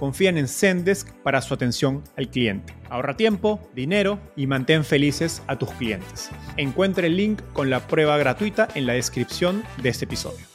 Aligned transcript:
confían 0.00 0.38
en 0.38 0.48
Zendesk 0.48 1.12
para 1.22 1.42
su 1.42 1.52
atención 1.52 2.02
al 2.16 2.30
cliente. 2.30 2.74
Ahorra 2.88 3.18
tiempo, 3.18 3.60
dinero 3.74 4.18
y 4.34 4.46
mantén 4.46 4.82
felices 4.82 5.42
a 5.46 5.58
tus 5.58 5.70
clientes. 5.72 6.30
Encuentre 6.56 7.08
el 7.08 7.18
link 7.18 7.42
con 7.52 7.68
la 7.68 7.86
prueba 7.86 8.16
gratuita 8.16 8.66
en 8.74 8.86
la 8.86 8.94
descripción 8.94 9.62
de 9.82 9.90
este 9.90 10.06
episodio. 10.06 10.46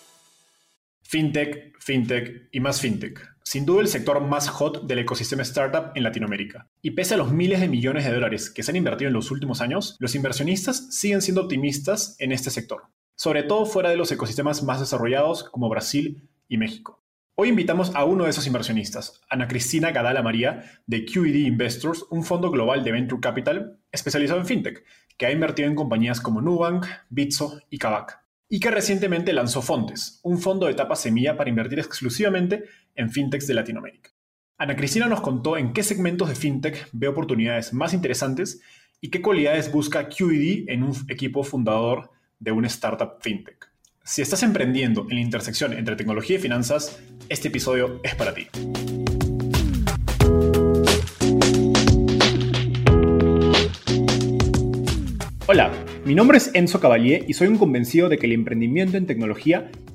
Fintech, 1.04 1.78
fintech 1.80 2.50
y 2.52 2.60
más 2.60 2.82
fintech. 2.82 3.22
Sin 3.44 3.68
duda 3.68 3.82
el 3.82 3.88
sector 3.88 4.20
más 4.20 4.50
hot 4.50 4.88
del 4.88 4.98
ecosistema 4.98 5.44
startup 5.44 5.92
en 5.94 6.02
Latinoamérica. 6.02 6.68
Y 6.82 6.92
pese 6.92 7.14
a 7.14 7.18
los 7.18 7.32
miles 7.32 7.62
de 7.62 7.70
millones 7.70 8.04
de 8.04 8.14
dólares 8.14 8.50
que 8.50 8.64
se 8.64 8.72
han 8.72 8.78
invertido 8.78 9.10
en 9.10 9.14
los 9.14 9.30
últimos 9.30 9.62
años, 9.62 9.96
los 10.00 10.16
inversionistas 10.16 10.88
siguen 10.90 11.22
siendo 11.22 11.44
optimistas 11.44 12.16
en 12.18 12.32
este 12.32 12.50
sector, 12.50 12.88
sobre 13.16 13.44
todo 13.44 13.68
fuera 13.68 13.92
de 13.92 13.98
los 13.98 14.12
ecosistemas 14.12 14.64
más 14.64 14.80
desarrollados 14.80 15.44
como 15.44 15.70
Brasil 15.70 16.28
y 16.48 16.58
México. 16.58 17.05
Hoy 17.38 17.50
invitamos 17.50 17.94
a 17.96 18.06
uno 18.06 18.24
de 18.24 18.30
esos 18.30 18.48
inversionistas, 18.48 19.22
Ana 19.30 19.50
Cristina 19.50 19.92
Gadala 19.92 20.24
María, 20.24 20.64
de 20.88 21.04
QED 21.04 21.36
Investors, 21.36 22.06
un 22.10 22.24
fondo 22.24 22.50
global 22.50 22.82
de 22.82 22.94
Venture 22.94 23.20
Capital 23.20 23.78
especializado 23.92 24.40
en 24.40 24.46
fintech, 24.46 24.86
que 25.18 25.26
ha 25.26 25.34
invertido 25.34 25.68
en 25.68 25.76
compañías 25.76 26.22
como 26.22 26.40
Nubank, 26.40 26.86
Bitso 27.10 27.60
y 27.70 27.78
Kavak, 27.78 28.22
y 28.48 28.62
que 28.62 28.72
recientemente 28.72 29.34
lanzó 29.34 29.62
Fontes, 29.62 30.22
un 30.24 30.40
fondo 30.40 30.68
de 30.68 30.72
etapa 30.72 30.96
semilla 30.96 31.36
para 31.36 31.50
invertir 31.50 31.78
exclusivamente 31.80 32.64
en 32.96 33.10
fintechs 33.10 33.48
de 33.48 33.54
Latinoamérica. 33.54 34.12
Ana 34.58 34.78
Cristina 34.78 35.08
nos 35.08 35.20
contó 35.20 35.58
en 35.58 35.74
qué 35.74 35.84
segmentos 35.84 36.30
de 36.30 36.36
fintech 36.36 36.88
ve 36.94 37.10
oportunidades 37.10 37.74
más 37.74 37.94
interesantes 37.94 38.62
y 39.02 39.10
qué 39.10 39.22
cualidades 39.22 39.74
busca 39.74 40.08
QED 40.08 40.70
en 40.70 40.84
un 40.84 40.96
equipo 41.10 41.44
fundador 41.44 42.12
de 42.40 42.54
una 42.54 42.68
startup 42.68 43.18
fintech. 43.20 43.75
Si 44.08 44.22
estás 44.22 44.44
emprendiendo 44.44 45.08
en 45.10 45.16
la 45.16 45.22
intersección 45.22 45.74
entre 45.74 45.96
tecnología 45.96 46.36
y 46.36 46.40
finanzas, 46.40 47.00
este 47.28 47.48
episodio 47.48 48.02
es 48.04 48.14
para 48.14 48.36
ti. 48.36 48.46
Hola, 55.48 55.72
mi 56.06 56.14
nombre 56.14 56.38
es 56.38 56.52
Enzo 56.54 56.80
Cavalier 56.80 57.26
y 57.28 57.34
soy 57.34 57.48
un 57.48 57.58
convencido 57.58 58.08
de 58.08 58.20
que 58.20 58.28
el 58.28 58.34
emprendimiento 58.34 58.96
en 58.96 59.08
tecnología 59.08 59.72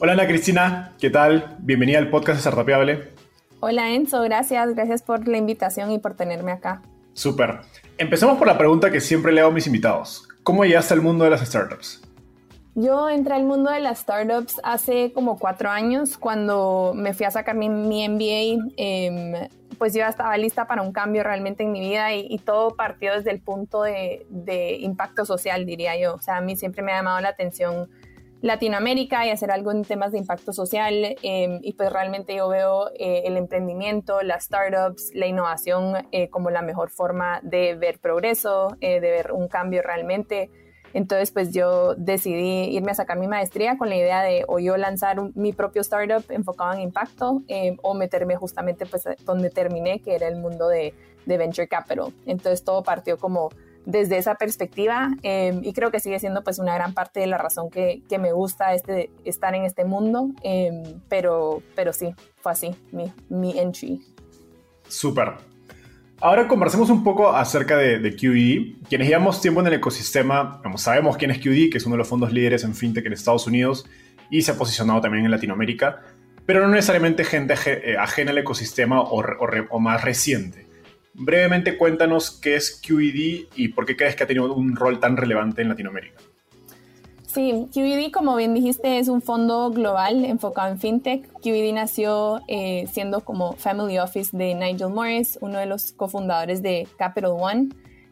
Hola 0.00 0.12
Ana 0.12 0.28
Cristina, 0.28 0.92
¿qué 1.00 1.10
tal? 1.10 1.56
Bienvenida 1.58 1.98
al 1.98 2.08
podcast 2.08 2.36
de 2.36 2.42
Startupeable. 2.42 3.08
Hola 3.58 3.90
Enzo, 3.90 4.22
gracias, 4.22 4.72
gracias 4.76 5.02
por 5.02 5.26
la 5.26 5.38
invitación 5.38 5.90
y 5.90 5.98
por 5.98 6.14
tenerme 6.14 6.52
acá. 6.52 6.82
Súper. 7.14 7.62
Empecemos 7.96 8.38
por 8.38 8.46
la 8.46 8.56
pregunta 8.56 8.92
que 8.92 9.00
siempre 9.00 9.32
le 9.32 9.40
hago 9.40 9.50
a 9.50 9.52
mis 9.52 9.66
invitados. 9.66 10.28
¿Cómo 10.44 10.64
llegaste 10.64 10.94
al 10.94 11.00
mundo 11.00 11.24
de 11.24 11.30
las 11.30 11.40
startups? 11.40 12.00
Yo 12.76 13.08
entré 13.08 13.34
al 13.34 13.42
mundo 13.42 13.72
de 13.72 13.80
las 13.80 13.98
startups 13.98 14.60
hace 14.62 15.12
como 15.12 15.36
cuatro 15.36 15.68
años 15.68 16.16
cuando 16.16 16.92
me 16.94 17.12
fui 17.12 17.26
a 17.26 17.32
sacar 17.32 17.56
mi, 17.56 17.68
MBA. 17.68 18.72
Em, 18.76 19.48
pues 19.78 19.94
yo 19.94 20.04
estaba 20.06 20.36
lista 20.36 20.68
para 20.68 20.82
un 20.82 20.92
cambio 20.92 21.24
realmente 21.24 21.64
en 21.64 21.72
mi 21.72 21.80
vida 21.80 22.14
y, 22.14 22.38
todo 22.38 22.76
partió 22.76 23.14
desde 23.14 23.32
el 23.32 23.40
punto 23.40 23.82
de, 23.82 24.26
de, 24.30 24.76
impacto 24.76 25.24
social, 25.24 25.66
diría 25.66 25.98
yo. 25.98 26.14
O 26.14 26.20
sea, 26.20 26.36
a 26.36 26.40
mí 26.40 26.54
siempre 26.54 26.82
me 26.82 26.92
ha 26.92 26.98
llamado 26.98 27.20
la 27.20 27.30
atención 27.30 27.88
Latinoamérica 28.40 29.26
y 29.26 29.30
hacer 29.30 29.50
algo 29.50 29.72
en 29.72 29.82
temas 29.84 30.12
de 30.12 30.18
impacto 30.18 30.52
social. 30.52 31.16
Em, 31.22 31.58
y 31.62 31.72
pues 31.72 31.92
realmente 31.92 32.36
yo 32.36 32.48
veo 32.48 32.88
eh, 32.98 33.22
el 33.24 33.36
emprendimiento, 33.36 34.22
las 34.22 34.44
startups, 34.44 35.10
la 35.14 35.26
innovación 35.26 36.06
eh, 36.12 36.30
como 36.30 36.50
la 36.50 36.62
mejor 36.62 36.90
forma 36.90 37.40
de 37.42 37.74
ver 37.74 37.98
progreso, 37.98 38.76
eh, 38.80 39.00
de 39.00 39.10
ver 39.10 39.32
un 39.32 39.48
cambio 39.48 39.82
realmente. 39.82 40.50
Entonces, 40.94 41.32
pues 41.32 41.52
yo 41.52 41.94
decidí 41.96 42.74
irme 42.74 42.92
a 42.92 42.94
sacar 42.94 43.18
mi 43.18 43.26
maestría 43.26 43.76
con 43.76 43.90
la 43.90 43.96
idea 43.96 44.22
de 44.22 44.44
o 44.48 44.58
yo 44.58 44.76
lanzar 44.76 45.18
mi 45.34 45.52
propio 45.52 45.82
startup 45.82 46.24
enfocado 46.30 46.72
en 46.72 46.80
impacto 46.80 47.42
em, 47.48 47.76
o 47.82 47.92
meterme 47.92 48.36
justamente 48.36 48.86
pues 48.86 49.04
donde 49.24 49.50
terminé, 49.50 50.00
que 50.00 50.14
era 50.14 50.28
el 50.28 50.36
mundo 50.36 50.68
de, 50.68 50.94
de 51.26 51.36
venture 51.36 51.68
capital. 51.68 52.14
Entonces, 52.24 52.64
todo 52.64 52.82
partió 52.82 53.18
como 53.18 53.50
desde 53.88 54.18
esa 54.18 54.34
perspectiva 54.34 55.08
em, 55.22 55.64
y 55.64 55.72
creo 55.72 55.90
que 55.90 55.98
sigue 55.98 56.20
siendo 56.20 56.44
pues 56.44 56.58
una 56.58 56.74
gran 56.74 56.92
parte 56.92 57.20
de 57.20 57.26
la 57.26 57.38
razón 57.38 57.70
que, 57.70 58.02
que 58.06 58.18
me 58.18 58.32
gusta 58.32 58.74
este, 58.74 59.10
estar 59.24 59.54
en 59.54 59.64
este 59.64 59.86
mundo, 59.86 60.28
em, 60.42 61.00
pero, 61.08 61.62
pero 61.74 61.94
sí, 61.94 62.14
fue 62.36 62.52
así 62.52 62.76
mi, 62.92 63.10
mi 63.30 63.58
entry. 63.58 64.02
Súper. 64.88 65.32
Ahora 66.20 66.46
conversemos 66.46 66.90
un 66.90 67.02
poco 67.02 67.30
acerca 67.30 67.78
de, 67.78 67.98
de 67.98 68.14
QED. 68.14 68.86
Quienes 68.90 69.08
llevamos 69.08 69.40
tiempo 69.40 69.60
en 69.62 69.68
el 69.68 69.74
ecosistema, 69.74 70.60
como 70.62 70.76
sabemos 70.76 71.16
quién 71.16 71.30
es 71.30 71.38
QED, 71.38 71.70
que 71.70 71.78
es 71.78 71.86
uno 71.86 71.94
de 71.94 71.98
los 71.98 72.08
fondos 72.08 72.30
líderes 72.30 72.64
en 72.64 72.74
fintech 72.74 73.06
en 73.06 73.14
Estados 73.14 73.46
Unidos 73.46 73.88
y 74.28 74.42
se 74.42 74.50
ha 74.50 74.54
posicionado 74.56 75.00
también 75.00 75.24
en 75.24 75.30
Latinoamérica, 75.30 76.02
pero 76.44 76.60
no 76.60 76.68
necesariamente 76.68 77.24
gente 77.24 77.54
eh, 77.64 77.96
ajena 77.98 78.32
al 78.32 78.38
ecosistema 78.38 79.00
o 79.00 79.80
más 79.80 80.04
reciente. 80.04 80.67
Brevemente 81.18 81.76
cuéntanos 81.76 82.30
qué 82.30 82.54
es 82.54 82.80
QED 82.80 83.48
y 83.56 83.68
por 83.68 83.86
qué 83.86 83.96
crees 83.96 84.14
que 84.14 84.22
ha 84.22 84.26
tenido 84.26 84.54
un 84.54 84.76
rol 84.76 85.00
tan 85.00 85.16
relevante 85.16 85.62
en 85.62 85.68
Latinoamérica. 85.68 86.20
Sí, 87.26 87.68
QED, 87.74 88.10
como 88.10 88.36
bien 88.36 88.54
dijiste, 88.54 88.98
es 88.98 89.08
un 89.08 89.20
fondo 89.20 89.70
global 89.70 90.24
enfocado 90.24 90.72
en 90.72 90.78
fintech. 90.78 91.28
QED 91.42 91.74
nació 91.74 92.40
eh, 92.48 92.86
siendo 92.90 93.20
como 93.20 93.52
Family 93.54 93.98
Office 93.98 94.34
de 94.36 94.54
Nigel 94.54 94.88
Morris, 94.88 95.38
uno 95.40 95.58
de 95.58 95.66
los 95.66 95.92
cofundadores 95.92 96.62
de 96.62 96.88
Capital 96.96 97.32
One. 97.32 97.68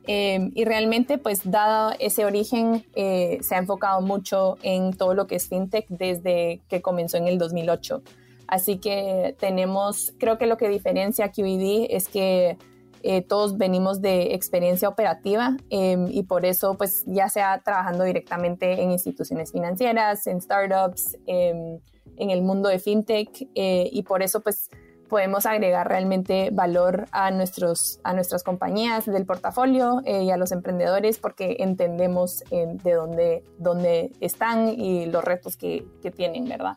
Eh, 0.08 0.50
y 0.54 0.64
realmente, 0.64 1.16
pues 1.16 1.50
dado 1.50 1.94
ese 1.98 2.25
origen, 2.25 2.84
eh, 2.94 3.38
se 3.40 3.54
ha 3.54 3.58
enfocado 3.58 4.00
mucho 4.00 4.58
en 4.62 4.92
todo 4.92 5.14
lo 5.14 5.26
que 5.26 5.36
es 5.36 5.48
fintech 5.48 5.86
desde 5.88 6.60
que 6.69 6.82
comenzó 6.82 7.16
en 7.16 7.26
el 7.26 7.38
2008. 7.38 8.02
Así 8.48 8.78
que 8.78 9.34
tenemos, 9.40 10.12
creo 10.19 10.38
que 10.38 10.46
lo 10.46 10.56
que 10.56 10.69
diferencia 10.69 11.25
a 11.25 11.32
QED 11.32 11.86
es 11.90 12.08
que 12.08 12.58
eh, 13.02 13.22
todos 13.22 13.56
venimos 13.56 14.00
de 14.00 14.34
experiencia 14.34 14.88
operativa 14.88 15.56
em, 15.70 16.08
y 16.10 16.22
por 16.22 16.44
eso 16.44 16.75
pues 16.75 17.04
ya 17.06 17.28
sea 17.28 17.60
trabajando 17.64 18.04
directamente 18.04 18.82
en 18.82 18.90
instituciones 18.90 19.52
financieras, 19.52 20.26
en 20.26 20.40
startups, 20.40 21.16
em, 21.26 21.78
en 22.16 22.31
el 22.31 22.43
mundo 22.43 22.69
de 22.69 22.78
fintech 22.78 23.48
eh, 23.54 23.88
y 23.93 24.02
por 24.02 24.22
eso 24.22 24.40
pues 24.40 24.70
podemos 25.08 25.46
agregar 25.46 25.88
realmente 25.88 26.50
valor 26.52 27.06
a, 27.12 27.31
nuestros, 27.31 28.00
a 28.02 28.12
nuestras 28.12 28.43
compañías 28.43 29.06
del 29.06 29.25
portafolio 29.25 30.02
eh, 30.04 30.25
y 30.25 30.31
a 30.31 30.37
los 30.37 30.52
emprendedores 30.52 31.19
porque 31.19 31.56
entendemos 31.60 32.42
em, 32.50 32.76
de 32.78 32.92
dónde, 32.94 33.44
dónde 33.58 34.12
están 34.20 34.69
y 34.69 35.06
los 35.06 35.25
retos 35.25 35.56
que, 35.56 35.87
que 36.02 36.10
tienen, 36.10 36.49
¿verdad? 36.49 36.76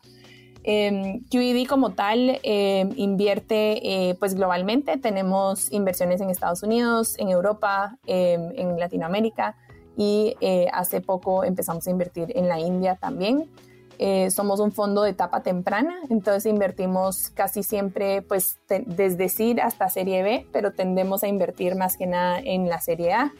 Eh, 0.62 1.20
QED 1.30 1.66
como 1.66 1.90
tal 1.94 2.38
em, 2.42 2.90
invierte 2.96 4.10
eh, 4.10 4.14
pues 4.18 4.34
globalmente, 4.34 4.98
tenemos 4.98 5.72
inversiones 5.72 6.20
en 6.20 6.28
Estados 6.28 6.62
Unidos, 6.62 7.14
en 7.18 7.30
Europa, 7.30 7.98
em, 8.06 8.52
en 8.54 8.78
Latinoamérica 8.78 9.56
y 9.96 10.36
eh, 10.40 10.66
hace 10.72 11.00
poco 11.00 11.44
empezamos 11.44 11.86
a 11.86 11.90
invertir 11.90 12.32
en 12.36 12.48
la 12.48 12.58
India 12.58 12.96
también. 12.96 13.50
Eh, 13.98 14.30
somos 14.30 14.60
un 14.60 14.72
fondo 14.72 15.02
de 15.02 15.10
etapa 15.10 15.42
temprana, 15.42 15.94
entonces 16.08 16.46
invertimos 16.46 17.28
casi 17.30 17.62
siempre 17.62 18.22
pues 18.22 18.58
desde 18.86 19.28
SID 19.28 19.58
hasta 19.58 19.90
Serie 19.90 20.22
B, 20.22 20.46
pero 20.52 20.72
tendemos 20.72 21.22
a 21.22 21.28
invertir 21.28 21.74
más 21.74 21.98
que 21.98 22.06
nada 22.06 22.38
en 22.38 22.68
la 22.68 22.80
Serie 22.80 23.12
A. 23.12 23.34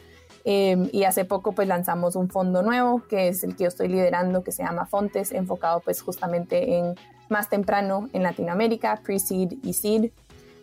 Em, 0.44 0.88
y 0.92 1.04
hace 1.04 1.25
poco 1.25 1.52
pues 1.52 1.69
lanzamos 1.69 2.16
un 2.16 2.31
fondo 2.31 2.62
nuevo 2.62 3.02
que 3.08 3.28
es 3.28 3.44
el 3.44 3.56
que 3.56 3.64
yo 3.64 3.69
estoy 3.69 3.88
liderando 3.88 4.42
que 4.42 4.52
se 4.52 4.62
llama 4.62 4.87
Fontes, 4.87 5.32
enfocado 5.32 5.81
pues 5.81 6.00
justamente 6.00 6.78
en 6.78 6.94
más 7.28 7.48
temprano 7.48 8.08
en 8.12 8.22
Latinoamérica, 8.22 9.00
pre-seed 9.04 9.54
y 9.62 9.72
seed. 9.75 10.10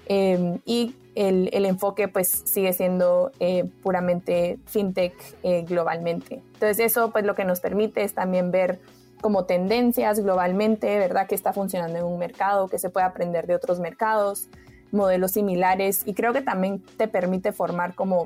Em, 0.07 0.59
y 0.65 0.95
el, 1.15 1.49
el, 1.51 1.65
enfoque 1.65 2.07
pues 2.07 2.29
sigue 2.45 2.71
siendo 2.73 3.31
eh, 3.39 3.65
puramente 3.83 4.57
fintech 4.65 5.13
eh, 5.43 5.63
globalmente. 5.63 6.41
Entonces 6.53 6.79
eso 6.79 7.11
pues 7.11 7.25
lo 7.25 7.35
que 7.35 7.43
nos 7.43 7.59
permite 7.59 8.03
es 8.03 8.13
también 8.13 8.51
ver 8.51 8.79
como 9.21 9.45
tendencias 9.45 10.19
globalmente, 10.19 10.97
¿verdad? 10.99 11.27
Que 11.27 11.35
está 11.35 11.53
funcionando 11.53 11.97
en 11.97 12.05
un 12.05 12.19
mercado, 12.19 12.67
que 12.67 12.79
se 12.79 12.89
puede 12.89 13.05
aprender 13.05 13.47
de 13.47 13.55
otros 13.55 13.79
mercados, 13.79 14.47
modelos 14.91 15.31
similares 15.31 16.03
y 16.05 16.13
creo 16.13 16.33
que 16.33 16.41
también 16.41 16.81
te 16.97 17.07
permite 17.07 17.51
formar 17.51 17.95
como 17.95 18.25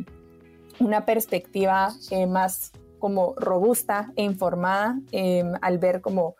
una 0.79 1.05
perspectiva 1.05 1.93
eh, 2.09 2.27
más 2.27 2.71
como 2.99 3.33
robusta 3.35 4.11
e 4.15 4.23
informada 4.23 4.99
em, 5.11 5.53
al 5.61 5.79
ver 5.79 6.01
como 6.01 6.35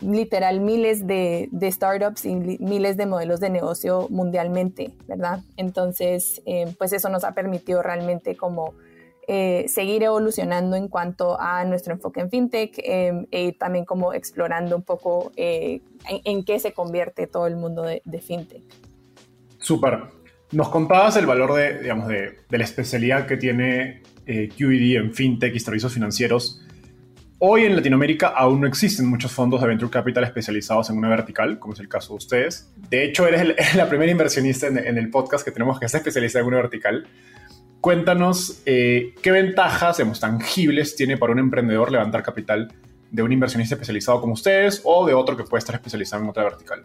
literal 0.00 0.60
miles 0.60 1.06
de, 1.06 1.50
startups 1.70 2.24
y 2.24 2.34
miles 2.34 2.96
de 2.96 3.06
modelos 3.06 3.38
de 3.38 3.50
negocio 3.50 4.06
mundialmente, 4.08 4.92
¿verdad? 5.06 5.40
Entonces, 5.56 6.40
em, 6.46 6.72
pues 6.74 6.92
eso 6.92 7.10
nos 7.10 7.24
ha 7.24 7.32
permitido 7.32 7.82
realmente 7.82 8.36
como 8.36 8.74
eh, 9.28 9.66
seguir 9.68 10.02
evolucionando 10.02 10.74
en 10.76 10.88
cuanto 10.88 11.38
a 11.38 11.64
nuestro 11.64 11.92
enfoque 11.92 12.20
en 12.20 12.30
fintech 12.30 12.80
em, 12.82 13.26
e 13.30 13.52
también 13.52 13.84
como 13.84 14.12
explorando 14.12 14.74
un 14.74 14.82
poco 14.82 15.30
eh, 15.36 15.82
en, 16.08 16.44
qué 16.44 16.58
se 16.58 16.72
convierte 16.72 17.26
todo 17.26 17.46
el 17.46 17.56
mundo 17.56 17.82
de, 17.82 18.02
de 18.04 18.20
fintech. 18.20 18.64
Súper. 19.58 20.19
Nos 20.52 20.68
contabas 20.68 21.16
el 21.16 21.26
valor 21.26 21.54
de, 21.54 21.78
digamos, 21.80 22.08
de, 22.08 22.40
la 22.50 22.64
especialidad 22.64 23.26
que 23.26 23.36
tiene 23.36 24.02
eh, 24.26 24.48
QED 24.56 24.96
en 24.96 25.14
fintech 25.14 25.54
y 25.54 25.60
servicios 25.60 25.94
financieros. 25.94 26.60
Hoy 27.38 27.64
en 27.64 27.76
Latinoamérica 27.76 28.28
aún 28.28 28.60
no 28.60 28.66
existen 28.66 29.06
muchos 29.08 29.32
fondos 29.32 29.60
de 29.60 29.68
venture 29.68 29.90
capital 29.90 30.24
especializados 30.24 30.90
en 30.90 30.98
una 30.98 31.08
vertical, 31.08 31.58
como 31.58 31.74
es 31.74 31.80
el 31.80 31.88
caso 31.88 32.14
de 32.14 32.16
ustedes. 32.18 32.72
De 32.90 33.04
hecho, 33.04 33.26
eres, 33.28 33.74
la 33.76 33.88
primera 33.88 34.10
inversionista 34.10 34.66
en, 34.66 34.98
el 34.98 35.08
podcast 35.08 35.44
que 35.44 35.52
tenemos 35.52 35.78
que 35.78 35.86
está 35.86 35.98
especializada 35.98 36.42
en 36.42 36.48
una 36.48 36.56
vertical. 36.56 37.06
Cuéntanos 37.80 38.60
eh, 38.66 39.14
qué 39.22 39.30
ventajas 39.30 39.98
digamos, 39.98 40.20
tangibles 40.20 40.96
tiene 40.96 41.16
para 41.16 41.32
un 41.32 41.38
emprendedor 41.38 41.92
levantar 41.92 42.22
capital 42.22 42.74
de 43.10 43.22
un 43.22 43.32
inversionista 43.32 43.76
especializado 43.76 44.20
como 44.20 44.34
ustedes 44.34 44.82
o 44.84 45.06
de 45.06 45.14
otro 45.14 45.36
que 45.36 45.44
puede 45.44 45.60
estar 45.60 45.76
especializado 45.76 46.22
en 46.24 46.28
otra 46.28 46.42
vertical. 46.42 46.84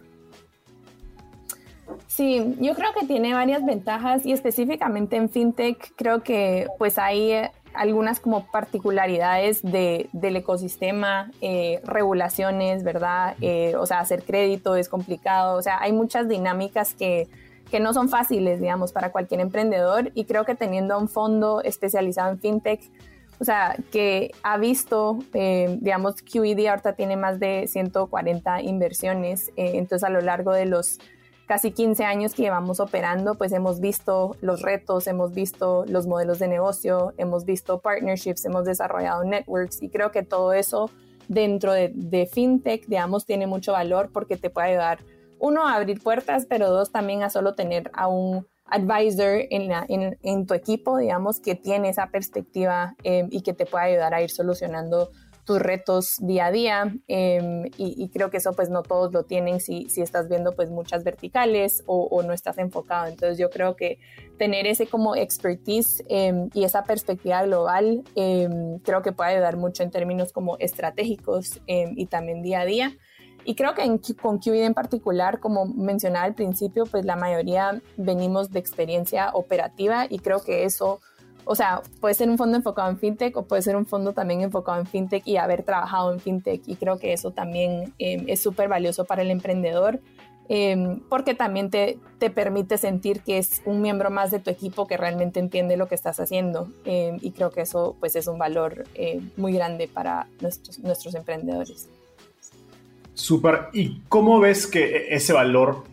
Sí, 2.16 2.56
yo 2.60 2.74
creo 2.74 2.94
que 2.98 3.06
tiene 3.06 3.34
varias 3.34 3.62
ventajas 3.62 4.24
y 4.24 4.32
específicamente 4.32 5.16
en 5.16 5.28
fintech 5.28 5.92
creo 5.96 6.22
que 6.22 6.66
pues 6.78 6.98
hay 6.98 7.32
eh, 7.32 7.50
algunas 7.74 8.20
como 8.20 8.46
particularidades 8.50 9.60
de, 9.60 10.08
del 10.14 10.36
ecosistema, 10.36 11.30
eh, 11.42 11.82
regulaciones, 11.84 12.84
¿verdad? 12.84 13.36
Eh, 13.42 13.74
o 13.76 13.84
sea, 13.84 14.00
hacer 14.00 14.22
crédito 14.22 14.76
es 14.76 14.88
complicado, 14.88 15.58
o 15.58 15.62
sea, 15.62 15.78
hay 15.78 15.92
muchas 15.92 16.26
dinámicas 16.26 16.94
que, 16.94 17.28
que 17.70 17.80
no 17.80 17.92
son 17.92 18.08
fáciles, 18.08 18.62
digamos, 18.62 18.92
para 18.92 19.12
cualquier 19.12 19.40
emprendedor 19.40 20.10
y 20.14 20.24
creo 20.24 20.46
que 20.46 20.54
teniendo 20.54 20.98
un 20.98 21.10
fondo 21.10 21.60
especializado 21.62 22.30
en 22.30 22.38
fintech, 22.38 22.80
o 23.40 23.44
sea, 23.44 23.76
que 23.92 24.30
ha 24.42 24.56
visto, 24.56 25.18
digamos, 25.34 26.22
QED 26.22 26.66
ahorita 26.68 26.94
tiene 26.94 27.18
más 27.18 27.38
de 27.38 27.66
140 27.68 28.62
inversiones, 28.62 29.52
entonces 29.56 30.02
a 30.04 30.08
lo 30.08 30.22
largo 30.22 30.54
de 30.54 30.64
los 30.64 30.98
casi 31.46 31.70
15 31.70 32.04
años 32.04 32.34
que 32.34 32.42
llevamos 32.42 32.80
operando, 32.80 33.36
pues 33.36 33.52
hemos 33.52 33.80
visto 33.80 34.36
los 34.40 34.62
retos, 34.62 35.06
hemos 35.06 35.32
visto 35.32 35.84
los 35.86 36.06
modelos 36.06 36.38
de 36.38 36.48
negocio, 36.48 37.14
hemos 37.16 37.44
visto 37.44 37.80
partnerships, 37.80 38.44
hemos 38.44 38.64
desarrollado 38.64 39.24
networks 39.24 39.82
y 39.82 39.88
creo 39.88 40.10
que 40.10 40.22
todo 40.22 40.52
eso 40.52 40.90
dentro 41.28 41.72
de, 41.72 42.28
fintech, 42.32 42.86
digamos, 42.86 43.26
tiene 43.26 43.46
mucho 43.46 43.72
valor 43.72 44.10
porque 44.12 44.36
te 44.36 44.50
puede 44.50 44.70
ayudar, 44.70 44.98
uno, 45.38 45.66
a 45.66 45.74
abrir 45.74 46.02
puertas, 46.02 46.46
pero 46.48 46.70
dos, 46.70 46.92
también 46.92 47.22
a 47.22 47.30
solo 47.30 47.54
tener 47.54 47.90
a 47.94 48.08
un 48.08 48.46
advisor 48.64 49.42
en, 49.50 50.16
en, 50.22 50.46
tu 50.46 50.54
equipo, 50.54 50.98
digamos, 50.98 51.40
que 51.40 51.54
tiene 51.54 51.90
esa 51.90 52.08
perspectiva 52.08 52.96
eh, 53.04 53.28
y 53.30 53.42
que 53.42 53.52
te 53.52 53.66
puede 53.66 53.86
ayudar 53.86 54.14
a 54.14 54.22
ir 54.22 54.30
solucionando 54.30 55.10
tus 55.46 55.60
retos 55.60 56.16
día 56.20 56.46
a 56.46 56.50
día 56.50 56.94
em, 57.06 57.70
y, 57.78 58.08
creo 58.08 58.30
que 58.30 58.38
eso 58.38 58.52
pues 58.52 58.68
no 58.68 58.82
todos 58.82 59.12
lo 59.12 59.22
tienen 59.22 59.60
si, 59.60 59.88
si 59.88 60.02
estás 60.02 60.28
viendo 60.28 60.52
pues 60.52 60.70
muchas 60.70 61.04
verticales 61.04 61.84
o, 61.86 62.22
no 62.22 62.32
estás 62.32 62.58
enfocado. 62.58 63.06
Entonces 63.06 63.38
yo 63.38 63.48
creo 63.48 63.76
que 63.76 63.98
tener 64.38 64.66
ese 64.66 64.88
como 64.88 65.14
expertise 65.14 66.02
em, 66.08 66.50
y 66.52 66.64
esa 66.64 66.82
perspectiva 66.82 67.44
global 67.44 68.02
em, 68.16 68.78
creo 68.80 69.02
que 69.02 69.12
puede 69.12 69.34
ayudar 69.34 69.56
mucho 69.56 69.84
en 69.84 69.90
términos 69.90 70.32
como 70.32 70.56
estratégicos 70.58 71.60
y 71.66 72.06
también 72.06 72.42
día 72.42 72.60
a 72.60 72.64
día. 72.64 72.96
Y 73.44 73.54
creo 73.54 73.74
que 73.74 73.82
con 74.20 74.38
QID 74.38 74.64
en 74.64 74.74
particular, 74.74 75.38
como 75.38 75.66
mencionaba 75.66 76.24
al 76.24 76.34
principio, 76.34 76.84
pues 76.84 77.04
la 77.04 77.14
mayoría 77.14 77.80
venimos 77.96 78.50
de 78.50 78.58
experiencia 78.58 79.30
operativa 79.34 80.06
y 80.10 80.18
creo 80.18 80.42
que 80.42 80.64
eso 80.64 81.00
o 81.48 81.54
sea, 81.54 81.80
puede 82.00 82.14
ser 82.14 82.28
un 82.28 82.36
fondo 82.36 82.56
enfocado 82.56 82.90
en 82.90 82.98
fintech 82.98 83.36
o 83.36 83.44
puede 83.44 83.62
ser 83.62 83.76
un 83.76 83.86
fondo 83.86 84.12
también 84.12 84.42
enfocado 84.42 84.80
en 84.80 84.86
fintech 84.86 85.24
y 85.26 85.36
haber 85.36 85.62
trabajado 85.62 86.12
en 86.12 86.18
fintech. 86.18 86.60
Y 86.66 86.74
creo 86.74 86.98
que 86.98 87.12
eso 87.12 87.30
también 87.30 87.94
em, 87.98 88.24
es 88.26 88.40
súper 88.40 88.68
valioso 88.68 89.04
para 89.04 89.22
el 89.22 89.30
emprendedor 89.30 90.00
em, 90.48 90.98
porque 91.08 91.34
también 91.34 91.70
te, 91.70 91.98
te, 92.18 92.30
permite 92.30 92.78
sentir 92.78 93.20
que 93.20 93.38
es 93.38 93.62
un 93.64 93.80
miembro 93.80 94.10
más 94.10 94.32
de 94.32 94.40
tu 94.40 94.50
equipo 94.50 94.88
que 94.88 94.96
realmente 94.96 95.38
entiende 95.38 95.76
lo 95.76 95.86
que 95.86 95.94
estás 95.94 96.18
haciendo. 96.18 96.68
Em, 96.84 97.18
y 97.22 97.30
creo 97.30 97.50
que 97.50 97.60
eso 97.60 97.96
pues 98.00 98.16
es 98.16 98.26
un 98.26 98.38
valor 98.38 98.82
eh, 98.94 99.20
muy 99.36 99.52
grande 99.52 99.86
para 99.86 100.26
nuestros, 100.40 100.80
nuestros 100.80 101.14
emprendedores. 101.14 101.88
Súper. 103.14 103.68
¿Y 103.72 104.00
cómo 104.08 104.40
ves 104.40 104.66
que 104.66 104.84
e-, 104.84 105.14
ese 105.14 105.32
valor, 105.32 105.84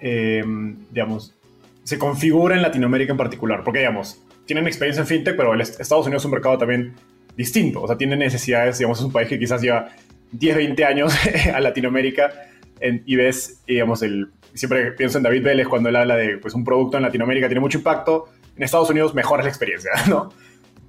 digamos, 0.00 1.34
se 1.82 1.98
configura 1.98 2.56
en 2.56 2.62
Latinoamérica 2.62 3.12
en 3.12 3.18
particular? 3.18 3.62
Porque, 3.64 3.80
digamos, 3.80 4.23
tienen 4.46 4.66
experiencia 4.66 5.00
en 5.00 5.06
fintech, 5.06 5.36
pero 5.36 5.54
Estados 5.54 6.06
Unidos 6.06 6.22
es 6.22 6.26
un 6.26 6.32
mercado 6.32 6.58
también 6.58 6.94
distinto. 7.36 7.82
O 7.82 7.86
sea, 7.86 7.96
tiene 7.96 8.16
necesidades, 8.16 8.78
digamos, 8.78 8.98
es 8.98 9.04
un 9.04 9.12
país 9.12 9.28
que 9.28 9.38
quizás 9.38 9.60
lleva 9.60 9.90
10, 10.32 10.56
20 10.56 10.84
años 10.84 11.14
a 11.54 11.60
Latinoamérica 11.60 12.32
y 12.80 13.16
ves, 13.16 13.62
digamos, 13.66 14.02
el, 14.02 14.30
siempre 14.52 14.92
pienso 14.92 15.18
en 15.18 15.24
David 15.24 15.42
Vélez 15.42 15.68
cuando 15.68 15.88
él 15.88 15.96
habla 15.96 16.16
de 16.16 16.38
pues, 16.38 16.54
un 16.54 16.64
producto 16.64 16.96
en 16.96 17.02
Latinoamérica 17.02 17.48
tiene 17.48 17.60
mucho 17.60 17.78
impacto, 17.78 18.28
en 18.56 18.62
Estados 18.62 18.90
Unidos 18.90 19.14
mejora 19.14 19.42
la 19.42 19.48
experiencia, 19.48 19.90
¿no? 20.08 20.30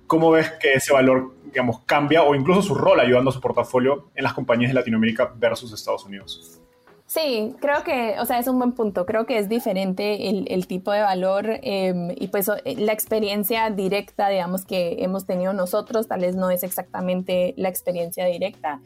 ¿Cómo 0.08 0.30
ves 0.32 0.52
que 0.60 0.74
ese 0.74 0.94
valor, 0.94 1.34
digamos, 1.46 1.82
cambia 1.86 2.24
o 2.24 2.36
incluso 2.36 2.62
su 2.62 2.76
rol 2.76 3.00
ayudando 3.00 3.32
a 3.32 3.34
su 3.34 3.42
portafolio 3.42 4.12
en 4.14 4.24
las 4.24 4.34
compañías 4.34 4.70
de 4.70 4.76
Latinoamérica 4.76 5.34
versus 5.36 5.74
Estados 5.74 6.06
Unidos? 6.06 6.62
Sí, 7.08 7.56
creo 7.60 7.84
que, 7.84 8.16
o 8.20 8.26
sea, 8.26 8.40
es 8.40 8.48
un 8.48 8.58
buen 8.58 8.72
punto. 8.72 9.06
Creo 9.06 9.26
que 9.26 9.38
es 9.38 9.48
diferente 9.48 10.28
el, 10.30 10.68
tipo 10.68 10.92
de 10.92 11.02
valor 11.02 11.60
em, 11.62 12.12
y 12.16 12.28
pues 12.30 12.48
la 12.48 12.94
experiencia 12.94 13.70
directa, 13.70 14.28
digamos, 14.30 14.66
que 14.66 15.04
hemos 15.04 15.26
tenido 15.28 15.54
nosotros, 15.54 16.08
tal 16.08 16.22
vez 16.22 16.36
no 16.36 16.50
es 16.50 16.64
exactamente 16.64 17.54
la 17.58 17.70
experiencia 17.70 18.26
directa, 18.26 18.82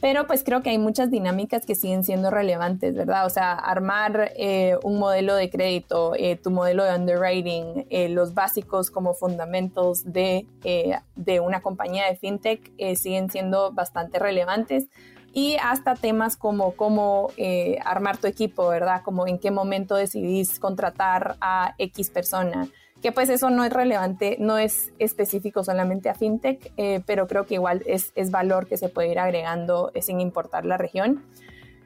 pero 0.00 0.26
pues 0.26 0.44
creo 0.44 0.62
que 0.62 0.70
hay 0.70 0.78
muchas 0.78 1.10
dinámicas 1.10 1.66
que 1.66 1.74
siguen 1.74 2.04
siendo 2.04 2.30
relevantes, 2.30 2.94
¿verdad? 2.94 3.26
O 3.26 3.30
sea, 3.30 3.52
armar 3.52 4.32
eh, 4.36 4.78
un 4.82 4.98
modelo 4.98 5.34
de 5.34 5.50
crédito, 5.50 6.12
eh, 6.16 6.36
tu 6.36 6.50
modelo 6.50 6.84
de 6.84 6.94
underwriting, 6.94 7.86
eh, 7.90 8.08
los 8.08 8.32
básicos 8.32 8.90
como 8.90 9.12
fundamentos 9.12 10.04
de, 10.04 10.46
de 11.16 11.40
una 11.40 11.60
compañía 11.60 12.06
de 12.06 12.16
fintech 12.16 12.72
siguen 12.96 13.28
siendo 13.28 13.72
bastante 13.72 14.18
relevantes 14.18 14.88
y 15.38 15.56
hasta 15.62 15.94
temas 15.94 16.36
como 16.36 16.72
cómo 16.72 17.30
eh, 17.36 17.78
armar 17.84 18.16
tu 18.16 18.26
equipo, 18.26 18.66
¿verdad? 18.66 19.02
Como 19.04 19.28
en 19.28 19.38
qué 19.38 19.52
momento 19.52 19.94
decidís 19.94 20.58
contratar 20.58 21.36
a 21.40 21.76
X 21.78 22.10
persona, 22.10 22.66
que 23.00 23.12
pues 23.12 23.28
eso 23.28 23.48
no 23.48 23.64
es 23.64 23.72
relevante, 23.72 24.36
no 24.40 24.58
es 24.58 24.90
específico 24.98 25.62
solamente 25.62 26.08
a 26.08 26.16
FinTech, 26.16 26.72
eh, 26.76 27.02
pero 27.06 27.28
creo 27.28 27.46
que 27.46 27.54
igual 27.54 27.84
es, 27.86 28.10
es, 28.16 28.32
valor 28.32 28.66
que 28.66 28.76
se 28.76 28.88
puede 28.88 29.12
ir 29.12 29.20
agregando 29.20 29.92
eh, 29.94 30.02
sin 30.02 30.20
importar 30.20 30.64
la 30.64 30.76
región. 30.76 31.22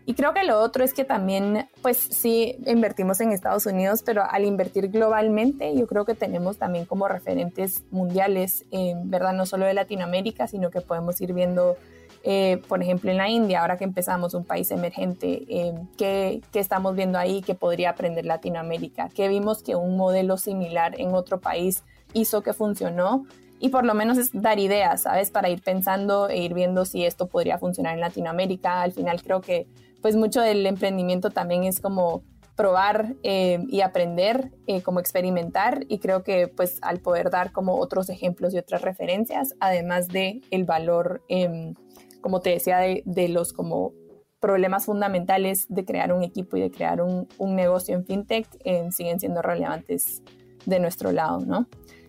Y 0.07 0.15
creo 0.15 0.33
que 0.33 0.45
lo 0.45 0.59
otro 0.59 0.83
es 0.83 0.95
que 0.95 1.05
también, 1.05 1.69
pues 1.83 1.99
sí, 1.99 2.57
invertimos 2.67 3.21
en 3.21 3.33
Estados 3.33 3.67
Unidos, 3.67 4.03
pero 4.03 4.25
al 4.29 4.47
invertir 4.47 4.89
globalmente, 4.89 5.77
yo 5.77 5.87
creo 5.87 6.07
que 6.07 6.15
tenemos 6.15 6.57
también 6.57 6.87
como 6.87 7.07
referentes 7.07 7.85
mundiales, 7.91 8.65
¿verdad? 9.05 9.35
No 9.35 9.45
solo 9.45 9.67
de 9.67 9.75
Latinoamérica, 9.75 10.49
sino 10.49 10.71
que 10.71 10.81
podemos 10.81 11.21
ir 11.21 11.35
viendo 11.35 11.77
eh, 12.25 12.63
por 12.69 12.83
ejemplo, 12.83 13.11
en 13.11 13.17
la 13.17 13.29
India, 13.29 13.63
ahora 13.63 13.77
que 13.77 13.85
empezamos 13.85 14.35
un 14.35 14.45
país 14.45 14.71
emergente, 14.71 15.45
eh, 15.49 15.75
¿qué, 15.97 16.41
estamos 16.55 16.95
viendo 16.95 17.19
ahí 17.19 17.43
que 17.43 17.55
podría 17.55 17.91
aprender 17.91 18.25
Latinoamérica? 18.25 19.09
¿Qué 19.09 19.29
vimos 19.29 19.63
que 19.63 19.75
un 19.75 19.97
modelo 19.97 20.37
similar 20.37 21.01
en 21.01 21.15
otro 21.15 21.41
país 21.41 21.83
hizo 22.13 22.43
que 22.43 22.53
funcionó? 22.53 23.27
Y 23.59 23.71
por 23.71 23.85
lo 23.85 23.95
menos 23.95 24.19
es 24.19 24.31
dar 24.33 24.59
ideas, 24.59 25.03
¿sabes? 25.03 25.31
Para 25.31 25.49
ir 25.49 25.63
pensando 25.63 26.29
e 26.29 26.39
ir 26.39 26.55
viendo 26.55 26.85
si 26.85 27.05
esto 27.05 27.27
podría 27.27 27.59
funcionar 27.59 27.95
en 27.95 28.01
Latinoamérica. 28.01 28.83
Al 28.83 28.93
final 28.93 29.23
creo 29.23 29.41
que 29.41 29.67
pues 30.01 30.17
mucho 30.17 30.41
del 30.41 30.67
emprendimiento 30.67 31.31
también 31.31 31.65
es 31.65 31.81
como 31.81 32.23
probar 32.57 33.15
eh, 33.23 33.65
y 33.69 33.81
aprender, 33.81 34.51
como 34.85 35.01
experimentar 35.01 35.87
y 35.89 35.99
creo 35.99 36.23
que 36.23 36.49
pues 36.49 36.79
al 36.83 36.99
poder 36.99 37.31
dar 37.31 37.51
como 37.51 37.79
otros 37.79 38.09
ejemplos 38.11 38.53
y 38.53 38.59
otras 38.59 38.83
referencias, 38.83 39.55
además 39.59 40.09
de 40.09 40.43
el 40.51 40.65
valor 40.65 41.23
em, 41.29 41.75
como 42.23 42.41
te 42.41 42.51
decía, 42.51 42.79
de, 42.79 43.29
los 43.29 43.53
como 43.53 43.93
problemas 44.41 44.87
fundamentales 44.87 45.67
de 45.69 45.85
crear 45.85 46.13
un 46.13 46.23
equipo 46.23 46.57
y 46.57 46.63
de 46.63 46.71
crear 46.71 47.03
un, 47.03 47.29
negocio 47.39 47.95
en 47.95 48.07
fintech 48.07 48.47
eh, 48.65 48.89
siguen 48.91 49.21
siendo 49.21 49.43
relevantes 49.43 50.23
de 50.65 50.81
nuestro 50.81 51.13
lado, 51.13 51.41
¿no? 51.41 51.67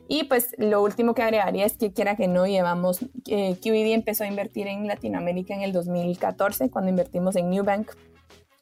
Y 0.07 0.25
pues 0.25 0.53
lo 0.57 0.81
último 0.83 1.13
que 1.13 1.23
agregaría 1.23 1.65
es 1.65 1.77
que 1.77 1.91
quiera 1.91 2.15
que 2.15 2.27
no 2.27 2.45
llevamos, 2.45 2.99
eh, 3.27 3.55
QED 3.61 3.93
empezó 3.93 4.23
a 4.23 4.27
invertir 4.27 4.67
en 4.67 4.87
Latinoamérica 4.87 5.53
en 5.53 5.61
el 5.61 5.71
2014 5.71 6.69
cuando 6.69 6.89
invertimos 6.89 7.35
en 7.35 7.49
Newbank, 7.49 7.91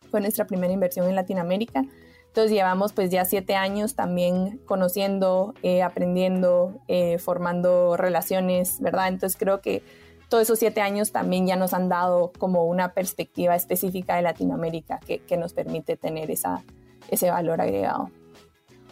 fue 0.09 0.21
nuestra 0.21 0.45
primera 0.45 0.71
inversión 0.71 1.07
en 1.07 1.15
Latinoamérica. 1.15 1.85
Entonces 2.27 2.51
llevamos 2.51 2.93
pues 2.93 3.09
ya 3.09 3.25
siete 3.25 3.55
años 3.55 3.95
también 3.95 4.59
conociendo, 4.65 5.53
eh, 5.63 5.81
aprendiendo, 5.81 6.79
eh, 6.87 7.17
formando 7.17 7.97
relaciones, 7.97 8.79
¿verdad? 8.79 9.09
Entonces 9.09 9.37
creo 9.37 9.59
que 9.61 9.81
todos 10.31 10.43
esos 10.43 10.59
siete 10.59 10.79
años 10.79 11.11
también 11.11 11.45
ya 11.45 11.57
nos 11.57 11.73
han 11.73 11.89
dado 11.89 12.31
como 12.39 12.63
una 12.63 12.93
perspectiva 12.93 13.53
específica 13.53 14.15
de 14.15 14.21
Latinoamérica 14.21 15.01
que, 15.05 15.19
que 15.19 15.35
nos 15.35 15.51
permite 15.51 15.97
tener 15.97 16.31
esa, 16.31 16.63
ese 17.09 17.29
valor 17.29 17.59
agregado. 17.59 18.09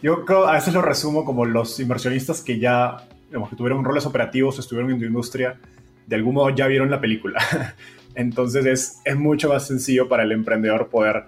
Yo 0.02 0.26
creo, 0.26 0.46
a 0.46 0.52
veces 0.52 0.74
lo 0.74 0.82
resumo 0.82 1.24
como 1.24 1.46
los 1.46 1.80
inversionistas 1.80 2.42
que 2.42 2.58
ya, 2.58 3.08
digamos, 3.28 3.48
que 3.48 3.56
tuvieron 3.56 3.82
roles 3.82 4.04
operativos, 4.04 4.58
estuvieron 4.58 4.90
en 4.90 4.98
tu 4.98 5.06
industria, 5.06 5.58
de 6.06 6.16
algún 6.16 6.34
modo 6.34 6.50
ya 6.50 6.66
vieron 6.66 6.90
la 6.90 7.00
película. 7.00 7.40
Entonces 8.14 8.66
es, 8.66 9.00
es 9.06 9.16
mucho 9.16 9.48
más 9.48 9.66
sencillo 9.66 10.10
para 10.10 10.24
el 10.24 10.32
emprendedor 10.32 10.90
poder 10.90 11.24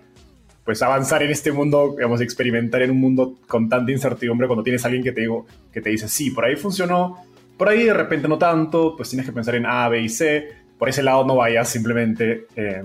pues 0.63 0.83
avanzar 0.83 1.23
en 1.23 1.31
este 1.31 1.53
mundo, 1.53 1.95
digamos, 1.97 2.21
experimentar 2.21 2.83
en 2.83 2.91
un 2.91 3.01
mundo 3.01 3.39
con 3.49 3.71
tanta 3.71 3.91
incertidumbre 3.91 4.47
cuando 4.47 4.63
tienes 4.63 4.85
a 4.85 4.89
alguien 4.89 5.03
que 5.03 5.13
te, 5.13 5.23
digo, 5.23 5.47
que 5.73 5.81
te 5.81 5.89
dice, 5.89 6.07
sí, 6.07 6.31
por 6.31 6.45
ahí 6.45 6.55
funcionó, 6.55 7.17
por 7.57 7.69
ahí 7.69 7.85
de 7.85 7.95
repente 7.95 8.29
no 8.29 8.39
tanto, 8.39 8.97
pues 8.97 9.11
tienes 9.11 9.27
que 9.27 9.33
pensar 9.33 9.55
en 9.55 9.67
A, 9.67 9.89
B 9.89 10.01
y 10.01 10.09
C. 10.09 10.49
Por 10.79 10.89
ese 10.89 11.03
lado 11.03 11.25
no 11.25 11.37
vayas, 11.37 11.69
simplemente 11.69 12.47
eh, 12.57 12.83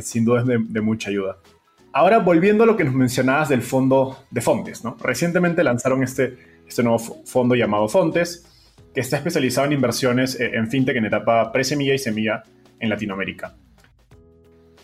sin 0.00 0.24
duda 0.24 0.40
es 0.40 0.46
de, 0.46 0.80
mucha 0.80 1.10
ayuda. 1.10 1.36
Ahora, 1.92 2.18
volviendo 2.18 2.64
a 2.64 2.66
lo 2.66 2.76
que 2.76 2.84
nos 2.84 2.94
mencionabas 2.94 3.48
del 3.48 3.62
fondo 3.62 4.24
de 4.30 4.40
Fontes. 4.40 4.82
Recientemente 5.00 5.62
lanzaron 5.62 6.02
este, 6.02 6.36
este 6.66 6.82
nuevo 6.82 6.98
fondo 6.98 7.54
llamado 7.54 7.88
Fontes, 7.88 8.46
que 8.94 9.00
está 9.00 9.16
especializado 9.16 9.66
en 9.66 9.74
inversiones 9.74 10.38
eh, 10.40 10.52
en 10.54 10.68
fintech 10.68 10.96
en 10.96 11.06
etapa 11.06 11.52
pre-semilla 11.52 11.94
y 11.94 11.98
semilla 11.98 12.42
en 12.80 12.88
Latinoamérica. 12.88 13.54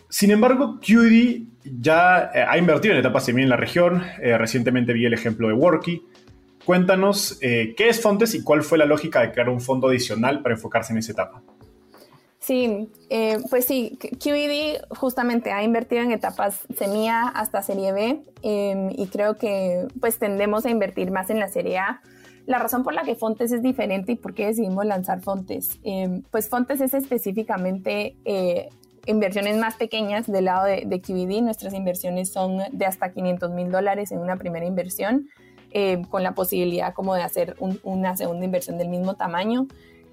Sin 0.08 0.30
embargo, 0.30 0.80
QD 0.80 1.46
ya 1.64 2.30
eh, 2.34 2.44
ha 2.46 2.58
invertido 2.58 2.94
en 2.94 3.00
etapa 3.00 3.20
semilla 3.20 3.44
en 3.44 3.50
la 3.50 3.56
región. 3.56 4.02
recientemente 4.18 4.92
vi 4.92 5.06
el 5.06 5.14
ejemplo 5.14 5.48
de 5.48 5.54
Worky, 5.54 6.02
Cuéntanos 6.64 7.38
eh, 7.40 7.74
qué 7.76 7.88
es 7.88 8.00
Fontes 8.00 8.34
y 8.34 8.42
cuál 8.42 8.62
fue 8.62 8.78
la 8.78 8.84
lógica 8.84 9.20
de 9.20 9.32
crear 9.32 9.48
un 9.48 9.60
fondo 9.60 9.88
adicional 9.88 10.42
para 10.42 10.54
enfocarse 10.54 10.92
en 10.92 10.98
esa 10.98 11.12
etapa. 11.12 11.42
Sí, 12.40 12.88
eh, 13.10 13.38
pues 13.50 13.66
sí, 13.66 13.98
QED 13.98 14.82
justamente 14.88 15.52
ha 15.52 15.62
invertido 15.62 16.02
en 16.02 16.10
etapas 16.10 16.66
semilla 16.74 17.28
hasta 17.28 17.62
serie 17.62 17.92
B 17.92 18.22
em, 18.42 18.90
y 18.96 19.08
creo 19.08 19.36
que 19.36 19.86
pues 20.00 20.18
tendemos 20.18 20.64
a 20.64 20.70
invertir 20.70 21.10
más 21.10 21.28
en 21.28 21.38
la 21.38 21.48
serie 21.48 21.78
A. 21.78 22.00
La 22.46 22.58
razón 22.58 22.82
por 22.82 22.94
la 22.94 23.02
que 23.02 23.14
Fontes 23.14 23.52
es 23.52 23.62
diferente 23.62 24.12
y 24.12 24.16
por 24.16 24.34
qué 24.34 24.46
decidimos 24.46 24.86
lanzar 24.86 25.20
Fontes, 25.20 25.78
em, 25.82 26.22
pues 26.30 26.48
Fontes 26.48 26.80
es 26.80 26.94
específicamente 26.94 28.16
eh, 28.24 28.70
inversiones 29.04 29.58
más 29.58 29.76
pequeñas 29.76 30.26
del 30.26 30.46
lado 30.46 30.64
de, 30.64 30.84
de 30.86 31.00
QED. 31.02 31.42
Nuestras 31.42 31.74
inversiones 31.74 32.32
son 32.32 32.58
de 32.72 32.86
hasta 32.86 33.12
500 33.12 33.50
mil 33.50 33.70
dólares 33.70 34.12
en 34.12 34.18
una 34.18 34.36
primera 34.36 34.64
inversión 34.64 35.28
eh, 35.72 36.02
con 36.08 36.22
la 36.22 36.32
posibilidad 36.32 36.94
como 36.94 37.14
de 37.14 37.22
hacer 37.22 37.56
una 37.84 38.16
segunda 38.16 38.44
inversión 38.44 38.76
del 38.76 38.88
mismo 38.88 39.14
tamaño. 39.14 39.68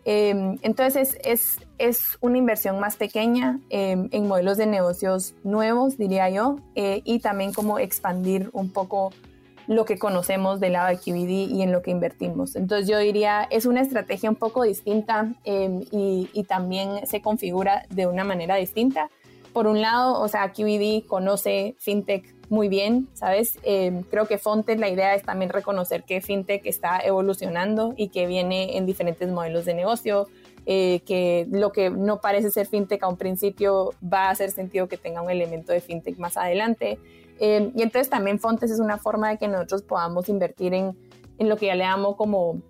Eh, 0.06 0.56
entonces 0.62 1.18
es, 1.24 1.60
es, 1.80 2.18
una 2.22 2.38
inversión 2.38 2.80
más 2.80 2.96
pequeña 2.96 3.60
eh, 3.70 4.08
en 4.12 4.28
modelos 4.28 4.58
de 4.58 4.68
negocios 4.68 5.34
nuevos, 5.44 5.98
diría 5.98 6.30
yo, 6.30 6.58
y 6.76 7.20
también 7.20 7.54
como 7.54 7.80
expandir 7.80 8.50
un 8.54 8.72
poco 8.72 9.12
lo 9.66 9.84
que 9.84 9.98
conocemos 9.98 10.60
del 10.60 10.74
lado 10.74 10.88
de 10.88 10.98
QBD 10.98 11.52
y 11.52 11.62
en 11.62 11.72
lo 11.72 11.82
que 11.82 11.92
invertimos. 11.92 12.56
Entonces 12.56 12.88
yo 12.88 13.00
diría, 13.00 13.48
es 13.50 13.66
una 13.66 13.82
estrategia 13.82 14.30
un 14.30 14.38
poco 14.38 14.64
distinta 14.64 15.34
y, 15.44 16.30
y, 16.32 16.44
también 16.44 17.06
se 17.06 17.22
configura 17.22 17.86
de 17.90 18.08
una 18.08 18.24
manera 18.24 18.56
distinta. 18.56 19.10
Por 19.52 19.68
un 19.68 19.82
lado, 19.82 20.22
o 20.22 20.28
sea, 20.28 20.54
QBD 20.54 21.06
conoce 21.08 21.76
FinTech 21.80 22.37
muy 22.50 22.70
bien, 22.70 23.10
¿sabes? 23.14 23.60
Em, 23.64 24.04
creo 24.04 24.26
que 24.26 24.38
Fontes, 24.38 24.80
la 24.80 24.90
idea 24.90 25.16
es 25.16 25.24
también 25.24 25.52
reconocer 25.52 26.04
que 26.04 26.22
FinTech 26.22 26.66
está 26.66 27.00
evolucionando 27.00 27.94
y 27.98 28.10
que 28.10 28.26
viene 28.26 28.78
en 28.78 28.86
diferentes 28.86 29.30
modelos 29.30 29.66
de 29.66 29.74
negocio, 29.74 30.28
eh, 30.66 31.02
que 31.06 31.48
lo 31.52 31.72
que 31.72 31.90
no 31.90 32.22
parece 32.22 32.50
ser 32.52 32.68
FinTech 32.68 33.04
a 33.04 33.08
un 33.08 33.18
principio 33.18 33.94
va 34.02 34.28
a 34.28 34.30
hacer 34.32 34.52
sentido 34.52 34.88
que 34.88 34.98
tenga 34.98 35.22
un 35.22 35.30
elemento 35.30 35.74
de 35.74 35.82
FinTech 35.82 36.18
más 36.18 36.38
adelante. 36.38 37.00
Em, 37.40 37.72
y 37.76 37.82
entonces 37.82 38.10
también 38.10 38.40
Fontes 38.40 38.72
es 38.72 38.80
una 38.80 38.98
forma 38.98 39.30
de 39.30 39.38
que 39.38 39.48
nosotros 39.48 39.84
podamos 39.84 40.30
invertir 40.30 40.74
en, 40.74 40.98
en 41.38 41.50
lo 41.50 41.58
que 41.58 41.68
ya 41.68 41.76
le 41.76 41.84
llamo 41.84 42.16
como 42.16 42.62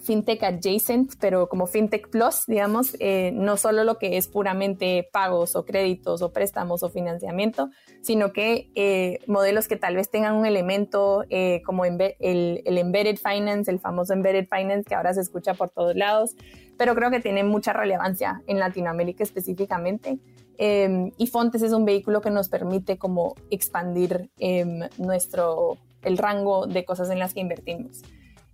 fintech 0.00 0.42
adjacent, 0.42 1.14
pero 1.20 1.48
como 1.48 1.66
fintech 1.66 2.08
plus, 2.08 2.46
digamos, 2.46 2.96
eh, 3.00 3.32
no 3.34 3.56
solo 3.56 3.84
lo 3.84 3.98
que 3.98 4.16
es 4.16 4.28
puramente 4.28 5.08
pagos 5.12 5.56
o 5.56 5.64
créditos 5.64 6.22
o 6.22 6.32
préstamos 6.32 6.82
o 6.82 6.90
financiamiento, 6.90 7.70
sino 8.00 8.32
que 8.32 8.70
eh, 8.74 9.18
modelos 9.26 9.68
que 9.68 9.76
tal 9.76 9.96
vez 9.96 10.10
tengan 10.10 10.34
un 10.34 10.46
elemento 10.46 11.24
eh, 11.28 11.62
como 11.64 11.84
el, 11.84 12.00
embedded 12.20 13.18
finance, 13.18 13.70
el 13.70 13.78
famoso 13.78 14.12
embedded 14.12 14.48
finance 14.48 14.84
que 14.84 14.94
ahora 14.94 15.14
se 15.14 15.20
escucha 15.20 15.54
por 15.54 15.70
todos 15.70 15.94
lados, 15.94 16.34
pero 16.76 16.94
creo 16.94 17.10
que 17.10 17.20
tiene 17.20 17.44
mucha 17.44 17.72
relevancia 17.72 18.42
en 18.46 18.58
Latinoamérica 18.58 19.22
específicamente. 19.22 20.18
Em, 20.56 21.12
y 21.16 21.26
Fontes 21.26 21.62
es 21.62 21.72
un 21.72 21.84
vehículo 21.84 22.20
que 22.20 22.30
nos 22.30 22.48
permite 22.48 22.98
como 22.98 23.34
expandir 23.50 24.30
em, 24.38 24.80
nuestro, 24.98 25.78
el 26.02 26.18
rango 26.18 26.66
de 26.66 26.84
cosas 26.84 27.10
en 27.10 27.18
las 27.18 27.34
que 27.34 27.40
invertimos. 27.40 28.02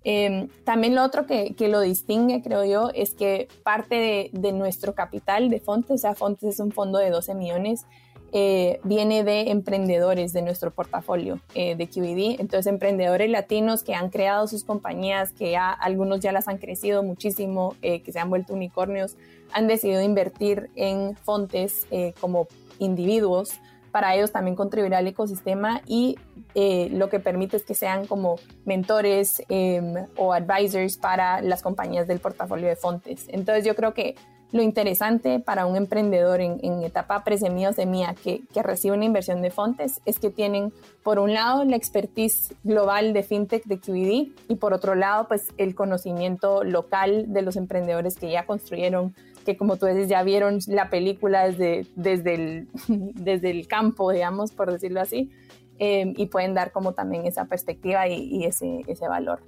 Em, 0.08 0.46
también 0.62 0.94
lo 0.94 1.02
otro 1.02 1.26
que, 1.26 1.52
lo 1.68 1.80
distingue, 1.80 2.40
creo 2.40 2.64
yo, 2.64 2.90
es 2.94 3.12
que 3.12 3.48
parte 3.64 4.30
de, 4.32 4.52
nuestro 4.52 4.94
capital 4.94 5.50
de 5.50 5.58
Fontes, 5.58 5.90
o 5.90 5.98
sea, 5.98 6.14
Fontes 6.14 6.54
es 6.54 6.60
un 6.60 6.70
fondo 6.70 6.98
de 6.98 7.10
12 7.10 7.34
millones, 7.34 7.86
eh, 8.30 8.78
viene 8.84 9.24
de 9.24 9.50
emprendedores 9.50 10.32
de 10.32 10.42
nuestro 10.42 10.70
portafolio 10.70 11.40
eh, 11.56 11.74
de 11.74 11.88
QED. 11.88 12.38
Entonces, 12.38 12.68
emprendedores 12.68 13.28
latinos 13.28 13.82
que 13.82 13.96
han 13.96 14.10
creado 14.10 14.46
sus 14.46 14.62
compañías, 14.62 15.32
que 15.32 15.50
ya 15.50 15.72
algunos 15.72 16.20
ya 16.20 16.30
las 16.30 16.46
han 16.46 16.58
crecido 16.58 17.02
muchísimo, 17.02 17.74
eh, 17.82 18.00
que 18.02 18.12
se 18.12 18.20
han 18.20 18.30
vuelto 18.30 18.54
unicornios, 18.54 19.16
han 19.52 19.66
decidido 19.66 20.02
invertir 20.02 20.70
en 20.76 21.16
Fontes 21.16 21.84
como 22.20 22.46
individuos 22.78 23.58
para 23.96 24.14
ellos 24.14 24.30
también 24.30 24.56
contribuir 24.56 24.94
al 24.94 25.06
ecosistema 25.06 25.80
y 25.86 26.18
eh, 26.54 26.90
lo 26.92 27.08
que 27.08 27.18
permite 27.18 27.56
es 27.56 27.64
que 27.64 27.72
sean 27.72 28.06
como 28.06 28.36
mentores 28.66 29.42
em, 29.48 29.94
o 30.18 30.34
advisors 30.34 30.98
para 30.98 31.40
las 31.40 31.62
compañías 31.62 32.06
del 32.06 32.18
portafolio 32.18 32.68
de 32.68 32.76
Fontes. 32.76 33.24
Entonces 33.28 33.64
yo 33.64 33.74
creo 33.74 33.94
que 33.94 34.14
lo 34.52 34.60
interesante 34.60 35.40
para 35.40 35.64
un 35.64 35.76
emprendedor 35.76 36.42
en, 36.42 36.82
etapa 36.82 37.24
pre-semilla 37.24 37.70
o 37.70 37.72
semilla 37.72 38.14
que, 38.22 38.42
que 38.52 38.62
recibe 38.62 38.94
una 38.94 39.06
inversión 39.06 39.40
de 39.40 39.50
Fontes 39.50 40.02
es 40.04 40.18
que 40.18 40.28
tienen, 40.28 40.74
por 41.02 41.18
un 41.18 41.32
lado, 41.32 41.64
la 41.64 41.76
expertise 41.76 42.54
global 42.64 43.14
de 43.14 43.22
FinTech 43.22 43.64
de 43.64 43.80
QED 43.80 44.26
y 44.46 44.56
por 44.56 44.74
otro 44.74 44.94
lado, 44.94 45.26
pues 45.26 45.54
el 45.56 45.74
conocimiento 45.74 46.64
local 46.64 47.32
de 47.32 47.40
los 47.40 47.56
emprendedores 47.56 48.16
que 48.16 48.30
ya 48.30 48.44
construyeron 48.44 49.14
que 49.46 49.56
como 49.56 49.76
tú 49.76 49.86
dices, 49.86 50.08
ya 50.08 50.22
vieron 50.22 50.58
la 50.66 50.90
película 50.90 51.46
desde, 51.46 51.86
desde, 51.94 52.34
el, 52.34 52.68
desde 52.88 53.50
el 53.50 53.66
campo, 53.66 54.12
digamos, 54.12 54.52
por 54.52 54.70
decirlo 54.70 55.00
así, 55.00 55.30
em, 55.78 56.12
y 56.16 56.26
pueden 56.26 56.52
dar 56.52 56.72
como 56.72 56.92
también 56.92 57.24
esa 57.24 57.46
perspectiva 57.46 58.06
y, 58.08 58.44
ese, 58.44 58.82
ese 58.86 59.08
valor. 59.08 59.40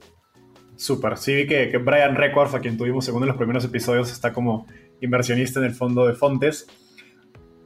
Súper, 0.76 1.18
sí 1.18 1.34
vi 1.34 1.46
que, 1.46 1.68
que 1.68 1.78
Brian 1.78 2.14
Records, 2.14 2.54
a 2.54 2.60
quien 2.60 2.78
tuvimos 2.78 3.06
en 3.08 3.16
uno 3.16 3.26
de 3.26 3.32
los 3.32 3.36
primeros 3.36 3.64
episodios, 3.64 4.10
está 4.10 4.32
como 4.32 4.66
inversionista 5.00 5.58
en 5.58 5.66
el 5.66 5.74
fondo 5.74 6.06
de 6.06 6.14
Fontes. 6.14 6.66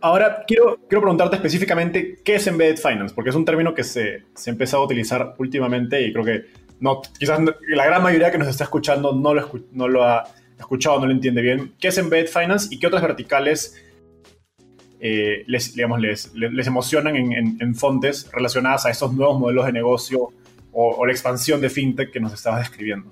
Ahora, 0.01 0.45
quiero, 0.49 0.79
quiero 0.89 1.03
preguntarte 1.03 1.37
específicamente 1.37 2.19
qué 2.25 2.37
es 2.37 2.47
Embedded 2.47 2.79
Finance, 2.79 3.15
porque 3.15 3.31
es 3.31 3.37
un 3.37 3.45
término 3.45 3.75
que 3.75 3.85
se, 3.85 4.25
se 4.35 4.51
ha 4.51 4.53
empezado 4.53 4.83
a 4.83 4.87
utilizar 4.87 5.35
últimamente 5.39 6.03
y 6.03 6.13
creo 6.13 6.25
que 6.25 6.47
no, 6.81 7.01
quizás 7.17 7.39
la 7.69 7.87
gran 7.87 8.03
mayoría 8.03 8.33
que 8.33 8.39
nos 8.39 8.49
está 8.49 8.65
escuchando 8.65 9.13
no 9.13 9.35
lo, 9.35 9.49
no 9.71 9.87
lo 9.87 10.03
ha 10.03 10.25
escuchado 10.63 11.01
no 11.01 11.07
lo 11.07 11.13
entiende 11.13 11.43
bien, 11.43 11.75
¿qué 11.79 11.89
es 11.89 11.99
Embedded 11.99 12.29
Finance 12.29 12.69
y 12.71 12.79
qué 12.79 12.87
otras 12.87 13.03
verticales 13.03 13.77
eh, 15.01 15.43
les, 15.47 15.75
digamos, 15.75 16.01
les, 16.01 16.67
emocionan 16.67 17.17
en, 17.17 17.59
en, 17.61 17.75
fontes 17.75 18.31
relacionadas 18.33 18.87
a 18.87 18.91
estos 18.91 19.13
nuevos 19.13 19.39
modelos 19.39 19.67
de 19.67 19.73
negocio 19.73 20.29
o, 20.73 21.05
la 21.05 21.13
expansión 21.13 21.61
de 21.61 21.69
fintech 21.69 22.13
que 22.13 22.21
nos 22.21 22.33
estabas 22.33 22.61
describiendo? 22.61 23.09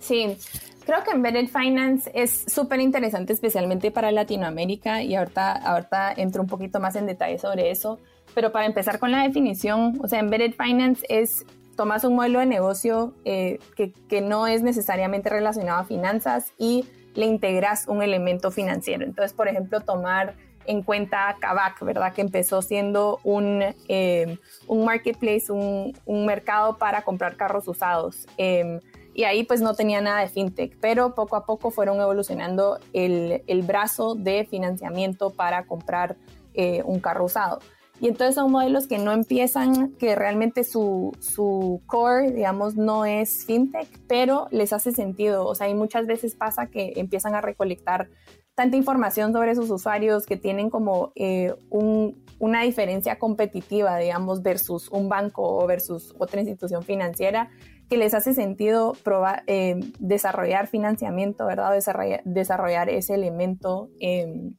sí, 0.00 0.36
creo 0.84 1.04
que 1.04 1.10
Embedded 1.12 1.48
Finance 1.48 2.10
es 2.14 2.44
súper 2.46 2.80
interesante, 2.80 3.32
especialmente 3.32 3.90
para 3.90 4.10
Latinoamérica, 4.10 5.02
y 5.02 5.14
ahorita, 5.14 5.52
ahorita 5.52 6.12
entro 6.16 6.42
un 6.42 6.48
poquito 6.48 6.80
más 6.80 6.96
en 6.96 7.06
detalle 7.06 7.38
sobre 7.38 7.70
eso. 7.70 8.00
Pero 8.34 8.52
para 8.52 8.66
empezar 8.66 8.98
con 8.98 9.10
la 9.10 9.22
definición, 9.22 9.98
o 10.02 10.08
sea, 10.08 10.20
Embedded 10.20 10.54
Finance 10.54 11.04
es 11.08 11.44
tomas 11.78 12.02
un 12.02 12.16
modelo 12.16 12.40
de 12.40 12.46
negocio 12.46 13.14
eh, 13.24 13.60
que, 13.76 13.92
que, 14.08 14.20
no 14.20 14.48
es 14.48 14.62
necesariamente 14.62 15.30
relacionado 15.30 15.78
a 15.78 15.84
finanzas 15.84 16.52
y 16.58 16.84
le 17.14 17.24
integras 17.26 17.86
un 17.86 18.02
elemento 18.02 18.50
financiero. 18.50 19.04
Entonces, 19.04 19.32
por 19.32 19.46
ejemplo, 19.46 19.80
tomar 19.80 20.34
en 20.66 20.82
cuenta 20.82 21.36
Kavak, 21.38 21.80
¿verdad? 21.84 22.12
Que 22.12 22.22
empezó 22.22 22.62
siendo 22.62 23.20
un, 23.22 23.62
eh, 23.86 24.38
un 24.66 24.84
marketplace, 24.84 25.52
un, 25.52 25.96
un, 26.04 26.26
mercado 26.26 26.78
para 26.78 27.02
comprar 27.02 27.36
carros 27.36 27.68
usados. 27.68 28.26
Eh, 28.38 28.80
y 29.14 29.22
ahí 29.22 29.44
pues 29.44 29.60
no 29.60 29.74
tenía 29.74 30.00
nada 30.00 30.20
de 30.20 30.28
fintech, 30.28 30.76
pero 30.80 31.14
poco 31.14 31.36
a 31.36 31.46
poco 31.46 31.70
fueron 31.70 32.00
evolucionando 32.00 32.80
el, 32.92 33.44
el 33.46 33.62
brazo 33.62 34.16
de 34.16 34.46
financiamiento 34.50 35.30
para 35.30 35.64
comprar 35.64 36.16
eh, 36.54 36.82
un 36.84 36.98
carro 36.98 37.24
usado. 37.26 37.60
Y 38.00 38.06
entonces 38.06 38.36
son 38.36 38.52
modelos 38.52 38.86
que 38.86 38.98
no 38.98 39.12
empiezan, 39.12 39.92
que 39.94 40.14
realmente 40.14 40.62
su, 40.62 41.12
su, 41.18 41.82
core, 41.86 42.30
digamos, 42.30 42.76
no 42.76 43.04
es 43.04 43.44
fintech, 43.44 43.88
pero 44.06 44.46
les 44.50 44.72
hace 44.72 44.92
sentido. 44.92 45.46
O 45.46 45.54
sea, 45.54 45.68
y 45.68 45.74
muchas 45.74 46.06
veces 46.06 46.36
pasa 46.36 46.66
que 46.66 46.92
empiezan 46.96 47.34
a 47.34 47.40
recolectar 47.40 48.08
tanta 48.54 48.76
información 48.76 49.32
sobre 49.32 49.54
sus 49.54 49.70
usuarios 49.70 50.26
que 50.26 50.36
tienen 50.36 50.70
como 50.70 51.12
eh, 51.16 51.54
un, 51.70 52.24
una 52.38 52.62
diferencia 52.62 53.18
competitiva, 53.18 53.98
digamos, 53.98 54.42
versus 54.42 54.88
un 54.90 55.08
banco 55.08 55.42
o 55.42 55.66
versus 55.66 56.14
otra 56.18 56.40
institución 56.40 56.82
financiera 56.84 57.50
que 57.88 57.96
les 57.96 58.14
hace 58.14 58.34
sentido 58.34 58.94
probar, 59.02 59.42
eh, 59.46 59.80
desarrollar 59.98 60.66
financiamiento, 60.66 61.46
¿verdad? 61.46 61.72
Desarrollar, 61.72 62.22
desarrollar 62.24 62.90
ese 62.90 63.14
elemento 63.14 63.88
em, 63.98 64.56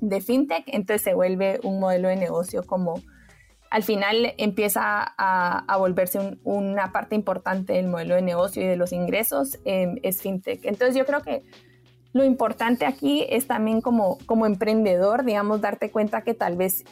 de 0.00 0.20
fintech, 0.20 0.64
entonces 0.66 1.02
se 1.02 1.14
vuelve 1.14 1.60
un 1.62 1.80
modelo 1.80 2.08
de 2.08 2.16
negocio 2.16 2.62
como 2.64 3.00
al 3.70 3.82
final 3.82 4.34
empieza 4.38 5.14
a, 5.18 5.76
volverse 5.76 6.38
una 6.44 6.92
parte 6.92 7.14
importante 7.14 7.74
del 7.74 7.88
modelo 7.88 8.14
de 8.14 8.22
negocio 8.22 8.62
y 8.62 8.66
de 8.66 8.76
los 8.76 8.92
ingresos, 8.92 9.58
em, 9.64 9.96
es 10.02 10.22
fintech. 10.22 10.64
Entonces 10.64 10.96
yo 10.96 11.04
creo 11.04 11.20
que 11.20 11.42
lo 12.16 12.24
importante 12.24 12.86
aquí 12.86 13.26
es 13.28 13.46
también 13.46 13.82
como, 13.82 14.16
como 14.24 14.46
emprendedor, 14.46 15.24
digamos, 15.24 15.60
darte 15.60 15.90
cuenta 15.90 16.22
que 16.22 16.32
tal 16.32 16.56
vez 16.56 16.84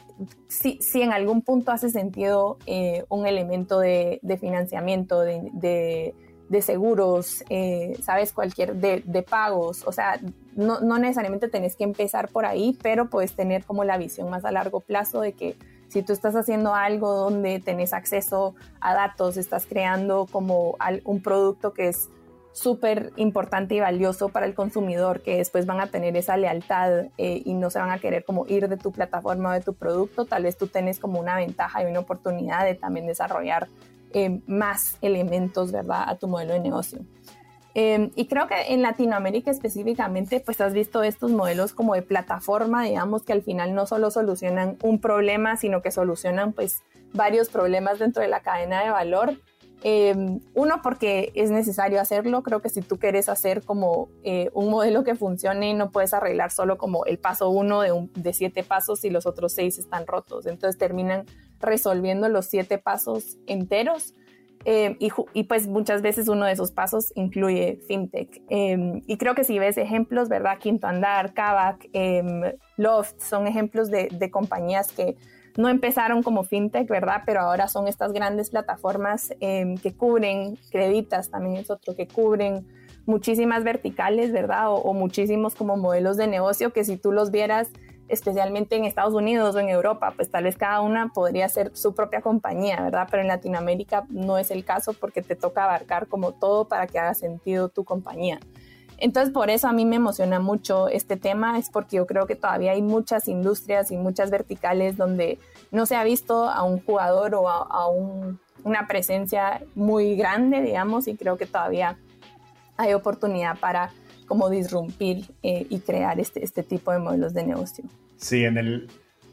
si, 0.49 0.79
si 0.83 1.01
en 1.01 1.13
algún 1.13 1.41
punto 1.41 1.73
hace 1.73 1.89
sentido 1.89 2.59
eh, 2.67 3.05
un 3.09 3.27
elemento 3.27 3.81
de, 3.81 4.21
financiamiento, 4.39 5.21
de, 5.21 6.15
seguros, 6.63 7.45
eh, 7.49 7.99
sabes, 8.03 8.33
cualquier, 8.33 8.75
de, 8.77 9.23
pagos, 9.23 9.87
o 9.87 9.93
sea, 9.93 10.21
no, 10.55 10.81
no, 10.81 10.99
necesariamente 10.99 11.49
tenés 11.49 11.77
que 11.77 11.85
empezar 11.85 12.29
por 12.29 12.47
ahí, 12.47 12.79
pero 12.83 13.11
puedes 13.11 13.35
tener 13.35 13.65
como 13.65 13.85
la 13.85 13.99
visión 13.99 14.31
más 14.31 14.45
a 14.45 14.53
largo 14.53 14.81
plazo 14.81 15.21
de 15.21 15.33
que 15.33 15.57
si 15.89 16.03
tú 16.03 16.13
estás 16.13 16.35
haciendo 16.35 16.75
algo 16.75 17.15
donde 17.15 17.61
tenés 17.61 17.93
acceso 17.93 18.55
a 18.81 18.95
datos, 18.95 19.37
estás 19.37 19.67
creando 19.67 20.27
como 20.31 20.77
un 21.05 21.23
producto 21.23 21.73
que 21.73 21.89
es 21.89 22.09
súper 22.55 23.13
importante 23.17 23.75
y 23.75 23.81
valioso 23.81 24.29
para 24.29 24.47
el 24.47 24.55
consumidor 24.55 25.23
que 25.23 25.39
después 25.39 25.67
van 25.67 25.81
a 25.81 25.89
tener 25.89 26.17
esa 26.17 26.37
lealtad 26.37 27.07
eh, 27.19 27.43
y 27.45 27.53
no 27.53 27.69
se 27.69 27.81
van 27.81 27.91
a 27.91 27.99
querer 27.99 28.25
como 28.25 28.47
ir 28.47 28.69
de 28.69 28.77
tu 28.77 28.93
plataforma 28.93 29.51
o 29.51 29.53
de 29.53 29.61
tu 29.61 29.75
producto, 29.75 30.25
tal 30.25 30.45
vez 30.45 30.57
tú 30.57 30.69
tienes 30.69 31.01
como 31.01 31.19
una 31.19 31.37
ventaja 31.37 31.83
y 31.83 31.87
una 31.87 31.99
oportunidad 31.99 32.65
de 32.65 32.77
también 32.77 33.07
desarrollar 33.07 33.67
eh, 34.15 34.41
más 34.47 34.97
elementos, 35.03 35.73
¿verdad?, 35.73 36.05
a 36.07 36.17
tu 36.17 36.29
modelo 36.29 36.55
de 36.55 36.61
negocio. 36.61 37.01
Em, 37.75 38.11
y 38.15 38.27
creo 38.27 38.47
que 38.47 38.73
en 38.73 38.83
Latinoamérica 38.83 39.51
específicamente, 39.51 40.41
pues 40.41 40.61
has 40.61 40.73
visto 40.73 41.03
estos 41.03 41.33
modelos 41.33 41.73
como 41.73 41.95
de 41.95 42.03
plataforma, 42.03 42.85
digamos, 42.85 43.25
que 43.25 43.33
al 43.33 43.43
final 43.43 43.75
no 43.75 43.87
solo 43.87 44.11
solucionan 44.13 44.79
un 44.83 45.01
problema, 45.01 45.57
sino 45.57 45.83
que 45.83 45.91
solucionan 45.91 46.53
pues 46.53 46.83
varios 47.13 47.49
problemas 47.49 47.99
dentro 47.99 48.23
de 48.23 48.29
la 48.29 48.41
cadena 48.41 48.83
de 48.85 48.91
valor 48.91 49.35
Em, 49.87 50.41
uno, 50.55 50.81
porque 50.83 51.31
es 51.35 51.51
necesario 51.51 52.01
hacerlo. 52.01 52.43
Creo 52.43 52.63
que 52.63 52.71
si 52.71 52.81
tú 52.81 52.99
quieres 52.99 53.29
hacer 53.29 53.63
como 53.63 54.09
eh, 54.23 54.49
un 54.55 54.71
modelo 54.71 55.05
que 55.05 55.15
funcione, 55.15 55.75
no 55.75 55.91
puedes 55.91 56.15
arreglar 56.15 56.51
solo 56.51 56.79
como 56.79 57.05
el 57.05 57.19
paso 57.19 57.51
uno 57.51 57.83
de, 57.83 58.09
de 58.15 58.33
siete 58.33 58.63
pasos 58.63 59.05
y 59.05 59.11
los 59.11 59.27
otros 59.27 59.53
seis 59.53 59.79
están 59.79 60.07
rotos. 60.07 60.47
Entonces 60.47 60.79
terminan 60.79 61.27
resolviendo 61.65 62.29
los 62.29 62.47
siete 62.47 62.79
pasos 62.79 63.37
enteros. 63.47 64.15
Em, 64.67 64.97
y, 64.99 65.43
pues 65.45 65.67
muchas 65.67 66.01
veces 66.01 66.27
uno 66.29 66.47
de 66.47 66.53
esos 66.53 66.73
pasos 66.73 67.13
incluye 67.17 67.81
fintech. 67.87 68.43
Em, 68.49 69.03
y 69.07 69.19
creo 69.19 69.35
que 69.35 69.45
si 69.45 69.59
ves 69.59 69.77
ejemplos, 69.77 70.31
¿verdad? 70.31 70.59
Quinto 70.59 70.87
Andar, 70.87 71.35
Kavak, 71.35 71.89
Loft, 72.79 73.21
son 73.21 73.47
ejemplos 73.47 73.91
de, 73.91 74.09
de 74.09 74.31
compañías 74.31 74.91
que 74.91 75.17
no 75.57 75.69
empezaron 75.69 76.23
como 76.23 76.45
fintech, 76.45 76.89
¿verdad? 76.89 77.23
Pero 77.25 77.41
ahora 77.41 77.69
son 77.69 77.89
estas 77.89 78.13
grandes 78.13 78.51
plataformas 78.51 79.35
em, 79.41 79.77
que 79.77 79.95
cubren, 79.95 80.57
Creditas 80.71 81.31
también 81.31 81.57
es 81.57 81.71
otro, 81.71 81.95
que 81.95 82.09
cubren 82.09 82.67
muchísimas 83.07 83.65
verticales, 83.65 84.33
¿verdad? 84.33 84.67
O, 84.71 84.95
muchísimos 84.95 85.55
como 85.55 85.77
modelos 85.77 86.17
de 86.17 86.27
negocio 86.27 86.73
que 86.73 86.85
si 86.85 86.97
tú 86.97 87.13
los 87.13 87.31
vieras 87.31 87.69
especialmente 88.09 88.77
en 88.77 88.85
Estados 88.85 89.15
Unidos 89.15 89.55
o 89.55 89.59
en 89.59 89.69
Europa, 89.69 90.13
pues 90.15 90.31
tal 90.31 90.45
vez 90.45 90.57
cada 90.57 90.81
una 90.81 91.09
podría 91.09 91.49
ser 91.49 91.75
su 91.75 91.95
propia 91.95 92.21
compañía, 92.21 92.81
¿verdad? 92.83 93.09
Pero 93.11 93.23
en 93.23 93.29
Latinoamérica 93.29 94.05
no 94.09 94.39
es 94.39 94.51
el 94.51 94.65
caso 94.65 94.93
porque 94.93 95.23
te 95.23 95.37
toca 95.37 95.65
abarcar 95.65 96.07
como 96.09 96.33
todo 96.33 96.67
para 96.67 96.87
que 96.87 96.99
haga 96.99 97.15
sentido 97.15 97.69
tu 97.69 97.85
compañía. 97.85 98.41
Entonces, 98.99 99.33
por 99.33 99.51
eso 99.51 99.69
a 99.69 99.73
mí 99.73 99.85
me 99.85 99.97
emociona 99.97 100.39
mucho 100.39 100.89
este 100.89 101.17
tema, 101.17 101.59
es 101.59 101.69
porque 101.69 101.97
yo 101.97 102.07
creo 102.07 102.27
que 102.27 102.37
todavía 102.37 102.73
hay 102.73 102.83
muchas 102.83 103.29
industrias 103.29 103.91
y 103.91 103.97
muchas 103.97 104.31
verticales 104.31 104.97
donde 104.97 105.39
no 105.71 105.87
se 105.87 105.97
ha 105.97 106.05
visto 106.05 106.49
a 106.49 106.63
un 106.63 106.81
jugador 106.81 107.35
o 107.35 107.49
a, 107.49 107.89
una 108.63 108.87
presencia 108.87 109.63
muy 109.75 110.17
grande, 110.17 110.63
digamos, 110.63 111.07
y 111.07 111.17
creo 111.17 111.37
que 111.37 111.45
todavía 111.45 111.99
hay 112.77 112.95
oportunidad 112.95 113.59
para 113.59 113.91
como 114.27 114.51
disrumpir 114.51 115.25
eh, 115.43 115.67
y 115.69 115.79
crear 115.81 116.19
este, 116.21 116.45
este 116.45 116.63
tipo 116.63 116.93
de 116.93 116.99
modelos 116.99 117.35
de 117.35 117.45
negocio. 117.45 117.85
Sí, 118.17 118.45
en, 118.45 118.59
el, 118.59 118.89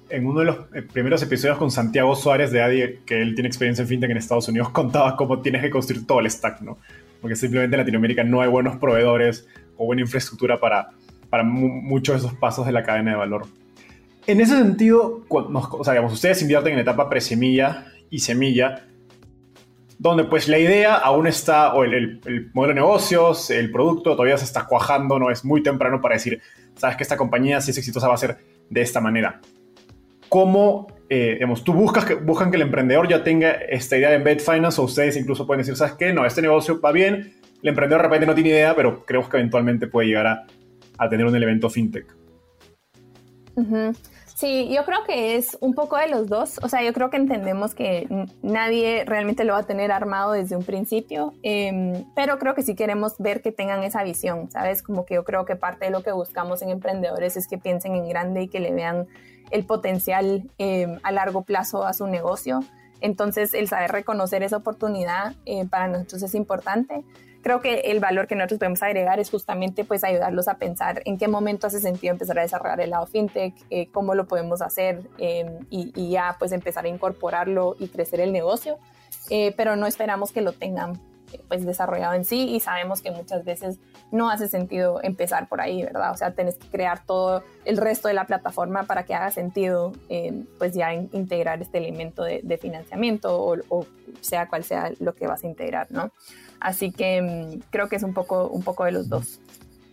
en 0.09 0.25
uno 0.25 0.39
de 0.39 0.45
los 0.45 0.57
eh, 0.73 0.81
primeros 0.81 1.21
episodios 1.23 1.57
con 1.57 1.71
Santiago 1.71 2.15
Suárez 2.15 2.51
de 2.51 2.61
ADI, 2.61 2.99
que 3.05 3.21
él 3.21 3.35
tiene 3.35 3.47
experiencia 3.47 3.83
en 3.83 3.87
fintech 3.87 4.11
en 4.11 4.17
Estados 4.17 4.47
Unidos, 4.47 4.69
contaba 4.71 5.15
cómo 5.15 5.41
tienes 5.41 5.61
que 5.61 5.69
construir 5.69 6.05
todo 6.05 6.19
el 6.19 6.29
stack, 6.29 6.61
¿no? 6.61 6.77
porque 7.21 7.35
simplemente 7.35 7.75
en 7.75 7.81
Latinoamérica 7.81 8.23
no 8.23 8.41
hay 8.41 8.49
buenos 8.49 8.77
proveedores 8.77 9.47
o 9.77 9.85
buena 9.85 10.01
infraestructura 10.01 10.59
para, 10.59 10.89
para 11.29 11.43
muchos 11.43 12.15
de 12.15 12.27
esos 12.27 12.37
pasos 12.37 12.65
de 12.65 12.71
la 12.71 12.83
cadena 12.83 13.11
de 13.11 13.17
valor. 13.17 13.45
En 14.27 14.41
ese 14.41 14.57
sentido, 14.57 15.23
o 15.29 15.83
sea, 15.83 16.01
ustedes 16.01 16.41
invierten 16.41 16.73
en 16.73 16.79
etapa 16.79 17.09
pre-semilla 17.09 17.85
y 18.09 18.19
semilla, 18.19 18.87
donde 20.01 20.23
pues 20.23 20.47
la 20.47 20.57
idea 20.57 20.95
aún 20.95 21.27
está, 21.27 21.75
o 21.75 21.83
el, 21.83 22.49
modelo 22.55 22.73
de 22.73 22.79
negocios, 22.79 23.51
el 23.51 23.71
producto 23.71 24.15
todavía 24.15 24.35
se 24.35 24.45
está 24.45 24.65
cuajando, 24.65 25.19
no 25.19 25.29
es 25.29 25.45
muy 25.45 25.61
temprano 25.61 26.01
para 26.01 26.15
decir, 26.15 26.41
sabes 26.75 26.97
que 26.97 27.03
esta 27.03 27.17
compañía 27.17 27.61
si 27.61 27.69
es 27.69 27.77
exitosa 27.77 28.07
va 28.07 28.15
a 28.15 28.17
ser 28.17 28.39
de 28.67 28.81
esta 28.81 28.99
manera. 28.99 29.39
¿Cómo 30.27 30.87
eh, 31.07 31.33
digamos, 31.35 31.63
tú 31.63 31.73
buscas 31.73 32.03
que, 32.05 32.15
buscan 32.15 32.49
que 32.49 32.55
el 32.55 32.63
emprendedor 32.63 33.07
ya 33.07 33.23
tenga 33.23 33.51
esta 33.51 33.95
idea 33.95 34.09
de 34.09 34.15
embed 34.15 34.39
finance 34.39 34.81
o 34.81 34.85
ustedes 34.85 35.15
incluso 35.17 35.45
pueden 35.45 35.59
decir, 35.59 35.75
¿sabes 35.75 35.93
qué? 35.93 36.11
No, 36.11 36.25
este 36.25 36.41
negocio 36.41 36.81
va 36.81 36.91
bien, 36.91 37.35
el 37.61 37.69
emprendedor 37.69 38.01
de 38.01 38.07
repente 38.07 38.25
no 38.25 38.33
tiene 38.33 38.49
idea, 38.49 38.75
pero 38.75 39.05
creemos 39.05 39.29
que 39.29 39.37
eventualmente 39.37 39.85
puede 39.85 40.07
llegar 40.07 40.25
a, 40.25 40.47
a 40.97 41.09
tener 41.09 41.27
un 41.27 41.35
elemento 41.35 41.69
fintech. 41.69 42.07
Sí, 44.41 44.69
yo 44.73 44.85
creo 44.85 45.03
que 45.05 45.35
es 45.35 45.55
un 45.61 45.75
poco 45.75 45.97
de 45.97 46.07
los 46.07 46.27
dos. 46.27 46.59
O 46.63 46.67
sea, 46.67 46.81
yo 46.81 46.93
creo 46.93 47.11
que 47.11 47.17
entendemos 47.17 47.75
que 47.75 48.07
nadie 48.41 49.05
realmente 49.05 49.43
lo 49.43 49.53
va 49.53 49.59
a 49.59 49.67
tener 49.67 49.91
armado 49.91 50.31
desde 50.31 50.55
un 50.55 50.63
principio, 50.63 51.35
em, 51.43 52.05
pero 52.15 52.39
creo 52.39 52.55
que 52.55 52.63
sí 52.63 52.73
queremos 52.73 53.13
ver 53.19 53.43
que 53.43 53.51
tengan 53.51 53.83
esa 53.83 54.01
visión, 54.01 54.49
¿sabes? 54.49 54.81
Como 54.81 55.05
que 55.05 55.13
yo 55.13 55.25
creo 55.25 55.45
que 55.45 55.55
parte 55.55 55.85
de 55.85 55.91
lo 55.91 56.01
que 56.01 56.11
buscamos 56.11 56.63
en 56.63 56.71
emprendedores 56.71 57.37
es 57.37 57.47
que 57.47 57.59
piensen 57.59 57.93
en 57.95 58.09
grande 58.09 58.41
y 58.41 58.47
que 58.47 58.59
le 58.59 58.71
vean 58.73 59.05
el 59.51 59.63
potencial 59.63 60.49
em, 60.57 60.97
a 61.03 61.11
largo 61.11 61.43
plazo 61.43 61.85
a 61.85 61.93
su 61.93 62.07
negocio. 62.07 62.61
Entonces, 62.99 63.53
el 63.53 63.67
saber 63.67 63.91
reconocer 63.91 64.41
esa 64.41 64.57
oportunidad 64.57 65.35
eh, 65.45 65.67
para 65.67 65.87
nosotros 65.87 66.23
es 66.23 66.33
importante. 66.33 67.03
Creo 67.41 67.61
que 67.61 67.79
el 67.91 67.99
valor 67.99 68.27
que 68.27 68.35
nosotros 68.35 68.59
podemos 68.59 68.83
agregar 68.83 69.19
es 69.19 69.29
justamente 69.29 69.83
pues 69.83 70.03
ayudarlos 70.03 70.47
a 70.47 70.57
pensar 70.57 71.01
en 71.05 71.17
qué 71.17 71.27
momento 71.27 71.67
hace 71.67 71.79
sentido 71.79 72.13
empezar 72.13 72.37
a 72.37 72.43
desarrollar 72.43 72.81
el 72.81 72.91
lado 72.91 73.07
fintech, 73.07 73.55
eh, 73.69 73.89
cómo 73.91 74.13
lo 74.13 74.27
podemos 74.27 74.61
hacer 74.61 75.09
em, 75.17 75.59
y, 75.69 76.11
ya 76.11 76.35
pues 76.37 76.51
empezar 76.51 76.85
a 76.85 76.89
incorporarlo 76.89 77.75
y 77.79 77.87
crecer 77.87 78.19
el 78.19 78.31
negocio. 78.31 78.77
Eh, 79.29 79.53
pero 79.55 79.75
no 79.75 79.87
esperamos 79.87 80.31
que 80.31 80.41
lo 80.41 80.53
tengan 80.53 80.99
pues 81.47 81.65
desarrollado 81.65 82.13
en 82.13 82.25
sí 82.25 82.49
y 82.49 82.59
sabemos 82.59 83.01
que 83.01 83.11
muchas 83.11 83.43
veces 83.45 83.79
no 84.11 84.29
hace 84.29 84.47
sentido 84.47 84.99
empezar 85.03 85.47
por 85.47 85.61
ahí, 85.61 85.83
¿verdad? 85.83 86.11
O 86.11 86.17
sea, 86.17 86.33
tenés 86.33 86.57
que 86.57 86.67
crear 86.67 87.05
todo 87.05 87.43
el 87.65 87.77
resto 87.77 88.07
de 88.07 88.13
la 88.13 88.25
plataforma 88.25 88.83
para 88.83 89.05
que 89.05 89.13
haga 89.13 89.31
sentido, 89.31 89.93
eh, 90.09 90.43
pues 90.57 90.73
ya 90.73 90.93
integrar 90.93 91.61
este 91.61 91.77
elemento 91.77 92.23
de, 92.23 92.57
financiamiento 92.61 93.41
o, 93.69 93.85
sea 94.19 94.47
cual 94.49 94.63
sea 94.63 94.91
lo 94.99 95.15
que 95.15 95.27
vas 95.27 95.43
a 95.43 95.47
integrar, 95.47 95.87
¿no? 95.89 96.11
Así 96.61 96.91
que 96.91 97.21
mm, 97.21 97.69
creo 97.71 97.89
que 97.89 97.97
es 97.97 98.03
un 98.03 98.13
poco, 98.13 98.47
un 98.47 98.63
poco 98.63 98.85
de 98.85 98.93
los 98.93 99.09
dos. 99.09 99.41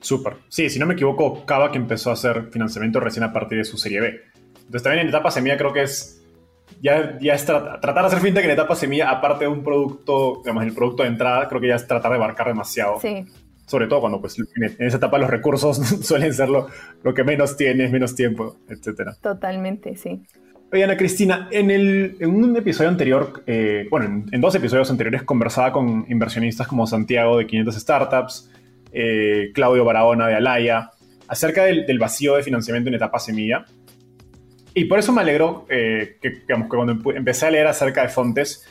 Súper. 0.00 0.34
Sí, 0.48 0.70
si 0.70 0.78
no 0.78 0.86
me 0.86 0.94
equivoco, 0.94 1.44
Kavak 1.44 1.74
empezó 1.74 2.10
a 2.10 2.12
hacer 2.12 2.50
financiamiento 2.50 3.00
recién 3.00 3.24
a 3.24 3.32
partir 3.32 3.58
de 3.58 3.64
su 3.64 3.76
serie 3.76 4.00
B. 4.00 4.20
Entonces 4.54 4.82
también 4.82 5.02
en 5.02 5.08
etapa 5.08 5.30
semilla 5.30 5.56
creo 5.56 5.72
que 5.72 5.82
es 5.82 6.22
ya, 6.80 7.18
ya 7.18 7.34
es 7.34 7.44
tratar 7.44 7.94
de 7.94 8.00
hacer 8.00 8.20
fintech 8.20 8.44
en 8.44 8.50
etapa 8.50 8.76
semilla, 8.76 9.10
aparte 9.10 9.46
de 9.46 9.50
un 9.50 9.64
producto, 9.64 10.40
digamos, 10.44 10.62
el 10.64 10.74
producto 10.74 11.02
de 11.02 11.08
entrada, 11.08 11.48
creo 11.48 11.60
que 11.60 11.68
ya 11.68 11.76
es 11.76 11.86
tratar 11.86 12.10
de 12.12 12.16
abarcar 12.18 12.46
demasiado. 12.46 13.00
Sí. 13.00 13.24
Sobre 13.66 13.86
todo 13.86 14.00
cuando 14.00 14.20
pues, 14.20 14.38
en 14.38 14.86
esa 14.86 14.98
etapa 14.98 15.18
los 15.18 15.28
recursos 15.28 15.76
suelen 16.02 16.32
ser 16.32 16.48
lo, 16.48 16.68
lo 17.02 17.14
que 17.14 17.24
menos 17.24 17.56
tienes, 17.56 17.90
menos 17.90 18.14
tiempo, 18.14 18.56
etc. 18.68 19.12
Totalmente, 19.20 19.96
sí. 19.96 20.22
Oye, 20.70 20.84
Ana 20.84 20.96
Cristina, 20.96 21.48
en, 21.50 21.70
el, 21.70 22.16
en 22.20 22.30
un 22.30 22.56
episodio 22.56 22.90
anterior, 22.90 23.42
eh, 23.46 23.86
bueno, 23.90 24.24
en, 24.30 24.40
dos 24.40 24.54
episodios 24.54 24.90
anteriores 24.90 25.22
conversaba 25.22 25.72
con 25.72 26.04
inversionistas 26.10 26.66
como 26.68 26.86
Santiago 26.86 27.38
de 27.38 27.46
500 27.46 27.74
Startups, 27.74 28.50
eh, 28.92 29.50
Claudio 29.54 29.84
Barahona 29.84 30.26
de 30.26 30.34
Alaya, 30.34 30.90
acerca 31.26 31.64
del, 31.64 31.86
del, 31.86 31.98
vacío 31.98 32.36
de 32.36 32.42
financiamiento 32.42 32.88
en 32.88 32.96
etapa 32.96 33.18
semilla. 33.18 33.64
Y 34.74 34.84
por 34.84 34.98
eso 34.98 35.12
me 35.12 35.22
alegró 35.22 35.66
eh, 35.68 36.18
que, 36.20 36.30
digamos, 36.30 36.68
que 36.68 36.76
cuando 36.76 37.12
empecé 37.12 37.46
a 37.46 37.50
leer 37.50 37.66
acerca 37.66 38.02
de 38.02 38.08
Fontes, 38.08 38.64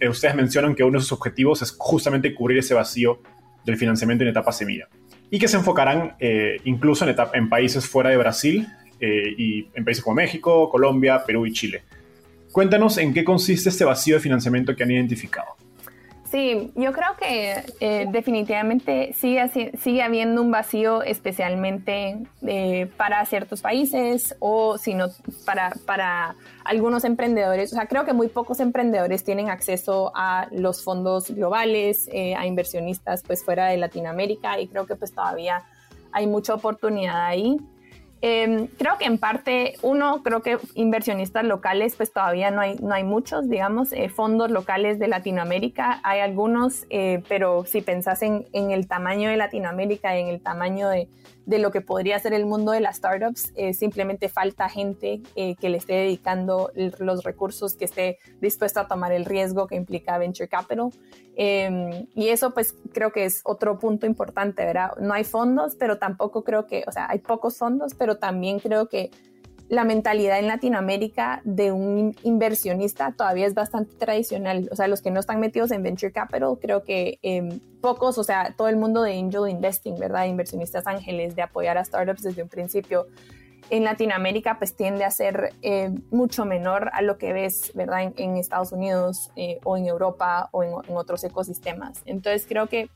eh, 0.00 0.08
ustedes 0.08 0.34
mencionan 0.34 0.74
que 0.74 0.84
uno 0.84 0.98
de 0.98 1.02
sus 1.02 1.12
objetivos 1.12 1.60
es 1.60 1.74
justamente 1.76 2.34
cubrir 2.34 2.58
ese 2.58 2.72
vacío 2.72 3.20
del 3.64 3.76
financiamiento 3.76 4.24
en 4.24 4.30
etapa 4.30 4.52
semilla. 4.52 4.88
Y 5.28 5.38
que 5.38 5.48
se 5.48 5.56
enfocarán 5.56 6.14
eh, 6.20 6.58
incluso 6.64 7.04
en, 7.04 7.10
etapa, 7.10 7.36
en 7.36 7.48
países 7.48 7.86
fuera 7.86 8.10
de 8.10 8.16
Brasil 8.16 8.66
y 9.00 9.68
en 9.74 9.84
países 9.84 10.02
como 10.02 10.14
México, 10.16 10.68
Colombia, 10.70 11.22
Perú 11.24 11.46
y 11.46 11.52
Chile. 11.52 11.82
Cuéntanos 12.52 12.96
en 12.98 13.12
qué 13.12 13.24
consiste 13.24 13.68
este 13.68 13.84
vacío 13.84 14.16
de 14.16 14.20
financiamiento 14.20 14.74
que 14.74 14.82
han 14.82 14.90
identificado. 14.90 15.56
Sí, 16.30 16.72
yo 16.74 16.92
creo 16.92 17.16
que 17.18 17.62
eh, 17.78 18.06
definitivamente 18.10 19.12
sigue, 19.12 19.76
sigue 19.78 20.02
habiendo 20.02 20.42
un 20.42 20.50
vacío 20.50 21.02
especialmente 21.02 22.18
eh, 22.44 22.90
para 22.96 23.24
ciertos 23.26 23.62
países 23.62 24.34
o 24.40 24.76
sino 24.76 25.06
para, 25.44 25.72
para 25.86 26.34
algunos 26.64 27.04
emprendedores. 27.04 27.72
O 27.72 27.76
sea, 27.76 27.86
creo 27.86 28.04
que 28.04 28.12
muy 28.12 28.28
pocos 28.28 28.58
emprendedores 28.58 29.22
tienen 29.22 29.50
acceso 29.50 30.10
a 30.16 30.48
los 30.50 30.82
fondos 30.82 31.30
globales, 31.30 32.08
eh, 32.12 32.34
a 32.34 32.44
inversionistas 32.44 33.22
pues 33.22 33.44
fuera 33.44 33.66
de 33.66 33.76
Latinoamérica 33.76 34.58
y 34.60 34.66
creo 34.66 34.84
que 34.86 34.96
pues 34.96 35.12
todavía 35.12 35.62
hay 36.10 36.26
mucha 36.26 36.54
oportunidad 36.54 37.24
ahí. 37.24 37.56
Em, 38.28 38.66
creo 38.66 38.98
que 38.98 39.04
en 39.04 39.18
parte, 39.18 39.74
uno, 39.82 40.24
creo 40.24 40.42
que 40.42 40.58
inversionistas 40.74 41.44
locales, 41.44 41.94
pues 41.94 42.12
todavía 42.12 42.50
no 42.50 42.60
hay, 42.60 42.74
no 42.82 42.92
hay 42.92 43.04
muchos, 43.04 43.48
digamos, 43.48 43.92
eh, 43.92 44.08
fondos 44.08 44.50
locales 44.50 44.98
de 44.98 45.06
Latinoamérica, 45.06 46.00
hay 46.02 46.18
algunos, 46.18 46.86
eh, 46.90 47.22
pero 47.28 47.64
si 47.66 47.82
pensás 47.82 48.22
en, 48.22 48.44
en, 48.52 48.72
el 48.72 48.88
tamaño 48.88 49.30
de 49.30 49.36
Latinoamérica, 49.36 50.16
en 50.16 50.26
el 50.26 50.40
tamaño 50.40 50.88
de, 50.88 51.06
de 51.46 51.58
lo 51.58 51.70
que 51.70 51.80
podría 51.80 52.18
ser 52.18 52.34
el 52.34 52.44
mundo 52.44 52.72
de 52.72 52.80
las 52.80 52.96
startups. 52.96 53.52
Eh, 53.54 53.72
simplemente 53.72 54.28
falta 54.28 54.68
gente 54.68 55.22
eh, 55.36 55.54
que 55.56 55.68
le 55.68 55.78
esté 55.78 55.94
dedicando 55.94 56.70
los 56.74 57.24
recursos, 57.24 57.76
que 57.76 57.84
esté 57.84 58.18
dispuesta 58.40 58.82
a 58.82 58.88
tomar 58.88 59.12
el 59.12 59.24
riesgo 59.24 59.66
que 59.66 59.76
implica 59.76 60.18
venture 60.18 60.48
capital. 60.48 60.66
Em, 61.36 62.06
y 62.14 62.28
eso 62.28 62.52
pues 62.52 62.74
creo 62.92 63.12
que 63.12 63.24
es 63.24 63.40
otro 63.44 63.78
punto 63.78 64.06
importante, 64.06 64.64
¿verdad? 64.64 64.90
No 64.98 65.14
hay 65.14 65.22
fondos, 65.22 65.76
pero 65.76 65.98
tampoco 65.98 66.42
creo 66.42 66.66
que, 66.66 66.82
o 66.86 66.92
sea, 66.92 67.08
hay 67.08 67.20
pocos 67.20 67.56
fondos, 67.56 67.94
pero 67.94 68.16
también 68.16 68.58
creo 68.58 68.88
que 68.88 69.10
la 69.68 69.84
mentalidad 69.84 70.38
en 70.38 70.46
Latinoamérica 70.46 71.40
de 71.44 71.72
un 71.72 72.14
inversionista 72.22 73.12
todavía 73.12 73.46
es 73.46 73.54
bastante 73.54 73.96
tradicional. 73.96 74.68
O 74.70 74.76
sea, 74.76 74.86
los 74.86 75.02
que 75.02 75.10
no 75.10 75.18
están 75.18 75.40
metidos 75.40 75.72
en 75.72 75.82
venture 75.82 76.12
capital, 76.12 76.58
creo 76.60 76.84
que 76.84 77.18
em, 77.22 77.58
pocos, 77.80 78.16
o 78.18 78.24
sea, 78.24 78.54
todo 78.56 78.68
el 78.68 78.76
mundo 78.76 79.02
de 79.02 79.18
angel 79.18 79.48
investing, 79.48 79.98
¿verdad? 79.98 80.26
Inversionistas 80.26 80.86
ángeles, 80.86 81.34
de 81.34 81.42
apoyar 81.42 81.78
a 81.78 81.84
startups 81.84 82.22
desde 82.22 82.42
un 82.42 82.48
principio. 82.48 83.06
En 83.68 83.82
Latinoamérica, 83.82 84.58
pues 84.58 84.76
tiende 84.76 85.04
a 85.04 85.10
ser 85.10 85.52
eh, 85.62 85.90
mucho 86.12 86.44
menor 86.44 86.90
a 86.92 87.02
lo 87.02 87.18
que 87.18 87.32
ves, 87.32 87.72
¿verdad? 87.74 88.12
En, 88.16 88.36
Estados 88.36 88.70
Unidos 88.70 89.32
eh, 89.34 89.58
o 89.64 89.76
en 89.76 89.86
Europa 89.86 90.48
o 90.52 90.62
en, 90.62 90.70
en 90.88 90.96
otros 90.96 91.24
ecosistemas. 91.24 92.02
Entonces, 92.06 92.46
creo 92.48 92.68
que 92.68 92.88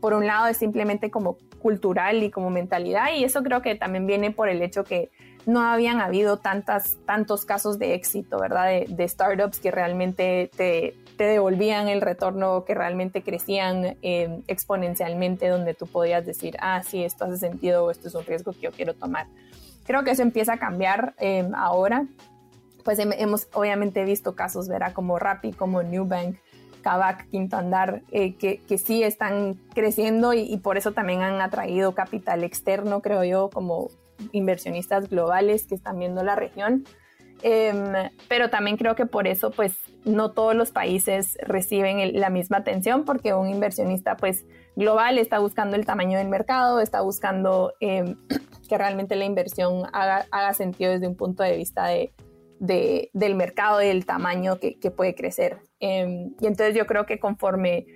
por 0.00 0.14
un 0.14 0.26
lado 0.26 0.46
es 0.46 0.56
simplemente 0.56 1.10
como 1.10 1.36
cultural 1.60 2.22
y 2.22 2.30
como 2.30 2.50
mentalidad, 2.50 3.14
y 3.16 3.24
eso 3.24 3.42
creo 3.42 3.62
que 3.62 3.74
también 3.74 4.06
viene 4.06 4.30
por 4.30 4.48
el 4.48 4.62
hecho 4.62 4.84
que 4.84 5.10
no 5.46 5.60
habían 5.60 6.00
habido 6.00 6.36
tantas, 6.36 6.96
tantos 7.04 7.44
casos 7.44 7.78
de 7.78 7.94
éxito, 7.94 8.38
¿verdad? 8.38 8.86
De, 8.86 9.08
startups 9.08 9.58
que 9.58 9.70
realmente 9.70 10.50
te, 10.56 10.94
devolvían 11.18 11.88
el 11.88 12.00
retorno, 12.00 12.64
que 12.64 12.74
realmente 12.74 13.22
crecían 13.22 13.96
eh, 14.02 14.42
exponencialmente, 14.48 15.48
donde 15.48 15.74
tú 15.74 15.86
podías 15.86 16.26
decir, 16.26 16.56
ah, 16.60 16.82
sí, 16.82 17.04
esto 17.04 17.26
hace 17.26 17.38
sentido 17.38 17.84
o 17.84 17.90
esto 17.92 18.08
es 18.08 18.14
un 18.14 18.24
riesgo 18.24 18.52
que 18.52 18.60
yo 18.60 18.72
quiero 18.72 18.94
tomar. 18.94 19.26
Creo 19.84 20.02
que 20.02 20.10
eso 20.10 20.22
empieza 20.22 20.54
a 20.54 20.58
cambiar 20.58 21.14
eh, 21.18 21.48
ahora. 21.54 22.06
Pues 22.84 22.98
hemos 22.98 23.46
obviamente 23.52 24.04
visto 24.04 24.34
casos, 24.34 24.66
¿verdad? 24.68 24.92
Como 24.92 25.16
Rappi, 25.16 25.52
como 25.52 25.84
Newbank, 25.84 26.36
Kavak, 26.82 27.28
Quinto 27.30 27.56
Andar, 27.56 28.02
eh, 28.10 28.34
que, 28.34 28.78
sí 28.78 29.02
están 29.02 29.54
creciendo 29.74 30.34
y, 30.34 30.56
por 30.58 30.76
eso 30.76 30.92
también 30.92 31.22
han 31.22 31.40
atraído 31.40 31.94
capital 31.94 32.44
externo, 32.44 33.00
creo 33.00 33.24
yo, 33.24 33.48
como 33.50 33.88
inversionistas 34.32 35.08
globales 35.08 35.66
que 35.66 35.74
están 35.74 35.98
viendo 35.98 36.22
la 36.22 36.36
región. 36.36 36.84
Em, 37.42 37.92
pero 38.28 38.50
también 38.50 38.76
creo 38.76 38.94
que 38.94 39.04
por 39.04 39.26
eso 39.26 39.50
pues 39.50 39.76
no 40.04 40.30
todos 40.30 40.54
los 40.54 40.70
países 40.70 41.36
reciben 41.42 42.20
la 42.20 42.30
misma 42.30 42.58
atención 42.58 43.04
porque 43.04 43.34
un 43.34 43.48
inversionista 43.48 44.16
pues 44.16 44.44
global 44.76 45.18
está 45.18 45.40
buscando 45.40 45.74
el 45.74 45.84
tamaño 45.84 46.18
del 46.18 46.28
mercado, 46.28 46.80
está 46.80 47.00
buscando 47.00 47.72
em, 47.80 48.16
que 48.68 48.78
realmente 48.78 49.16
la 49.16 49.24
inversión 49.24 49.86
haga, 49.92 50.26
haga, 50.30 50.54
sentido 50.54 50.92
desde 50.92 51.08
un 51.08 51.16
punto 51.16 51.42
de 51.42 51.56
vista 51.56 51.86
de, 51.86 52.12
de 52.60 53.10
del 53.12 53.34
mercado 53.34 53.82
y 53.82 53.88
del 53.88 54.06
tamaño 54.06 54.60
que, 54.60 54.78
que 54.78 54.92
puede 54.92 55.16
crecer. 55.16 55.58
Em, 55.80 56.34
y 56.40 56.46
entonces 56.46 56.76
yo 56.76 56.86
creo 56.86 57.06
que 57.06 57.18
conforme 57.18 57.86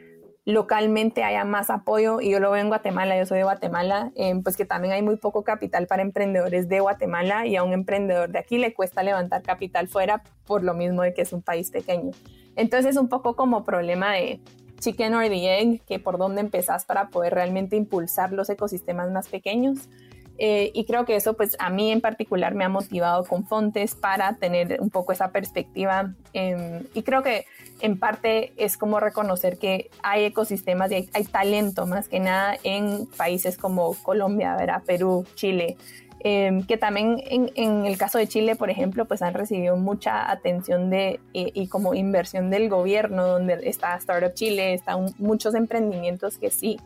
localmente 0.47 1.25
haya 1.25 1.45
más 1.45 1.71
apoyo, 1.71 2.21
y 2.21 2.31
yo 2.31 2.39
lo 2.39 2.53
veo 2.53 2.63
en 2.63 2.69
Guatemala, 2.69 3.19
yo 3.19 3.27
soy 3.27 3.39
de 3.39 3.45
Guatemala, 3.45 4.13
eh, 4.15 4.33
pues 4.45 4.57
que 4.57 4.65
también 4.65 4.95
hay 4.95 5.03
muy 5.03 5.17
poco 5.17 5.43
capital 5.43 5.89
para 5.89 6.03
emprendedores 6.03 6.69
de 6.69 6.79
Guatemala 6.79 7.47
y 7.47 7.57
a 7.57 7.65
un 7.65 7.73
emprendedor 7.73 8.31
de 8.31 8.39
aquí 8.39 8.57
le 8.57 8.73
cuesta 8.73 9.03
levantar 9.03 9.43
capital 9.43 9.89
fuera 9.89 10.23
por 10.47 10.63
lo 10.63 10.73
mismo 10.73 11.03
de 11.03 11.13
que 11.15 11.23
es 11.23 11.33
un 11.33 11.43
país 11.43 11.73
pequeño. 11.73 12.13
Entonces 12.55 12.93
es 12.93 12.97
un 12.97 13.09
poco 13.09 13.35
como 13.35 13.65
problema 13.65 14.13
de 14.13 14.41
chicken 14.79 15.15
or 15.15 15.27
the 15.29 15.61
egg, 15.61 15.83
que 15.85 15.99
por 15.99 16.17
dónde 16.17 16.43
empezás 16.43 16.85
para 16.85 17.09
poder 17.09 17.35
realmente 17.35 17.75
impulsar 17.75 18.33
los 18.33 18.49
ecosistemas 18.49 19.11
más 19.11 19.29
pequeños. 19.29 19.89
Eh, 20.39 20.71
y 20.75 20.85
creo 20.85 21.05
que 21.05 21.17
eso, 21.17 21.35
pues 21.35 21.57
a 21.59 21.71
mí 21.71 21.91
en 21.91 22.01
particular 22.01 22.55
me 22.55 22.65
ha 22.65 22.69
motivado 22.69 23.25
con 23.25 23.47
Fontes 23.47 23.95
para 23.95 24.37
tener 24.37 24.79
un 24.81 24.91
poco 24.91 25.13
esa 25.13 25.31
perspectiva. 25.31 26.15
Em, 26.33 26.85
y 26.95 27.03
creo 27.03 27.23
que 27.23 27.47
en 27.81 27.99
parte 27.99 28.53
es 28.57 28.77
como 28.77 29.01
reconocer 29.01 29.59
que 29.59 29.91
hay 30.03 30.25
ecosistemas 30.25 30.91
y 30.91 31.09
hay, 31.13 31.25
talento 31.25 31.87
más 31.87 32.09
que 32.09 32.21
nada 32.21 32.57
en 32.63 33.07
países 33.17 33.57
como 33.57 33.95
Colombia, 34.03 34.57
¿verdad? 34.57 34.83
Perú, 34.85 35.27
Chile. 35.35 35.77
Em, 36.21 36.67
que 36.67 36.77
también 36.77 37.23
en, 37.27 37.87
el 37.87 37.97
caso 37.99 38.19
de 38.19 38.27
Chile, 38.27 38.57
por 38.57 38.71
ejemplo, 38.71 39.05
pues 39.05 39.23
han 39.23 39.35
recibido 39.35 39.77
mucha 39.77 40.31
atención 40.31 40.91
de, 40.91 41.21
eh, 41.35 41.51
y 41.55 41.69
como 41.69 41.95
inversión 41.95 42.51
del 42.51 42.69
gobierno, 42.69 43.27
donde 43.27 43.61
está 43.65 43.95
Startup 43.97 44.33
Chile, 44.35 44.75
están 44.75 45.15
muchos 45.19 45.55
emprendimientos 45.55 46.39
que 46.39 46.51
sí 46.51 46.79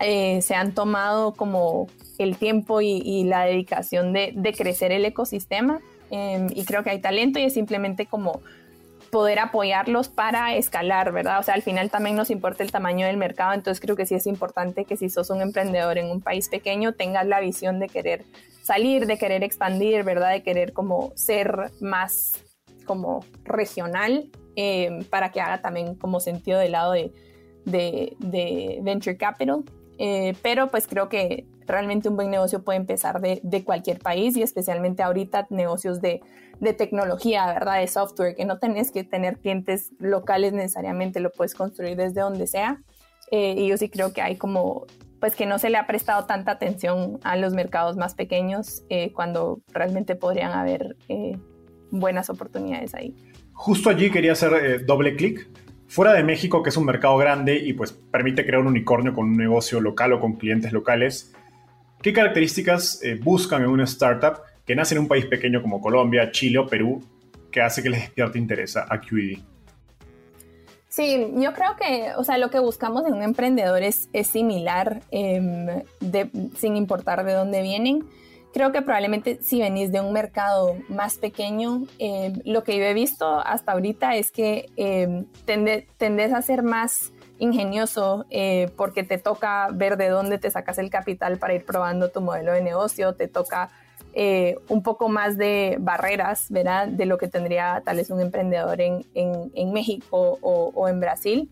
eh, 0.00 0.42
se 0.42 0.54
han 0.54 0.72
tomado 0.72 1.32
como 1.34 1.88
el 2.18 2.36
tiempo 2.36 2.80
y, 2.80 3.24
la 3.24 3.44
dedicación 3.44 4.12
de, 4.12 4.54
crecer 4.56 4.92
el 4.92 5.04
ecosistema. 5.04 5.80
Em, 6.10 6.48
y 6.54 6.64
creo 6.64 6.82
que 6.82 6.90
hay 6.90 7.00
talento 7.00 7.38
y 7.38 7.44
es 7.44 7.54
simplemente 7.54 8.06
como 8.06 8.40
poder 9.10 9.38
apoyarlos 9.38 10.08
para 10.08 10.54
escalar, 10.54 11.12
¿verdad? 11.12 11.38
O 11.38 11.42
sea, 11.42 11.54
al 11.54 11.62
final 11.62 11.90
también 11.90 12.16
nos 12.16 12.30
importa 12.30 12.62
el 12.62 12.70
tamaño 12.70 13.06
del 13.06 13.16
mercado, 13.16 13.54
entonces 13.54 13.80
creo 13.80 13.96
que 13.96 14.06
sí 14.06 14.14
es 14.14 14.26
importante 14.26 14.84
que 14.84 14.96
si 14.96 15.08
sos 15.08 15.30
un 15.30 15.40
emprendedor 15.40 15.98
en 15.98 16.10
un 16.10 16.20
país 16.20 16.48
pequeño 16.48 16.92
tengas 16.92 17.26
la 17.26 17.40
visión 17.40 17.78
de 17.78 17.88
querer 17.88 18.24
salir, 18.62 19.06
de 19.06 19.18
querer 19.18 19.42
expandir, 19.42 20.02
¿verdad? 20.04 20.32
De 20.32 20.42
querer 20.42 20.72
como 20.72 21.12
ser 21.14 21.72
más 21.80 22.44
como 22.84 23.24
regional 23.44 24.30
em, 24.56 25.04
para 25.04 25.30
que 25.30 25.40
haga 25.40 25.60
también 25.60 25.94
como 25.94 26.20
sentido 26.20 26.58
del 26.58 26.72
lado 26.72 26.92
de, 26.92 27.12
de 27.64 28.78
venture 28.82 29.16
capital. 29.16 29.64
Eh, 29.98 30.34
pero 30.42 30.68
pues 30.68 30.86
creo 30.86 31.08
que 31.08 31.46
realmente 31.66 32.08
un 32.08 32.16
buen 32.16 32.30
negocio 32.30 32.62
puede 32.62 32.78
empezar 32.78 33.20
de, 33.20 33.40
de 33.42 33.64
cualquier 33.64 33.98
país 33.98 34.36
y 34.36 34.42
especialmente 34.42 35.02
ahorita 35.02 35.48
negocios 35.50 36.00
de, 36.00 36.20
de, 36.60 36.72
tecnología, 36.72 37.46
¿verdad? 37.46 37.80
De 37.80 37.88
software, 37.88 38.34
que 38.36 38.44
no 38.44 38.58
tenés 38.58 38.92
que 38.92 39.04
tener 39.04 39.38
clientes 39.38 39.90
locales 39.98 40.52
necesariamente, 40.52 41.20
lo 41.20 41.30
puedes 41.30 41.54
construir 41.54 41.96
desde 41.96 42.20
donde 42.20 42.46
sea. 42.46 42.80
Eh, 43.30 43.54
y 43.58 43.68
yo 43.68 43.76
sí 43.76 43.90
creo 43.90 44.12
que 44.12 44.22
hay 44.22 44.36
como, 44.36 44.86
pues 45.20 45.34
que 45.34 45.46
no 45.46 45.58
se 45.58 45.68
le 45.68 45.76
ha 45.76 45.86
prestado 45.86 46.24
tanta 46.26 46.52
atención 46.52 47.18
a 47.24 47.36
los 47.36 47.52
mercados 47.52 47.96
más 47.96 48.14
pequeños 48.14 48.84
eh, 48.88 49.12
cuando 49.12 49.60
realmente 49.72 50.14
podrían 50.14 50.52
haber 50.52 50.96
buenas 51.90 52.30
oportunidades 52.30 52.94
ahí. 52.94 53.14
Justo 53.52 53.90
allí 53.90 54.10
quería 54.10 54.32
hacer 54.32 54.86
doble 54.86 55.16
clic 55.16 55.48
Fuera 55.88 56.12
de 56.12 56.22
México, 56.22 56.62
que 56.62 56.68
es 56.68 56.76
un 56.76 56.84
mercado 56.84 57.16
grande 57.16 57.56
y 57.56 57.72
pues 57.72 57.92
permite 57.92 58.44
crear 58.44 58.60
un 58.60 58.68
unicornio 58.68 59.14
con 59.14 59.26
un 59.26 59.36
negocio 59.36 59.80
local 59.80 60.12
o 60.12 60.20
con 60.20 60.34
clientes 60.34 60.72
locales, 60.72 61.32
¿qué 62.02 62.12
características 62.12 63.02
eh, 63.02 63.14
buscan 63.14 63.62
en 63.62 63.70
una 63.70 63.84
startup 63.84 64.42
que 64.66 64.76
nace 64.76 64.94
en 64.94 65.00
un 65.00 65.08
país 65.08 65.24
pequeño 65.24 65.62
como 65.62 65.80
Colombia, 65.80 66.30
Chile 66.30 66.58
o 66.58 66.66
Perú 66.66 67.02
que 67.50 67.62
hace 67.62 67.82
que 67.82 67.88
les 67.88 68.02
despierte 68.02 68.38
interés 68.38 68.76
a 68.76 69.00
QED? 69.00 69.38
Sí, 70.90 71.32
yo 71.36 71.52
creo 71.52 71.76
que, 71.76 72.12
o 72.16 72.24
sea, 72.24 72.38
lo 72.38 72.50
que 72.50 72.58
buscamos 72.58 73.06
en 73.06 73.14
un 73.14 73.22
emprendedor 73.22 73.82
es, 73.82 74.08
es 74.12 74.26
similar, 74.26 75.00
em, 75.10 75.84
sin 76.56 76.76
importar 76.76 77.24
de 77.24 77.34
dónde 77.34 77.62
vienen 77.62 78.04
creo 78.52 78.72
que 78.72 78.82
probablemente 78.82 79.38
si 79.42 79.60
venís 79.60 79.92
de 79.92 80.00
un 80.00 80.12
mercado 80.12 80.76
más 80.88 81.18
pequeño, 81.18 81.84
eh, 81.98 82.32
lo 82.44 82.64
que 82.64 82.76
yo 82.76 82.84
he 82.84 82.94
visto 82.94 83.40
hasta 83.40 83.72
ahorita 83.72 84.16
es 84.16 84.30
que 84.30 84.70
eh, 84.76 85.24
tendés 85.44 86.32
a 86.32 86.42
ser 86.42 86.62
más 86.62 87.12
ingenioso 87.38 88.26
eh, 88.30 88.70
porque 88.76 89.04
te 89.04 89.18
toca 89.18 89.68
ver 89.72 89.96
de 89.96 90.08
dónde 90.08 90.38
te 90.38 90.50
sacas 90.50 90.78
el 90.78 90.90
capital 90.90 91.38
para 91.38 91.54
ir 91.54 91.64
probando 91.64 92.10
tu 92.10 92.20
modelo 92.20 92.52
de 92.52 92.62
negocio, 92.62 93.14
te 93.14 93.28
toca 93.28 93.70
un 94.68 94.82
poco 94.82 95.08
más 95.08 95.36
de 95.36 95.76
barreras, 95.78 96.46
¿verdad? 96.50 96.88
De 96.88 97.06
lo 97.06 97.18
que 97.18 97.28
tendría 97.28 97.80
tal 97.84 97.98
vez 97.98 98.10
un 98.10 98.20
emprendedor 98.20 98.80
en, 98.80 99.72
México 99.72 100.38
o, 100.40 100.72
o, 100.74 100.88
en 100.88 100.98
Brasil. 100.98 101.48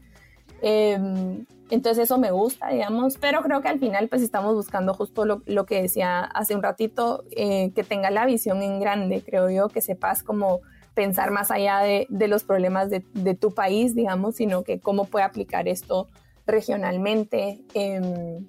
Entonces 1.71 2.05
eso 2.05 2.19
me 2.19 2.31
gusta, 2.31 2.69
digamos, 2.69 3.19
pero 3.19 3.43
creo 3.43 3.61
que 3.61 3.69
al 3.69 3.81
final 3.81 4.09
pues 4.09 4.23
estamos 4.23 4.55
buscando 4.55 4.95
justo 4.95 5.25
lo, 5.25 5.43
lo 5.47 5.67
que 5.67 5.83
decía 5.83 6.21
hace 6.21 6.55
un 6.55 6.63
ratito, 6.63 7.25
eh, 7.33 7.73
que 7.75 7.83
tenga 7.83 8.11
la 8.11 8.25
visión 8.25 8.63
en 8.63 8.79
grande, 8.79 9.23
creo 9.25 9.51
yo, 9.51 9.69
que 9.69 9.81
sepas 9.81 10.23
cómo 10.23 10.61
pensar 10.95 11.31
más 11.31 11.51
allá 11.51 11.81
de, 11.81 12.07
de 12.09 12.29
los 12.29 12.45
problemas 12.45 12.89
de, 12.89 13.05
de, 13.15 13.35
tu 13.35 13.53
país, 13.53 13.95
digamos, 13.95 14.37
sino 14.37 14.63
que 14.63 14.81
cómo 14.81 15.05
puede 15.05 15.25
aplicar 15.25 15.67
esto 15.67 16.09
regionalmente. 16.47 17.61
Eh, 17.75 18.47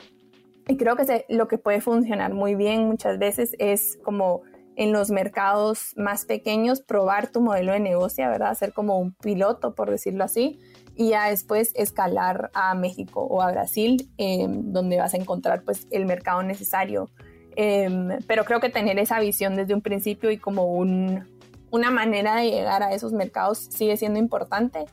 y 0.68 0.78
creo 0.78 0.96
que 0.96 1.06
se, 1.06 1.26
lo 1.28 1.48
que 1.48 1.58
puede 1.58 1.82
funcionar 1.82 2.34
muy 2.34 2.56
bien 2.56 2.88
muchas 2.88 3.18
veces 3.18 3.56
es 3.58 3.98
como 4.04 4.44
en 4.76 4.92
los 4.92 5.10
mercados 5.10 5.94
más 5.96 6.26
pequeños 6.26 6.82
probar 6.82 7.32
tu 7.32 7.42
modelo 7.42 7.74
de 7.74 7.80
negocio, 7.80 8.30
¿verdad? 8.30 8.52
Hacer 8.52 8.74
como 8.74 9.00
un 9.00 9.14
piloto, 9.14 9.74
por 9.74 9.90
decirlo 9.90 10.24
así, 10.24 10.60
y 10.98 11.10
ya 11.10 11.30
después 11.30 11.72
escalar 11.76 12.50
a 12.54 12.74
México 12.74 13.22
o 13.22 13.42
a 13.44 13.52
Brasil, 13.52 14.10
em, 14.18 14.74
donde 14.74 14.98
vas 14.98 15.14
a 15.14 15.18
encontrar 15.18 15.62
pues 15.62 15.88
el 15.92 16.06
mercado 16.06 16.42
necesario. 16.42 17.10
Em, 17.56 18.18
pero 18.28 18.46
creo 18.46 18.60
que 18.60 18.70
tener 18.70 18.98
esa 18.98 19.20
visión 19.20 19.56
desde 19.56 19.76
un 19.76 19.82
principio 19.82 20.32
y 20.32 20.38
como 20.38 20.66
un, 20.66 21.28
una 21.70 21.92
manera 21.92 22.36
de 22.38 22.50
llegar 22.50 22.82
a 22.82 22.94
esos 22.94 23.14
mercados 23.14 23.60
sigue 23.70 23.96
siendo 23.96 24.18
importante. 24.18 24.86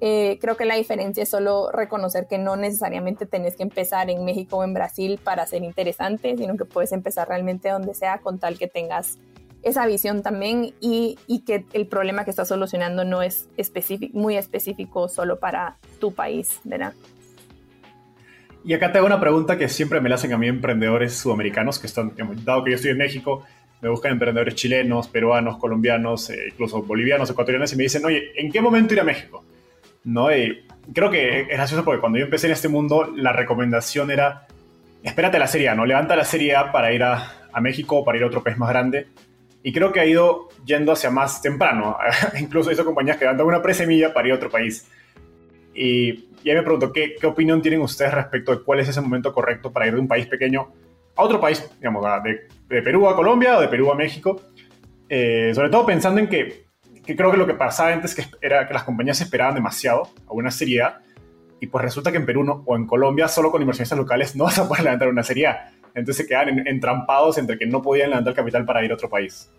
Eh, 0.00 0.38
creo 0.40 0.56
que 0.56 0.64
la 0.64 0.76
diferencia 0.76 1.22
es 1.22 1.28
solo 1.28 1.70
reconocer 1.70 2.26
que 2.26 2.38
no 2.38 2.56
necesariamente 2.56 3.26
tenés 3.26 3.54
que 3.54 3.62
empezar 3.62 4.08
en 4.08 4.24
México 4.24 4.56
o 4.56 4.64
en 4.64 4.72
Brasil 4.72 5.20
para 5.22 5.46
ser 5.46 5.62
interesante, 5.62 6.38
sino 6.38 6.56
que 6.56 6.64
puedes 6.64 6.92
empezar 6.92 7.28
realmente 7.28 7.68
donde 7.68 7.92
sea 7.92 8.18
con 8.18 8.38
tal 8.38 8.58
que 8.58 8.66
tengas 8.66 9.18
esa 9.62 9.86
visión 9.86 10.22
también 10.22 10.72
y, 10.80 11.18
y, 11.26 11.40
que 11.40 11.64
el 11.72 11.86
problema 11.86 12.24
que 12.24 12.30
estás 12.30 12.48
solucionando 12.48 13.04
no 13.04 13.22
es 13.22 13.48
muy 14.12 14.36
específico 14.36 15.08
solo 15.08 15.38
para 15.38 15.76
tu 15.98 16.14
país, 16.14 16.60
¿verdad? 16.64 16.94
Y 18.64 18.74
acá 18.74 18.92
te 18.92 18.98
hago 18.98 19.06
una 19.06 19.20
pregunta 19.20 19.56
que 19.56 19.68
siempre 19.68 20.00
me 20.00 20.08
la 20.08 20.16
hacen 20.16 20.32
a 20.32 20.38
mí 20.38 20.46
emprendedores 20.46 21.14
sudamericanos 21.14 21.78
que 21.78 21.86
están, 21.86 22.12
dado 22.44 22.62
que 22.64 22.70
yo 22.70 22.76
estoy 22.76 22.90
en 22.90 22.98
México, 22.98 23.44
me 23.80 23.88
buscan 23.88 24.12
emprendedores 24.12 24.54
chilenos, 24.54 25.08
peruanos, 25.08 25.56
colombianos, 25.56 26.28
eh, 26.30 26.48
incluso 26.52 26.82
bolivianos, 26.82 27.30
ecuatorianos 27.30 27.72
y 27.72 27.76
me 27.76 27.84
dicen, 27.84 28.04
oye, 28.04 28.32
¿en 28.36 28.52
qué 28.52 28.60
momento 28.60 28.92
ir 28.92 29.00
a 29.00 29.04
México? 29.04 29.44
¿No? 30.04 30.34
Y 30.34 30.66
creo 30.92 31.10
que 31.10 31.40
es 31.40 31.48
gracioso 31.48 31.84
porque 31.84 32.00
cuando 32.00 32.18
yo 32.18 32.26
empecé 32.26 32.48
en 32.48 32.52
este 32.52 32.68
mundo, 32.68 33.10
la 33.16 33.32
recomendación 33.32 34.10
era, 34.10 34.46
espérate 35.02 35.38
la 35.38 35.46
Serie 35.46 35.74
¿no? 35.74 35.86
Levanta 35.86 36.14
la 36.14 36.24
Serie 36.24 36.54
A 36.54 36.70
para 36.70 36.92
ir 36.92 37.02
a, 37.02 37.48
a 37.52 37.60
México 37.62 37.98
o 37.98 38.04
para 38.04 38.18
ir 38.18 38.24
a 38.24 38.26
otro 38.26 38.42
país 38.42 38.58
más 38.58 38.68
grande 38.68 39.06
y 39.62 39.72
creo 39.72 39.92
que 39.92 40.00
ha 40.00 40.06
ido 40.06 40.48
yendo 40.64 40.92
hacia 40.92 41.10
más 41.10 41.42
temprano. 41.42 41.96
Incluso 42.38 42.72
hizo 42.72 42.84
compañías 42.84 43.16
que 43.16 43.24
dan 43.24 43.40
una 43.40 43.62
presemilla 43.62 44.12
para 44.12 44.28
ir 44.28 44.32
a 44.32 44.36
otro 44.36 44.50
país. 44.50 44.88
Y 45.74 46.28
ya 46.42 46.54
me 46.54 46.62
pregunto, 46.62 46.92
¿qué, 46.92 47.14
¿qué, 47.20 47.26
opinión 47.26 47.62
tienen 47.62 47.80
ustedes 47.80 48.12
respecto 48.12 48.52
de 48.52 48.62
cuál 48.62 48.80
es 48.80 48.88
ese 48.88 49.00
momento 49.00 49.32
correcto 49.32 49.72
para 49.72 49.86
ir 49.86 49.94
de 49.94 50.00
un 50.00 50.08
país 50.08 50.26
pequeño 50.26 50.72
a 51.14 51.22
otro 51.22 51.40
país, 51.40 51.68
digamos, 51.78 52.04
de, 52.24 52.48
de 52.74 52.82
Perú 52.82 53.08
a 53.08 53.14
Colombia 53.14 53.58
o 53.58 53.60
de 53.60 53.68
Perú 53.68 53.90
a 53.90 53.94
México? 53.94 54.40
Eh, 55.08 55.52
sobre 55.54 55.68
todo 55.68 55.84
pensando 55.84 56.20
en 56.20 56.28
que, 56.28 56.66
que, 57.04 57.16
creo 57.16 57.30
que 57.30 57.36
lo 57.36 57.46
que 57.46 57.54
pasaba 57.54 57.92
antes 57.92 58.14
que 58.14 58.24
era 58.40 58.66
que 58.66 58.74
las 58.74 58.84
compañías 58.84 59.20
esperaban 59.20 59.54
demasiado 59.54 60.08
a 60.26 60.32
una 60.32 60.50
serie 60.50 60.82
A 60.82 61.00
y 61.60 61.66
pues 61.66 61.84
resulta 61.84 62.10
que 62.10 62.16
en 62.16 62.26
Perú 62.26 62.44
no, 62.44 62.62
o 62.64 62.76
en 62.76 62.86
Colombia 62.86 63.26
solo 63.26 63.50
con 63.50 63.60
inversionistas 63.60 63.98
locales 63.98 64.36
no 64.36 64.44
vas 64.44 64.58
a 64.58 64.68
poder 64.68 64.84
levantar 64.84 65.08
una 65.08 65.24
serie 65.24 65.48
A 65.48 65.72
entonces 65.94 66.16
se 66.16 66.26
quedan 66.26 66.66
entrampados 66.66 67.38
entre 67.38 67.58
que 67.58 67.66
no 67.66 67.82
podían 67.82 68.10
levantar 68.10 68.34
capital 68.34 68.64
para 68.64 68.84
ir 68.84 68.90
a 68.90 68.94
otro 68.94 69.08
país. 69.08 69.50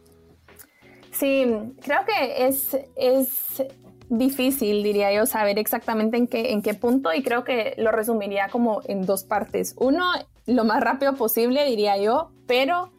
Sí, 1.12 1.46
creo 1.82 2.00
que 2.06 2.48
es, 2.48 2.78
es 2.96 3.64
difícil, 4.10 4.84
diría 4.84 5.14
yo, 5.14 5.26
saber 5.26 5.60
exactamente 5.60 6.18
en 6.18 6.28
qué, 6.28 6.52
en 6.52 6.62
qué 6.62 6.74
punto 6.74 7.14
y 7.14 7.22
creo 7.22 7.44
que 7.44 7.76
lo 7.78 7.92
resumiría 7.92 8.50
como 8.50 8.82
en 8.86 9.06
dos 9.06 9.24
partes. 9.24 9.76
Uno, 9.80 10.06
lo 10.46 10.64
más 10.64 10.82
rápido 10.82 11.16
posible, 11.16 11.66
diría 11.66 11.98
yo, 11.98 12.32
pero 12.48 12.92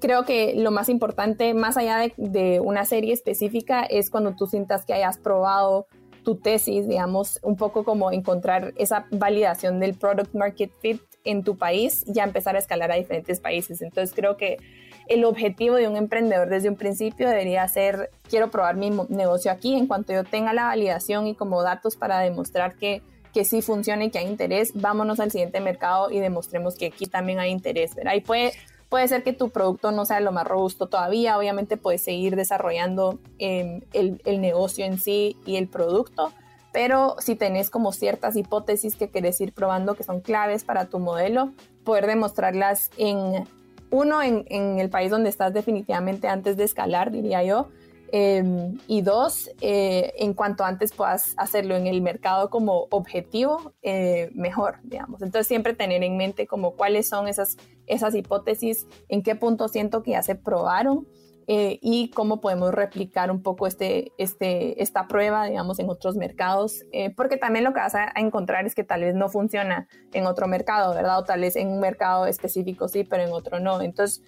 creo 0.00 0.24
que 0.24 0.54
lo 0.56 0.70
más 0.70 0.88
importante, 0.88 1.54
más 1.54 1.76
allá 1.76 1.98
de, 1.98 2.12
de 2.16 2.60
una 2.60 2.84
serie 2.84 3.12
específica, 3.12 3.82
es 3.82 4.10
cuando 4.10 4.36
tú 4.36 4.46
sientas 4.46 4.84
que 4.84 4.92
hayas 4.92 5.18
probado 5.18 5.86
tu 6.24 6.36
tesis, 6.36 6.88
digamos, 6.88 7.38
un 7.42 7.56
poco 7.56 7.84
como 7.84 8.12
encontrar 8.12 8.72
esa 8.76 9.06
validación 9.10 9.80
del 9.80 9.94
product 9.94 10.34
market 10.34 10.72
fit 10.80 11.00
en 11.24 11.42
tu 11.42 11.56
país, 11.56 12.04
ya 12.06 12.24
empezar 12.24 12.56
a 12.56 12.58
escalar 12.58 12.92
a 12.92 12.96
diferentes 12.96 13.40
países. 13.40 13.82
Entonces 13.82 14.14
creo 14.14 14.36
que 14.36 14.58
el 15.06 15.24
objetivo 15.24 15.76
de 15.76 15.88
un 15.88 15.96
emprendedor 15.96 16.48
desde 16.48 16.68
un 16.68 16.76
principio 16.76 17.28
debería 17.28 17.66
ser, 17.68 18.10
quiero 18.28 18.50
probar 18.50 18.76
mi 18.76 18.90
negocio 19.08 19.50
aquí, 19.50 19.74
en 19.74 19.86
cuanto 19.86 20.12
yo 20.12 20.24
tenga 20.24 20.52
la 20.52 20.64
validación 20.64 21.26
y 21.26 21.34
como 21.34 21.62
datos 21.62 21.96
para 21.96 22.20
demostrar 22.20 22.76
que, 22.76 23.02
que 23.32 23.44
sí 23.44 23.62
funciona 23.62 24.04
y 24.04 24.10
que 24.10 24.18
hay 24.18 24.26
interés, 24.26 24.72
vámonos 24.74 25.20
al 25.20 25.30
siguiente 25.30 25.60
mercado 25.60 26.10
y 26.10 26.20
demostremos 26.20 26.76
que 26.76 26.86
aquí 26.86 27.06
también 27.06 27.38
hay 27.38 27.50
interés, 27.50 27.94
¿verdad? 27.94 28.14
Y 28.14 28.20
puede, 28.20 28.52
puede 28.88 29.08
ser 29.08 29.22
que 29.22 29.32
tu 29.32 29.50
producto 29.50 29.90
no 29.92 30.06
sea 30.06 30.20
lo 30.20 30.32
más 30.32 30.46
robusto 30.46 30.86
todavía, 30.86 31.36
obviamente 31.36 31.76
puedes 31.76 32.02
seguir 32.02 32.36
desarrollando 32.36 33.18
em, 33.38 33.82
el, 33.92 34.22
el 34.24 34.40
negocio 34.40 34.86
en 34.86 34.98
sí 34.98 35.36
y 35.44 35.56
el 35.56 35.68
producto, 35.68 36.32
pero 36.74 37.14
si 37.20 37.36
tenés 37.36 37.70
como 37.70 37.92
ciertas 37.92 38.34
hipótesis 38.34 38.96
que 38.96 39.08
querés 39.08 39.40
ir 39.40 39.52
probando 39.52 39.94
que 39.94 40.02
son 40.02 40.20
claves 40.20 40.64
para 40.64 40.86
tu 40.86 40.98
modelo, 40.98 41.52
poder 41.84 42.08
demostrarlas 42.08 42.90
en, 42.96 43.46
uno, 43.90 44.20
en, 44.22 44.80
el 44.80 44.90
país 44.90 45.12
donde 45.12 45.28
estás 45.30 45.54
definitivamente 45.54 46.26
antes 46.26 46.56
de 46.56 46.64
escalar, 46.64 47.12
diría 47.12 47.44
yo, 47.44 47.68
em, 48.10 48.76
y 48.88 49.02
dos, 49.02 49.52
eh, 49.60 50.14
en 50.18 50.34
cuanto 50.34 50.64
antes 50.64 50.92
puedas 50.92 51.34
hacerlo 51.36 51.76
en 51.76 51.86
el 51.86 52.02
mercado 52.02 52.50
como 52.50 52.88
objetivo, 52.90 53.72
eh, 53.82 54.32
mejor, 54.34 54.78
digamos. 54.82 55.22
Entonces 55.22 55.46
siempre 55.46 55.74
tener 55.74 56.02
en 56.02 56.16
mente 56.16 56.48
como 56.48 56.72
cuáles 56.72 57.08
son 57.08 57.28
esas, 57.28 57.56
esas 57.86 58.16
hipótesis, 58.16 58.88
en 59.08 59.22
qué 59.22 59.36
punto 59.36 59.68
siento 59.68 60.02
que 60.02 60.10
ya 60.10 60.24
se 60.24 60.34
probaron 60.34 61.06
eh, 61.46 61.78
y 61.82 62.08
cómo 62.10 62.40
podemos 62.40 62.72
replicar 62.72 63.30
un 63.30 63.42
poco 63.42 63.66
este, 63.66 64.12
este, 64.18 64.82
esta 64.82 65.06
prueba, 65.06 65.46
digamos, 65.46 65.78
en 65.78 65.90
otros 65.90 66.16
mercados, 66.16 66.84
eh, 66.92 67.10
porque 67.14 67.36
también 67.36 67.64
lo 67.64 67.72
que 67.72 67.80
vas 67.80 67.94
a, 67.94 68.12
encontrar 68.16 68.66
es 68.66 68.74
que 68.74 68.84
tal 68.84 69.02
vez 69.02 69.14
no 69.14 69.28
funciona 69.28 69.88
en 70.12 70.26
otro 70.26 70.46
mercado, 70.46 70.94
¿verdad? 70.94 71.18
O 71.18 71.24
tal 71.24 71.40
vez 71.40 71.56
en 71.56 71.68
un 71.68 71.80
mercado 71.80 72.26
específico 72.26 72.88
sí, 72.88 73.04
pero 73.04 73.22
en 73.22 73.32
otro 73.32 73.60
no. 73.60 73.82
Entonces, 73.82 74.22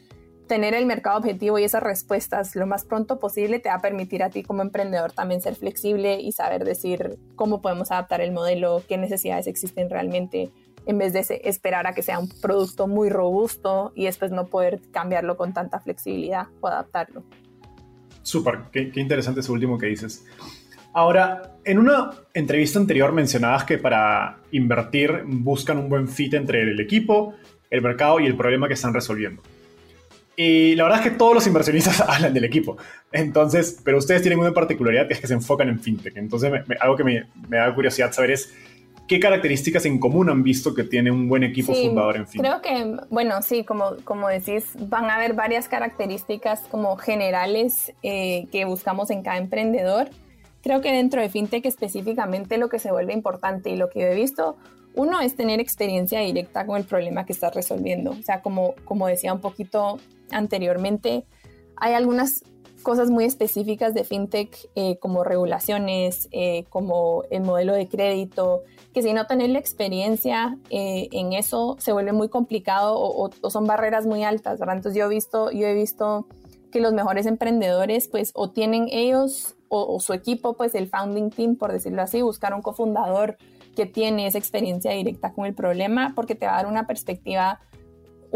tener 0.47 0.75
el 0.75 0.87
mercado 0.87 1.19
objetivo 1.19 1.59
y 1.59 1.65
esas 1.65 1.83
respuestas 1.83 2.55
lo 2.55 2.67
más 2.67 2.85
pronto 2.85 3.19
posible 3.19 3.59
te 3.59 3.69
va 3.69 3.77
a 3.77 3.81
permitir 3.81 4.23
a 4.23 4.31
ti 4.31 4.43
como 4.43 4.63
emprendedor 4.63 5.13
también 5.13 5.41
ser 5.41 5.57
flexible 5.57 6.21
y 6.21 6.33
saber 6.33 6.65
decir 6.65 7.19
cómo 7.35 7.61
podemos 7.61 7.91
adaptar 7.91 8.21
el 8.21 8.33
modelo, 8.33 8.83
qué 8.89 8.97
necesidades 8.97 9.47
existen 9.47 9.91
realmente 9.91 10.51
en 10.87 10.99
vez 10.99 11.13
de 11.13 11.41
esperar 11.45 11.87
a 11.87 11.93
que 11.93 12.03
sea 12.03 12.19
un 12.19 12.29
producto 12.29 12.87
muy 12.87 13.11
robusto 13.11 13.93
y 13.95 14.05
después 14.05 14.31
no 14.31 14.47
poder 14.47 14.81
cambiarlo 14.93 15.37
con 15.37 15.53
tanta 15.53 15.81
flexibilidad 15.81 16.47
o 16.61 16.69
adaptarlo. 16.69 17.25
Súper, 18.23 18.61
qué, 18.73 18.91
interesante 18.97 19.41
eso 19.41 19.53
último 19.53 19.79
que 19.79 19.87
dices. 19.87 20.25
Ahora, 20.93 21.57
en 21.65 21.79
una 21.79 22.11
entrevista 22.33 22.79
anterior 22.79 23.13
mencionabas 23.13 23.65
que 23.65 23.79
para 23.79 24.39
invertir 24.53 25.23
buscan 25.27 25.79
un 25.79 25.89
buen 25.89 26.09
fit 26.09 26.35
entre 26.35 26.63
el 26.63 26.81
equipo, 26.81 27.35
el 27.71 27.83
mercado 27.83 28.19
y 28.19 28.27
el 28.27 28.37
problema 28.37 28.67
que 28.67 28.75
están 28.75 28.95
resolviendo. 28.95 29.43
Y 30.37 30.75
la 30.75 30.85
verdad 30.85 31.01
es 31.01 31.11
que 31.11 31.17
todos 31.17 31.35
los 31.35 31.47
inversionistas 31.47 32.01
hablan 32.09 32.35
del 32.35 32.45
equipo. 32.45 32.77
Entonces, 33.11 33.81
pero 33.85 33.99
ustedes 33.99 34.23
tienen 34.23 34.39
una 34.39 34.53
particularidad 34.53 35.07
que 35.07 35.15
es 35.15 35.21
que 35.21 35.27
se 35.27 35.35
enfocan 35.35 35.69
en 35.69 35.81
fintech. 35.81 36.17
Entonces, 36.17 36.53
algo 36.81 36.97
que 36.97 37.05
me, 37.05 37.27
da 37.49 37.75
curiosidad 37.75 38.13
saber 38.13 38.33
es 38.33 38.55
qué 39.07 39.21
características 39.21 39.87
en 39.87 39.99
común 39.99 40.31
han 40.31 40.43
visto 40.43 40.75
que 40.75 40.85
tiene 40.85 41.11
un 41.11 41.29
buen 41.29 41.45
equipo 41.45 41.75
fundador 41.75 42.17
en 42.17 42.27
fintech. 42.27 42.61
Creo 42.61 42.63
que, 42.63 43.07
bueno, 43.11 43.41
sí, 43.43 43.65
como, 43.65 43.97
como 44.05 44.29
decís, 44.29 44.65
van 44.79 45.07
a 45.07 45.17
haber 45.17 45.35
varias 45.35 45.69
características 45.69 46.61
como 46.71 46.97
generales 46.97 47.93
eh, 48.03 48.47
que 48.51 48.65
buscamos 48.65 49.11
en 49.11 49.23
cada 49.23 49.39
emprendedor. 49.39 50.11
Creo 50.63 50.81
que 50.81 50.93
dentro 50.93 51.21
de 51.21 51.29
fintech 51.29 51.65
específicamente 51.67 52.59
lo 52.59 52.69
que 52.69 52.79
se 52.79 52.91
vuelve 52.91 53.13
importante 53.13 53.71
y 53.71 53.77
lo 53.77 53.89
que 53.89 54.01
yo 54.01 54.07
he 54.07 54.15
visto 54.15 54.57
uno 54.97 55.21
es 55.21 55.37
tener 55.37 55.61
experiencia 55.61 56.21
directa 56.21 56.67
con 56.67 56.79
el 56.79 56.85
problema 56.85 57.27
que 57.27 57.35
estás 57.35 57.55
resolviendo. 57.55 58.13
O 58.13 58.23
sea, 58.23 58.41
como, 58.41 58.75
como 58.85 59.07
decía 59.07 59.33
un 59.33 59.41
poquito 59.41 59.99
anteriormente, 60.31 61.25
hay 61.77 61.93
algunas 61.93 62.43
cosas 62.87 63.11
muy 63.11 63.25
específicas 63.25 63.95
de 63.95 64.05
fintech 64.05 64.57
eh, 64.77 64.97
como 65.01 65.25
regulaciones, 65.25 66.29
eh, 66.31 66.67
como 66.71 67.25
el 67.33 67.43
modelo 67.43 67.75
de 67.75 67.89
crédito, 67.89 68.63
que 68.95 69.03
si 69.03 69.13
no 69.13 69.27
tener 69.27 69.51
la 69.51 69.59
experiencia 69.59 70.57
eh, 70.71 71.09
en 71.11 71.33
eso 71.33 71.75
se 71.81 71.91
vuelve 71.91 72.13
muy 72.13 72.29
complicado 72.29 72.95
o, 72.97 73.51
son 73.51 73.67
barreras 73.67 74.07
muy 74.07 74.23
altas, 74.23 74.61
¿verdad? 74.61 74.77
Entonces 74.77 74.97
yo 74.97 75.07
he 75.07 75.09
visto, 75.09 75.51
yo 75.51 75.67
he 75.67 75.75
visto 75.75 76.29
que 76.71 76.79
los 76.79 76.93
mejores 76.93 77.27
emprendedores 77.27 78.07
pues 78.07 78.31
o 78.35 78.51
tienen 78.51 78.87
ellos 78.93 79.57
o, 79.67 79.93
o 79.93 79.99
su 79.99 80.13
equipo, 80.13 80.53
pues 80.53 80.77
el 80.77 80.87
founding 80.87 81.31
team, 81.31 81.57
por 81.57 81.73
decirlo 81.73 82.03
así, 82.03 82.23
buscar 82.23 82.55
un 82.55 82.63
cofundador 82.63 83.37
que 83.75 83.87
tiene 83.87 84.29
esa 84.29 84.39
experiencia 84.39 84.93
directa 84.93 85.33
con 85.33 85.45
el 85.45 85.55
problema 85.55 86.13
porque 86.15 86.37
te 86.37 86.47
va 86.47 86.53
a 86.53 86.57
dar 86.59 86.67
una 86.69 86.87
perspectiva, 86.87 87.59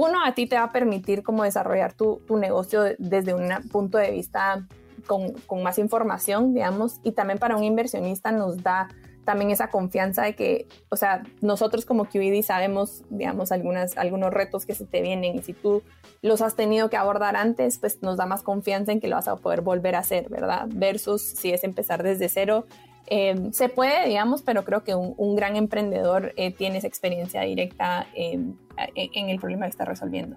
uno, 0.01 0.25
a 0.25 0.33
ti 0.33 0.47
te 0.47 0.57
va 0.57 0.65
a 0.65 0.73
permitir 0.73 1.23
como 1.23 1.45
desarrollar 1.45 1.93
tu, 1.93 2.23
tu 2.27 2.39
negocio 2.39 2.83
desde 2.99 3.35
un 3.35 3.51
punto 3.71 3.99
de 3.99 4.11
vista 4.11 4.67
con, 5.07 5.33
con, 5.47 5.63
más 5.63 5.79
información, 5.79 6.55
digamos, 6.55 7.01
y 7.03 7.13
también 7.13 7.39
para 7.39 7.57
un 7.57 7.65
inversionista 7.65 8.33
nos 8.33 8.63
da 8.63 8.89
también 9.27 9.51
esa 9.51 9.69
confianza 9.69 10.23
de 10.23 10.35
que, 10.35 10.67
o 10.89 10.97
sea, 10.97 11.23
nosotros 11.43 11.85
como 11.85 12.07
QED 12.07 12.43
sabemos, 12.43 13.03
digamos, 13.11 13.53
algunas, 13.53 13.99
algunos 13.99 14.33
retos 14.33 14.65
que 14.65 14.75
se 14.75 14.87
te 14.87 15.03
vienen 15.03 15.37
y 15.37 15.43
si 15.43 15.53
tú 15.53 15.83
los 16.23 16.41
has 16.41 16.57
tenido 16.57 16.89
que 16.89 16.97
abordar 16.97 17.37
antes, 17.37 17.79
pues 17.79 18.03
nos 18.03 18.17
da 18.17 18.25
más 18.25 18.43
confianza 18.43 18.93
en 18.93 19.01
que 19.01 19.09
lo 19.09 19.17
vas 19.17 19.29
a 19.29 19.37
poder 19.37 19.61
volver 19.61 19.97
a 19.97 19.99
hacer, 19.99 20.31
¿verdad? 20.31 20.67
Versus 20.73 21.23
si 21.23 21.53
es 21.53 21.63
empezar 21.63 22.03
desde 22.03 22.31
cero 22.31 22.65
Em, 23.07 23.53
se 23.53 23.69
puede, 23.69 24.07
digamos, 24.09 24.43
pero 24.43 24.65
creo 24.65 24.85
que 24.85 24.95
un, 24.95 25.35
gran 25.35 25.57
emprendedor 25.57 26.33
eh, 26.37 26.53
tiene 26.53 26.79
esa 26.79 26.87
experiencia 26.87 27.43
directa 27.43 28.07
em, 28.15 28.55
en 28.95 29.29
el 29.29 29.39
problema 29.39 29.67
que 29.67 29.71
está 29.71 29.85
resolviendo. 29.85 30.37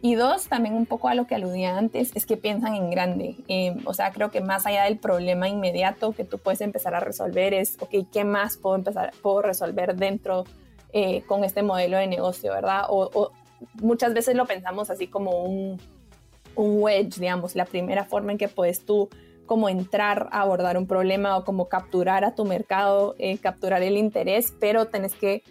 Y 0.00 0.14
dos, 0.14 0.46
también 0.46 0.74
un 0.74 0.86
poco 0.86 1.08
a 1.08 1.14
lo 1.14 1.26
que 1.26 1.34
aludía 1.34 1.76
antes, 1.76 2.12
es 2.14 2.24
que 2.24 2.36
piensan 2.36 2.74
en 2.74 2.90
grande. 2.90 3.34
Em, 3.48 3.80
o 3.84 3.94
sea, 3.94 4.12
creo 4.12 4.30
que 4.30 4.40
más 4.40 4.64
allá 4.64 4.84
del 4.84 4.98
problema 4.98 5.48
inmediato 5.48 6.12
que 6.12 6.24
tú 6.24 6.38
puedes 6.38 6.60
empezar 6.60 6.94
a 6.94 7.00
resolver 7.00 7.52
es, 7.52 7.76
ok, 7.80 8.06
¿qué 8.12 8.24
más 8.24 8.58
puedo 8.58 8.76
empezar, 8.76 9.12
puedo 9.22 9.42
resolver 9.42 9.96
dentro 9.96 10.44
eh, 10.92 11.22
con 11.22 11.42
este 11.42 11.62
modelo 11.62 11.98
de 11.98 12.06
negocio, 12.06 12.52
verdad? 12.52 12.84
O, 12.88 13.32
muchas 13.82 14.14
veces 14.14 14.36
lo 14.36 14.46
pensamos 14.46 14.88
así 14.88 15.08
como 15.08 15.42
un, 15.42 15.80
un 16.54 16.80
wedge, 16.80 17.18
digamos, 17.18 17.56
la 17.56 17.64
primera 17.64 18.04
forma 18.04 18.30
en 18.30 18.38
que 18.38 18.46
puedes 18.46 18.84
tú 18.84 19.08
como 19.48 19.68
entrar 19.68 20.28
a 20.30 20.42
abordar 20.42 20.78
un 20.78 20.86
problema 20.86 21.36
o 21.36 21.44
como 21.44 21.68
capturar 21.68 22.24
a 22.24 22.36
tu 22.36 22.44
mercado, 22.44 23.16
eh, 23.18 23.38
capturar 23.38 23.82
el 23.82 23.96
interés, 23.96 24.54
pero 24.60 24.86
tenés 24.86 25.16
que 25.16 25.42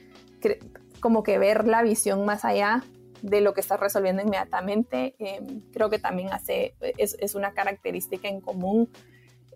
como 1.01 1.23
que 1.23 1.37
ver 1.37 1.67
la 1.67 1.83
visión 1.83 2.25
más 2.25 2.45
allá 2.45 2.83
de 3.21 3.41
lo 3.41 3.53
que 3.53 3.61
estás 3.61 3.79
resolviendo 3.79 4.21
inmediatamente. 4.21 5.15
Em, 5.19 5.61
creo 5.71 5.89
que 5.89 5.99
también 5.99 6.31
hace, 6.31 6.75
es, 6.97 7.35
una 7.35 7.51
característica 7.53 8.27
en 8.27 8.41
común. 8.41 8.89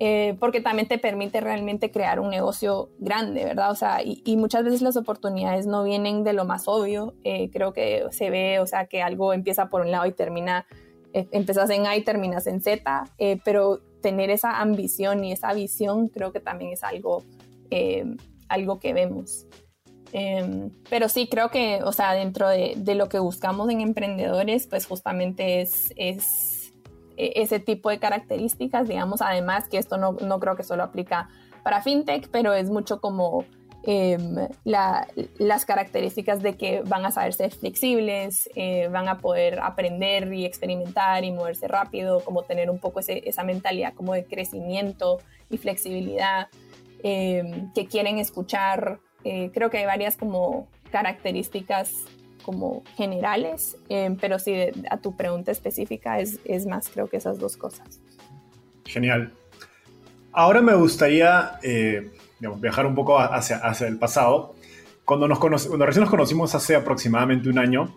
Eh, 0.03 0.35
porque 0.39 0.61
también 0.61 0.87
te 0.87 0.97
permite 0.97 1.41
realmente 1.41 1.91
crear 1.91 2.19
un 2.19 2.31
negocio 2.31 2.89
grande, 2.97 3.45
¿verdad? 3.45 3.69
O 3.69 3.75
sea, 3.75 3.99
y, 4.03 4.35
muchas 4.35 4.63
veces 4.63 4.81
las 4.81 4.97
oportunidades 4.97 5.67
no 5.67 5.83
vienen 5.83 6.23
de 6.23 6.33
lo 6.33 6.43
más 6.43 6.67
obvio. 6.67 7.13
Eh, 7.23 7.51
creo 7.51 7.71
que 7.71 8.05
se 8.09 8.31
ve, 8.31 8.59
o 8.59 8.65
sea, 8.65 8.87
que 8.87 9.03
algo 9.03 9.31
empieza 9.31 9.69
por 9.69 9.81
un 9.81 9.91
lado 9.91 10.07
y 10.07 10.11
termina, 10.11 10.65
empezás 11.13 11.69
en 11.69 11.85
A 11.87 11.95
y 11.95 12.03
terminas 12.03 12.47
en 12.47 12.61
Z, 12.61 13.03
pero 13.43 13.81
tener 14.01 14.29
esa 14.29 14.59
ambición 14.59 15.23
y 15.23 15.31
esa 15.31 15.53
visión 15.53 16.09
creo 16.09 16.33
que 16.33 16.39
también 16.39 16.73
es 16.73 16.83
algo, 16.83 17.23
eh, 17.69 18.03
algo 18.49 18.79
que 18.79 18.93
vemos. 18.93 19.45
Em, 20.11 20.71
pero 20.89 21.07
sí, 21.07 21.29
creo 21.29 21.49
que, 21.49 21.79
o 21.83 21.93
sea, 21.93 22.13
dentro 22.13 22.49
de, 22.49 22.75
lo 22.95 23.07
que 23.07 23.19
buscamos 23.19 23.69
en 23.69 23.79
emprendedores, 23.79 24.67
pues 24.67 24.85
justamente 24.85 25.61
es, 25.61 25.93
es 25.95 26.73
e, 27.15 27.33
ese 27.35 27.59
tipo 27.59 27.89
de 27.89 27.99
características, 27.99 28.89
digamos, 28.89 29.21
además 29.21 29.69
que 29.69 29.77
esto 29.77 29.97
no, 29.97 30.13
no 30.13 30.39
creo 30.39 30.57
que 30.57 30.63
solo 30.63 30.83
aplica 30.83 31.29
para 31.63 31.81
fintech, 31.81 32.29
pero 32.29 32.53
es 32.53 32.69
mucho 32.69 32.99
como 32.99 33.45
Em, 33.83 34.35
las 34.63 35.65
características 35.65 36.43
de 36.43 36.55
que 36.55 36.81
van 36.81 37.03
a 37.05 37.11
saber 37.11 37.33
ser 37.33 37.51
flexibles, 37.51 38.47
eh, 38.55 38.87
van 38.91 39.07
a 39.07 39.17
poder 39.17 39.59
aprender 39.59 40.31
y 40.31 40.45
experimentar 40.45 41.23
y 41.23 41.31
moverse 41.31 41.67
rápido, 41.67 42.19
como 42.19 42.43
tener 42.43 42.69
un 42.69 42.77
poco 42.77 42.99
esa 42.99 43.43
mentalidad 43.43 43.93
como 43.95 44.13
de 44.13 44.25
crecimiento 44.25 45.19
y 45.49 45.57
flexibilidad, 45.57 46.49
em, 47.01 47.73
que 47.73 47.87
quieren 47.87 48.19
escuchar. 48.19 48.99
Eh, 49.23 49.49
creo 49.51 49.71
que 49.71 49.79
hay 49.79 49.85
varias 49.85 50.15
como 50.15 50.67
características 50.91 51.91
como 52.43 52.83
generales, 52.97 53.77
em, 53.89 54.15
pero 54.15 54.37
sí 54.37 54.53
a 54.89 54.97
tu 54.97 55.15
pregunta 55.15 55.51
específica 55.51 56.19
es, 56.19 56.39
es 56.45 56.67
más 56.67 56.89
creo 56.89 57.07
que 57.07 57.17
esas 57.17 57.39
dos 57.39 57.57
cosas. 57.57 57.99
Genial. 58.85 59.31
Ahora 60.33 60.61
me 60.61 60.73
gustaría 60.75 61.59
eh, 61.61 62.09
viajar 62.59 62.85
un 62.85 62.95
poco 62.95 63.19
hacia, 63.19 63.57
hacia 63.57 63.87
el 63.87 63.97
pasado. 63.97 64.55
Cuando, 65.05 65.27
nos 65.27 65.39
cuando 65.39 65.85
recién 65.85 66.01
nos 66.01 66.09
conocimos 66.09 66.55
hace 66.55 66.75
aproximadamente 66.75 67.49
un 67.49 67.57
año, 67.57 67.95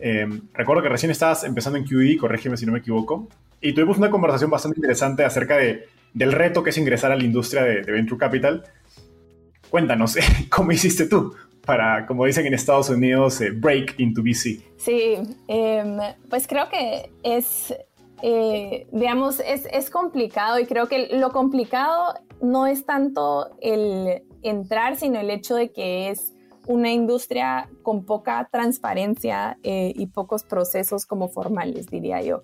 em, 0.00 0.42
recuerdo 0.54 0.82
que 0.82 0.88
recién 0.88 1.10
estabas 1.10 1.44
empezando 1.44 1.78
en 1.78 1.84
QED, 1.84 2.18
corrígeme 2.18 2.56
si 2.56 2.66
no 2.66 2.72
me 2.72 2.78
equivoco, 2.78 3.28
y 3.60 3.72
tuvimos 3.72 3.98
una 3.98 4.10
conversación 4.10 4.50
bastante 4.50 4.78
interesante 4.78 5.24
acerca 5.24 5.56
de, 5.56 5.88
del 6.12 6.32
reto 6.32 6.62
que 6.62 6.70
es 6.70 6.78
ingresar 6.78 7.12
a 7.12 7.16
la 7.16 7.24
industria 7.24 7.62
de, 7.62 7.82
Venture 7.82 8.18
Capital. 8.18 8.64
Cuéntanos, 9.68 10.16
¿cómo 10.50 10.72
hiciste 10.72 11.06
tú 11.06 11.34
para, 11.64 12.06
como 12.06 12.24
dicen 12.24 12.46
en 12.46 12.54
Estados 12.54 12.88
Unidos, 12.90 13.40
eh, 13.40 13.50
break 13.50 13.98
into 13.98 14.22
VC? 14.22 14.60
Sí, 14.76 15.16
em, 15.48 15.98
pues 16.30 16.46
creo 16.46 16.68
que 16.68 17.10
es 17.22 17.74
eh, 18.22 18.86
digamos, 18.92 19.40
es, 19.40 19.66
es, 19.70 19.90
complicado 19.90 20.58
y 20.58 20.66
creo 20.66 20.88
que 20.88 21.08
lo 21.16 21.30
complicado 21.32 22.14
no 22.40 22.66
es 22.66 22.86
tanto 22.86 23.50
el 23.60 24.22
entrar, 24.42 24.96
sino 24.96 25.20
el 25.20 25.30
hecho 25.30 25.54
de 25.54 25.70
que 25.70 26.08
es 26.08 26.32
una 26.66 26.92
industria 26.92 27.68
con 27.82 28.04
poca 28.04 28.48
transparencia 28.50 29.58
eh, 29.62 29.92
y 29.94 30.06
pocos 30.06 30.44
procesos 30.44 31.06
como 31.06 31.28
formales, 31.28 31.86
diría 31.86 32.22
yo. 32.22 32.42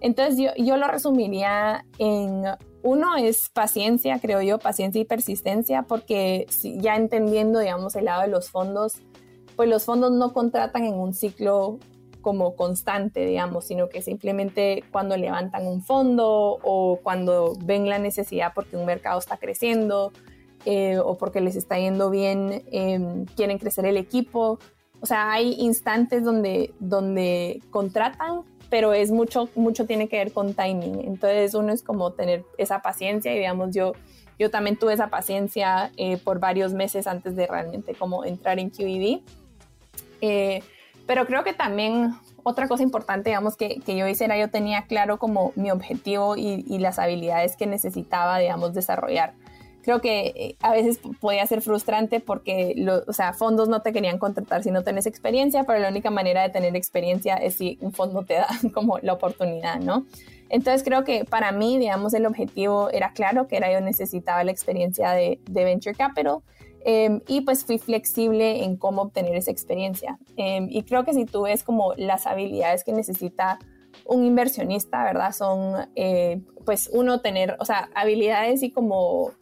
Entonces 0.00 0.38
yo, 0.38 0.50
yo 0.62 0.76
lo 0.76 0.88
resumiría 0.88 1.86
en, 1.98 2.44
uno 2.82 3.16
es 3.16 3.48
paciencia, 3.50 4.18
creo 4.20 4.42
yo, 4.42 4.58
paciencia 4.58 5.00
y 5.00 5.04
persistencia, 5.04 5.84
porque 5.84 6.46
ya 6.78 6.96
entendiendo, 6.96 7.60
digamos, 7.60 7.94
el 7.94 8.06
lado 8.06 8.22
de 8.22 8.28
los 8.28 8.50
fondos, 8.50 8.94
pues 9.54 9.68
los 9.68 9.84
fondos 9.84 10.12
no 10.12 10.32
contratan 10.32 10.84
en 10.84 10.94
un 10.94 11.14
ciclo 11.14 11.78
como 12.22 12.56
constante, 12.56 13.26
digamos, 13.26 13.66
sino 13.66 13.88
que 13.88 14.00
simplemente 14.00 14.84
cuando 14.90 15.16
levantan 15.16 15.66
un 15.66 15.82
fondo 15.82 16.58
o 16.62 17.00
cuando 17.02 17.54
ven 17.62 17.88
la 17.88 17.98
necesidad 17.98 18.52
porque 18.54 18.76
un 18.76 18.86
mercado 18.86 19.18
está 19.18 19.36
creciendo 19.36 20.12
eh, 20.64 20.98
o 20.98 21.18
porque 21.18 21.40
les 21.40 21.56
está 21.56 21.78
yendo 21.78 22.08
bien, 22.08 22.62
em, 22.70 23.26
quieren 23.26 23.58
crecer 23.58 23.84
el 23.84 23.96
equipo. 23.96 24.58
O 25.00 25.06
sea, 25.06 25.32
hay 25.32 25.54
instantes 25.58 26.24
donde, 26.24 26.72
donde 26.78 27.60
contratan, 27.70 28.42
pero 28.70 28.94
es 28.94 29.10
mucho, 29.10 29.48
mucho 29.56 29.86
tiene 29.86 30.08
que 30.08 30.16
ver 30.16 30.32
con 30.32 30.54
timing. 30.54 31.00
Entonces 31.04 31.54
uno 31.54 31.72
es 31.72 31.82
como 31.82 32.12
tener 32.12 32.44
esa 32.56 32.80
paciencia 32.80 33.34
y 33.34 33.38
digamos, 33.38 33.74
yo, 33.74 33.92
yo 34.38 34.50
también 34.50 34.76
tuve 34.76 34.94
esa 34.94 35.08
paciencia 35.08 35.90
eh, 35.96 36.16
por 36.16 36.38
varios 36.38 36.72
meses 36.72 37.06
antes 37.06 37.34
de 37.34 37.46
realmente 37.46 37.94
como 37.94 38.24
entrar 38.24 38.60
en 38.60 38.70
QED. 38.70 39.20
Eh, 40.20 40.62
pero 41.06 41.26
creo 41.26 41.44
que 41.44 41.52
también 41.52 42.14
otra 42.42 42.68
cosa 42.68 42.82
importante, 42.82 43.30
digamos, 43.30 43.56
que, 43.56 43.80
que 43.80 43.96
yo 43.96 44.06
hice 44.06 44.24
era 44.24 44.38
yo 44.38 44.50
tenía 44.50 44.82
claro 44.82 45.18
como 45.18 45.52
mi 45.56 45.70
objetivo 45.70 46.36
y, 46.36 46.64
y, 46.66 46.78
las 46.78 46.98
habilidades 46.98 47.56
que 47.56 47.66
necesitaba, 47.66 48.38
digamos, 48.38 48.74
desarrollar. 48.74 49.34
creo 49.82 50.00
que 50.00 50.32
eh, 50.34 50.56
a 50.60 50.72
veces 50.72 51.00
podía 51.20 51.46
ser 51.46 51.60
frustrante 51.60 52.20
porque, 52.20 52.74
o 53.06 53.12
sea, 53.12 53.32
fondos 53.32 53.68
no 53.68 53.82
te 53.82 53.92
querían 53.92 54.18
contratar 54.18 54.62
si 54.62 54.70
no 54.70 54.82
tenés 54.82 55.06
experiencia, 55.06 55.64
pero 55.64 55.78
la 55.78 55.88
única 55.88 56.10
manera 56.10 56.42
de 56.42 56.50
tener 56.50 56.74
experiencia 56.76 57.36
es 57.36 57.54
si 57.54 57.78
un 57.80 57.92
fondo 57.92 58.24
te 58.24 58.34
da 58.34 58.48
como 58.74 58.98
la 58.98 59.12
oportunidad, 59.12 59.80
¿no? 59.80 60.06
Entonces 60.52 60.82
creo 60.84 61.02
que 61.02 61.24
para 61.24 61.50
mí, 61.50 61.78
digamos, 61.78 62.12
el 62.12 62.26
objetivo 62.26 62.90
era 62.90 63.12
claro, 63.14 63.48
que 63.48 63.56
era 63.56 63.72
yo 63.72 63.80
necesitaba 63.80 64.44
la 64.44 64.52
experiencia 64.52 65.12
de, 65.12 65.40
Venture 65.48 65.94
Capital 65.94 66.40
em, 66.84 67.20
y 67.28 67.42
pues 67.42 67.64
fui 67.64 67.78
flexible 67.78 68.64
en 68.64 68.76
cómo 68.76 69.02
obtener 69.02 69.36
esa 69.36 69.50
experiencia. 69.50 70.18
Em, 70.36 70.68
y 70.70 70.82
creo 70.82 71.04
que 71.04 71.14
si 71.14 71.24
tú 71.24 71.42
ves 71.42 71.64
como 71.64 71.94
las 71.96 72.26
habilidades 72.26 72.84
que 72.84 72.92
necesita 72.92 73.58
un 74.06 74.24
inversionista, 74.24 75.04
¿verdad? 75.04 75.32
Son, 75.32 75.88
eh, 75.96 76.40
pues, 76.64 76.90
uno 76.92 77.20
tener, 77.20 77.56
o 77.60 77.64
sea, 77.64 77.90
habilidades 77.94 78.62
y 78.62 78.70
como 78.70 79.32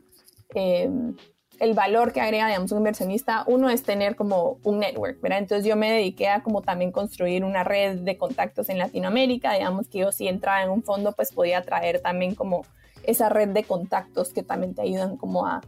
Em, 0.55 1.17
el 1.59 1.75
valor 1.75 2.13
que 2.13 2.23
agrega, 2.23 2.47
digamos, 2.47 2.73
un 2.73 2.79
inversionista, 2.79 3.45
uno 3.47 3.69
es 3.69 3.83
tener 3.83 4.17
como 4.17 4.59
un 4.65 4.79
network, 4.79 5.21
¿verdad? 5.21 5.41
Entonces 5.41 5.67
yo 5.67 5.77
me 5.77 5.93
dediqué 5.93 6.29
a 6.29 6.43
como 6.43 6.63
también 6.63 6.91
construir 6.91 7.45
una 7.45 7.65
red 7.65 7.99
de 7.99 8.17
contactos 8.17 8.71
en 8.71 8.79
Latinoamérica, 8.79 9.53
digamos 9.53 9.87
que 9.87 9.99
yo 9.99 10.11
si 10.11 10.27
entraba 10.27 10.63
en 10.63 10.71
un 10.71 10.83
fondo, 10.83 11.13
pues 11.13 11.33
podía 11.33 11.61
traer 11.61 12.01
también 12.01 12.35
como 12.35 12.65
esa 13.03 13.29
red 13.29 13.49
de 13.49 13.65
contactos 13.65 14.33
que 14.33 14.43
también 14.43 14.75
te 14.75 14.83
ayudan 14.83 15.19
como 15.19 15.47
a, 15.47 15.61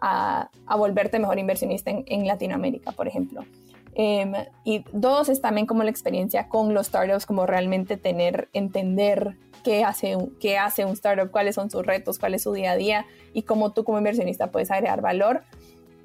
a, 0.00 0.48
volverte 0.76 1.18
mejor 1.18 1.38
inversionista 1.38 1.90
en, 1.90 2.26
Latinoamérica, 2.26 2.92
por 2.92 3.08
ejemplo. 3.08 3.44
Em, 3.94 4.32
y 4.64 4.84
dos 4.92 5.28
es 5.28 5.40
también 5.40 5.66
como 5.66 5.82
la 5.82 5.90
experiencia 5.90 6.48
con 6.48 6.74
los 6.74 6.86
startups, 6.86 7.26
como 7.26 7.46
realmente 7.46 7.96
tener, 7.96 8.48
entender 8.52 9.36
qué 9.64 9.84
hace, 9.84 10.16
qué 10.40 10.58
hace 10.58 10.84
un 10.84 10.92
startup, 10.92 11.30
cuáles 11.30 11.56
son 11.56 11.70
sus 11.70 11.84
retos, 11.84 12.18
cuál 12.18 12.34
es 12.34 12.42
su 12.42 12.52
día 12.52 12.72
a 12.72 12.76
día 12.76 13.06
y 13.34 13.42
cómo 13.42 13.72
tú 13.72 13.84
como 13.84 13.98
inversionista 13.98 14.50
puedes 14.50 14.70
agregar 14.70 15.00
valor. 15.02 15.42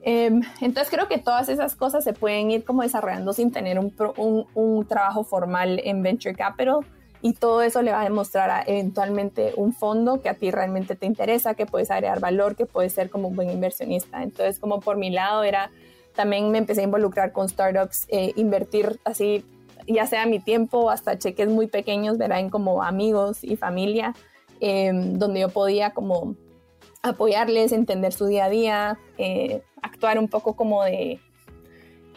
Em, 0.01 0.41
entonces 0.61 0.91
creo 0.91 1.07
que 1.07 1.17
todas 1.17 1.49
esas 1.49 1.75
cosas 1.75 2.03
se 2.03 2.13
pueden 2.13 2.51
ir 2.51 2.63
como 2.63 2.83
desarrollando 2.83 3.33
sin 3.33 3.51
tener 3.51 3.79
un, 3.79 3.93
un, 4.17 4.45
un, 4.53 4.87
trabajo 4.87 5.23
formal 5.23 5.81
en 5.83 6.03
Venture 6.03 6.35
Capital 6.35 6.85
y 7.25 7.33
todo 7.33 7.63
eso 7.63 7.81
le 7.81 7.91
va 7.91 8.01
a 8.01 8.03
demostrar 8.03 8.65
eventualmente 8.67 9.53
un 9.57 9.73
fondo 9.73 10.21
que 10.21 10.29
a 10.29 10.35
ti 10.35 10.51
realmente 10.51 10.95
te 10.95 11.07
interesa, 11.07 11.55
que 11.55 11.65
puedes 11.65 11.89
agregar 11.89 12.19
valor, 12.19 12.55
que 12.55 12.67
puedes 12.67 12.93
ser 12.93 13.09
como 13.09 13.29
un 13.29 13.35
buen 13.35 13.49
inversionista. 13.49 14.21
Entonces 14.21 14.59
como 14.59 14.79
por 14.79 14.95
mi 14.95 15.09
lado 15.09 15.41
era, 15.43 15.71
también 16.13 16.51
me 16.51 16.59
empecé 16.59 16.81
a 16.81 16.83
involucrar 16.83 17.31
con 17.31 17.49
startups, 17.49 18.05
eh, 18.09 18.31
invertir 18.35 18.99
así 19.05 19.43
ya 19.87 20.05
sea 20.05 20.27
mi 20.27 20.37
tiempo 20.37 20.91
hasta 20.91 21.17
cheques 21.17 21.49
muy 21.49 21.65
pequeños, 21.65 22.19
¿verdad? 22.19 22.41
En 22.41 22.51
como 22.51 22.83
amigos 22.83 23.43
y 23.43 23.55
familia, 23.55 24.13
em, 24.59 25.17
donde 25.17 25.39
yo 25.39 25.49
podía 25.49 25.95
como 25.95 26.35
apoyarles, 27.01 27.71
entender 27.71 28.13
su 28.13 28.27
día 28.27 28.45
a 28.45 28.49
día, 28.49 28.99
eh, 29.17 29.63
actuar 29.81 30.19
un 30.19 30.27
poco 30.27 30.55
como 30.55 30.83
de 30.83 31.19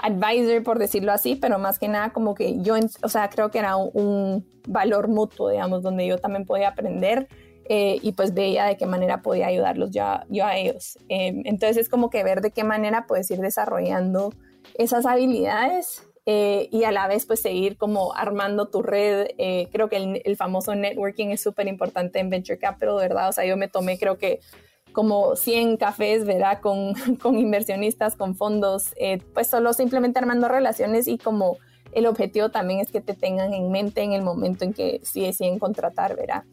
advisor, 0.00 0.62
por 0.62 0.78
decirlo 0.78 1.12
así, 1.12 1.36
pero 1.36 1.58
más 1.58 1.78
que 1.78 1.88
nada 1.88 2.10
como 2.10 2.34
que 2.34 2.60
yo, 2.60 2.76
o 3.02 3.08
sea, 3.08 3.28
creo 3.28 3.50
que 3.50 3.58
era 3.58 3.76
un, 3.76 4.46
valor 4.68 5.08
mutuo, 5.08 5.50
digamos, 5.50 5.82
donde 5.82 6.06
yo 6.06 6.18
también 6.18 6.44
podía 6.44 6.68
aprender 6.68 7.26
eh, 7.68 7.98
y 8.02 8.12
pues 8.12 8.34
veía 8.34 8.66
de 8.66 8.76
qué 8.76 8.86
manera 8.86 9.22
podía 9.22 9.48
ayudarlos 9.48 9.90
yo, 9.90 10.04
a 10.44 10.56
ellos. 10.56 10.98
Em, 11.08 11.42
entonces 11.44 11.78
es 11.78 11.88
como 11.88 12.10
que 12.10 12.22
ver 12.22 12.40
de 12.40 12.50
qué 12.50 12.64
manera 12.64 13.06
puedes 13.06 13.30
ir 13.30 13.40
desarrollando 13.40 14.32
esas 14.74 15.06
habilidades 15.06 16.06
eh, 16.26 16.68
y 16.70 16.84
a 16.84 16.92
la 16.92 17.08
vez 17.08 17.24
pues 17.26 17.40
seguir 17.40 17.76
como 17.76 18.14
armando 18.14 18.68
tu 18.68 18.82
red. 18.82 19.28
Eh, 19.38 19.68
creo 19.72 19.88
que 19.88 20.22
el, 20.24 20.36
famoso 20.36 20.74
networking 20.74 21.28
es 21.28 21.40
súper 21.40 21.66
importante 21.66 22.18
en 22.18 22.30
Venture 22.30 22.58
Capital, 22.58 22.96
¿verdad? 22.96 23.30
O 23.30 23.32
sea, 23.32 23.44
yo 23.46 23.56
me 23.56 23.68
tomé 23.68 23.98
creo 23.98 24.18
que 24.18 24.40
como 24.92 25.36
100 25.36 25.76
cafés, 25.76 26.24
¿verdad? 26.24 26.60
Con, 26.60 26.94
con 27.22 27.38
inversionistas, 27.38 28.16
con 28.16 28.34
fondos, 28.34 28.94
eh, 28.96 29.18
pues 29.34 29.48
solo 29.48 29.72
simplemente 29.72 30.18
armando 30.18 30.48
relaciones 30.48 31.08
y 31.08 31.18
como 31.18 31.58
el 31.92 32.06
objetivo 32.06 32.50
también 32.50 32.80
es 32.80 32.90
que 32.90 33.00
te 33.00 33.14
tengan 33.14 33.54
en 33.54 33.70
mente 33.70 34.02
en 34.02 34.12
el 34.12 34.22
momento 34.22 34.64
en 34.64 34.72
que 34.72 35.00
sí 35.02 35.22
deciden 35.22 35.58
contratar, 35.58 36.16
¿verdad? 36.16 36.44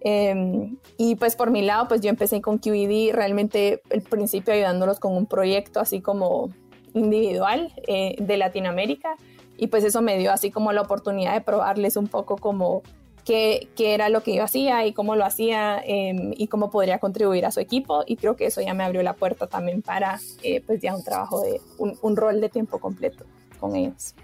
Em, 0.00 0.76
y 0.96 1.16
pues 1.16 1.34
por 1.34 1.50
mi 1.50 1.62
lado, 1.62 1.88
pues 1.88 2.00
yo 2.00 2.10
empecé 2.10 2.40
con 2.40 2.58
QED, 2.58 3.12
realmente 3.12 3.82
el 3.90 4.02
principio 4.02 4.54
ayudándolos 4.54 5.00
con 5.00 5.16
un 5.16 5.26
proyecto 5.26 5.80
así 5.80 6.00
como 6.00 6.50
individual 6.94 7.72
eh, 7.88 8.14
de 8.18 8.36
Latinoamérica 8.36 9.16
y 9.56 9.68
pues 9.68 9.84
eso 9.84 10.02
me 10.02 10.18
dio 10.18 10.32
así 10.32 10.50
como 10.50 10.72
la 10.72 10.82
oportunidad 10.82 11.34
de 11.34 11.40
probarles 11.40 11.96
un 11.96 12.06
poco 12.06 12.36
como 12.36 12.82
qué, 13.26 13.68
qué 13.76 13.92
era 13.92 14.08
lo 14.08 14.22
que 14.22 14.34
yo 14.34 14.44
hacía 14.44 14.86
y 14.86 14.92
cómo 14.92 15.16
lo 15.16 15.24
hacía 15.26 15.82
em, 15.84 16.32
y 16.36 16.46
cómo 16.46 16.70
podría 16.70 16.98
contribuir 16.98 17.44
a 17.44 17.50
su 17.50 17.60
equipo 17.60 18.04
y 18.06 18.16
creo 18.16 18.36
que 18.36 18.46
eso 18.46 18.62
ya 18.62 18.72
me 18.72 18.84
abrió 18.84 19.02
la 19.02 19.14
puerta 19.14 19.48
también 19.48 19.82
para 19.82 20.18
eh, 20.42 20.62
pues 20.64 20.80
ya 20.80 20.94
un 20.94 21.04
trabajo 21.04 21.42
de 21.42 21.60
un, 21.78 22.16
rol 22.16 22.40
de 22.40 22.48
tiempo 22.48 22.78
completo 22.78 23.26
con 23.58 23.74
ellos. 23.74 24.14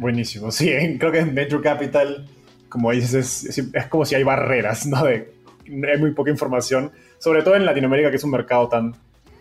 Buenísimo, 0.00 0.50
sí, 0.50 0.70
creo 0.98 1.12
que 1.12 1.18
en 1.18 1.34
Venture 1.34 1.62
Capital, 1.62 2.26
como 2.68 2.90
dices, 2.90 3.44
es, 3.44 3.58
es, 3.58 3.86
como 3.88 4.04
si 4.04 4.14
hay 4.14 4.24
barreras, 4.24 4.86
¿no? 4.86 5.04
De, 5.04 5.32
hay 5.66 5.98
muy 5.98 6.12
poca 6.12 6.30
información, 6.30 6.90
sobre 7.18 7.42
todo 7.42 7.54
en 7.54 7.66
Latinoamérica, 7.66 8.10
que 8.10 8.16
es 8.16 8.24
un 8.24 8.30
mercado 8.30 8.68
tan 8.68 8.94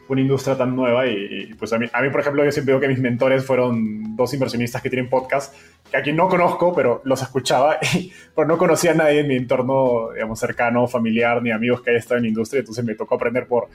una 0.09 0.21
industria 0.21 0.57
tan 0.57 0.75
nueva 0.75 1.07
y, 1.07 1.53
pues 1.57 1.73
a 1.73 1.77
mí, 1.77 1.87
por 2.11 2.21
ejemplo, 2.21 2.43
yo 2.45 2.51
siempre 2.51 2.73
digo 2.73 2.81
que 2.81 2.87
mis 2.87 2.99
mentores 2.99 3.45
fueron 3.45 4.15
dos 4.15 4.33
inversionistas 4.33 4.81
que 4.81 4.89
tienen 4.89 5.09
podcast, 5.09 5.53
que 5.89 5.97
aquí 5.97 6.13
no 6.13 6.27
conozco, 6.27 6.73
pero 6.73 7.01
los 7.05 7.21
escuchaba, 7.21 7.77
y, 7.93 8.11
pero 8.35 8.47
no 8.47 8.57
conocía 8.57 8.91
a 8.91 8.95
nadie 8.95 9.21
en 9.21 9.27
mi 9.27 9.35
entorno, 9.35 10.11
digamos, 10.13 10.39
cercano, 10.39 10.87
familiar, 10.87 11.41
ni 11.41 11.51
amigos 11.51 11.81
que 11.81 11.91
haya 11.91 11.99
estado 11.99 12.17
en 12.17 12.23
la 12.23 12.29
industria, 12.29 12.59
entonces 12.59 12.83
me 12.83 12.95
tocó 12.95 13.15
aprender 13.15 13.47
por, 13.47 13.67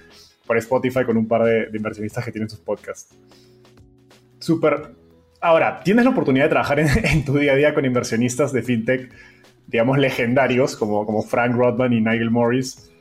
por 0.47 0.57
Spotify 0.59 1.05
con 1.05 1.16
un 1.16 1.26
par 1.26 1.45
de, 1.45 1.68
inversionistas 1.74 2.24
que 2.24 2.33
tienen 2.33 2.49
sus 2.49 2.61
podcasts. 2.61 3.14
Súper. 4.39 4.95
Ahora, 5.41 5.80
¿tienes 5.80 6.05
la 6.05 6.11
oportunidad 6.11 6.45
de 6.45 6.51
trabajar 6.51 6.80
en, 6.80 6.89
en, 7.05 7.24
tu 7.24 7.37
día 7.37 7.53
a 7.53 7.57
día 7.57 7.74
con 7.74 7.85
inversionistas 7.85 8.53
de 8.53 8.62
fintech, 8.62 9.12
digamos, 9.66 9.99
legendarios 9.99 10.76
como, 10.76 11.05
como 11.05 11.22
Frank 11.22 11.55
Rodman 11.55 11.93
y 11.93 12.01
Nigel 12.01 12.30
Morris? 12.30 12.91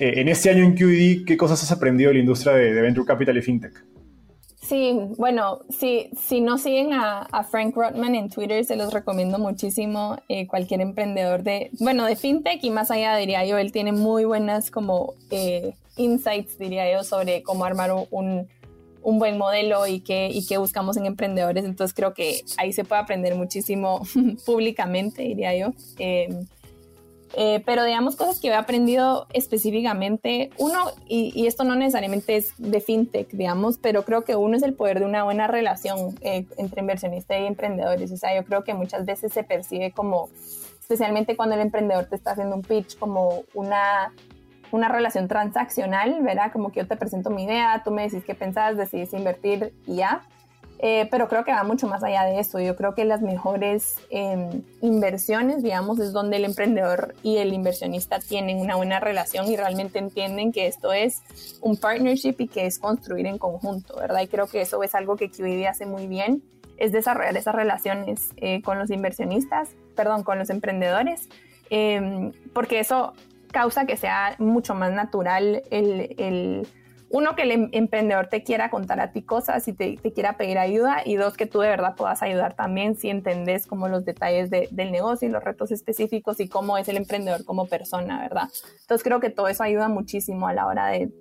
Eh, 0.00 0.14
en 0.20 0.28
este 0.28 0.50
año 0.50 0.64
en 0.64 0.74
QED, 0.74 1.24
¿qué 1.24 1.36
cosas 1.36 1.62
has 1.62 1.70
aprendido 1.70 2.08
de 2.08 2.14
la 2.14 2.20
industria 2.20 2.54
de, 2.54 2.72
Venture 2.72 3.06
Capital 3.06 3.36
y 3.38 3.42
FinTech? 3.42 3.84
Sí, 4.60 4.98
bueno, 5.18 5.60
si, 5.70 6.10
si 6.16 6.40
no 6.40 6.58
siguen 6.58 6.92
a, 6.92 7.46
Frank 7.48 7.76
Rotman 7.76 8.16
en 8.16 8.28
Twitter, 8.28 8.64
se 8.64 8.74
los 8.74 8.92
recomiendo 8.92 9.38
muchísimo. 9.38 10.16
Eh, 10.28 10.48
cualquier 10.48 10.80
emprendedor 10.80 11.44
de, 11.44 11.70
bueno, 11.78 12.06
de 12.06 12.16
fintech 12.16 12.64
y 12.64 12.70
más 12.70 12.90
allá, 12.90 13.14
diría 13.16 13.44
yo, 13.44 13.56
él 13.56 13.70
tiene 13.70 13.92
muy 13.92 14.24
buenas 14.24 14.72
como 14.72 15.14
eh, 15.30 15.74
insights, 15.96 16.58
diría 16.58 16.90
yo, 16.92 17.04
sobre 17.04 17.44
cómo 17.44 17.64
armar 17.64 17.92
un, 18.10 18.48
un 19.02 19.18
buen 19.20 19.38
modelo 19.38 19.86
y 19.86 20.00
qué, 20.00 20.28
y 20.32 20.44
qué 20.44 20.56
buscamos 20.56 20.96
en 20.96 21.06
emprendedores. 21.06 21.64
Entonces 21.64 21.94
creo 21.94 22.14
que 22.14 22.42
ahí 22.56 22.72
se 22.72 22.84
puede 22.84 23.02
aprender 23.02 23.36
muchísimo 23.36 24.02
públicamente, 24.44 25.22
diría 25.22 25.56
yo. 25.56 25.72
Pero 27.64 27.84
digamos 27.84 28.16
cosas 28.16 28.40
que 28.40 28.48
he 28.48 28.54
aprendido 28.54 29.26
específicamente, 29.32 30.50
uno, 30.58 30.78
y, 31.06 31.46
esto 31.46 31.64
no 31.64 31.74
necesariamente 31.74 32.36
es 32.36 32.52
de 32.58 32.80
fintech, 32.80 33.30
digamos, 33.32 33.78
pero 33.78 34.04
creo 34.04 34.22
que 34.22 34.36
uno 34.36 34.56
es 34.56 34.62
el 34.62 34.74
poder 34.74 35.00
de 35.00 35.06
una 35.06 35.24
buena 35.24 35.46
relación 35.46 36.14
eh, 36.20 36.46
entre 36.56 36.80
inversionistas 36.80 37.40
y 37.40 37.46
emprendedores. 37.46 38.12
O 38.12 38.16
sea, 38.16 38.34
yo 38.36 38.44
creo 38.44 38.64
que 38.64 38.74
muchas 38.74 39.04
veces 39.04 39.32
se 39.32 39.42
percibe 39.42 39.90
como, 39.90 40.28
especialmente 40.80 41.36
cuando 41.36 41.56
el 41.56 41.60
emprendedor 41.60 42.06
te 42.06 42.16
está 42.16 42.32
haciendo 42.32 42.56
un 42.56 42.62
pitch, 42.62 42.98
como 42.98 43.42
una, 43.54 44.12
una 44.70 44.88
relación 44.88 45.26
transaccional, 45.26 46.22
¿verdad? 46.22 46.52
Como 46.52 46.70
que 46.70 46.80
yo 46.80 46.86
te 46.86 46.96
presento 46.96 47.30
mi 47.30 47.44
idea, 47.44 47.82
tú 47.84 47.90
me 47.90 48.02
decís 48.02 48.24
qué 48.24 48.34
pensás, 48.34 48.76
decidís 48.76 49.12
invertir 49.12 49.74
y 49.86 49.96
ya. 49.96 50.22
Eh, 50.80 51.08
pero 51.10 51.28
creo 51.28 51.44
que 51.44 51.52
va 51.52 51.62
mucho 51.62 51.86
más 51.86 52.02
allá 52.02 52.24
de 52.24 52.40
eso. 52.40 52.60
Yo 52.60 52.76
creo 52.76 52.94
que 52.94 53.04
las 53.04 53.22
mejores 53.22 53.96
em, 54.10 54.62
inversiones, 54.80 55.62
digamos, 55.62 55.98
es 56.00 56.12
donde 56.12 56.36
el 56.36 56.44
emprendedor 56.44 57.14
y 57.22 57.36
el 57.38 57.52
inversionista 57.52 58.18
tienen 58.18 58.58
una 58.58 58.76
buena 58.76 59.00
relación 59.00 59.46
y 59.48 59.56
realmente 59.56 59.98
entienden 59.98 60.52
que 60.52 60.66
esto 60.66 60.92
es 60.92 61.22
un 61.60 61.76
partnership 61.76 62.34
y 62.38 62.48
que 62.48 62.66
es 62.66 62.78
construir 62.78 63.26
en 63.26 63.38
conjunto, 63.38 63.96
¿verdad? 63.96 64.20
Y 64.22 64.26
creo 64.26 64.46
que 64.46 64.60
eso 64.60 64.82
es 64.82 64.94
algo 64.94 65.16
que 65.16 65.30
QED 65.30 65.66
hace 65.66 65.86
muy 65.86 66.06
bien, 66.06 66.42
es 66.76 66.92
desarrollar 66.92 67.36
esas 67.36 67.54
relaciones 67.54 68.30
eh, 68.36 68.60
con 68.62 68.78
los 68.78 68.90
inversionistas, 68.90 69.70
perdón, 69.94 70.24
con 70.24 70.38
los 70.38 70.50
emprendedores, 70.50 71.28
em, 71.70 72.32
porque 72.52 72.80
eso 72.80 73.14
causa 73.52 73.86
que 73.86 73.96
sea 73.96 74.34
mucho 74.38 74.74
más 74.74 74.92
natural 74.92 75.62
el, 75.70 76.14
el 76.18 76.66
uno, 77.14 77.36
que 77.36 77.42
el 77.42 77.52
em, 77.52 77.68
emprendedor 77.70 78.26
te 78.26 78.42
quiera 78.42 78.70
contar 78.70 78.98
a 78.98 79.12
ti 79.12 79.22
cosas 79.22 79.68
y 79.68 79.72
te, 79.72 79.98
quiera 79.98 80.36
pedir 80.36 80.58
ayuda, 80.58 81.02
y 81.04 81.14
dos, 81.14 81.36
que 81.36 81.46
tú 81.46 81.60
de 81.60 81.68
verdad 81.68 81.94
puedas 81.94 82.22
ayudar 82.24 82.54
también 82.54 82.96
si 82.96 83.08
entendés 83.08 83.68
como 83.68 83.86
los 83.86 84.04
detalles 84.04 84.50
del 84.50 84.90
negocio 84.90 85.28
y 85.28 85.30
los 85.30 85.44
retos 85.44 85.70
específicos 85.70 86.40
y 86.40 86.48
cómo 86.48 86.76
es 86.76 86.88
el 86.88 86.96
emprendedor 86.96 87.44
como 87.44 87.66
persona, 87.66 88.20
¿verdad? 88.20 88.48
Entonces 88.80 89.04
creo 89.04 89.20
que 89.20 89.30
todo 89.30 89.46
eso 89.46 89.62
ayuda 89.62 89.86
muchísimo 89.86 90.48
a 90.48 90.54
la 90.54 90.66
hora 90.66 90.88
de, 90.88 91.12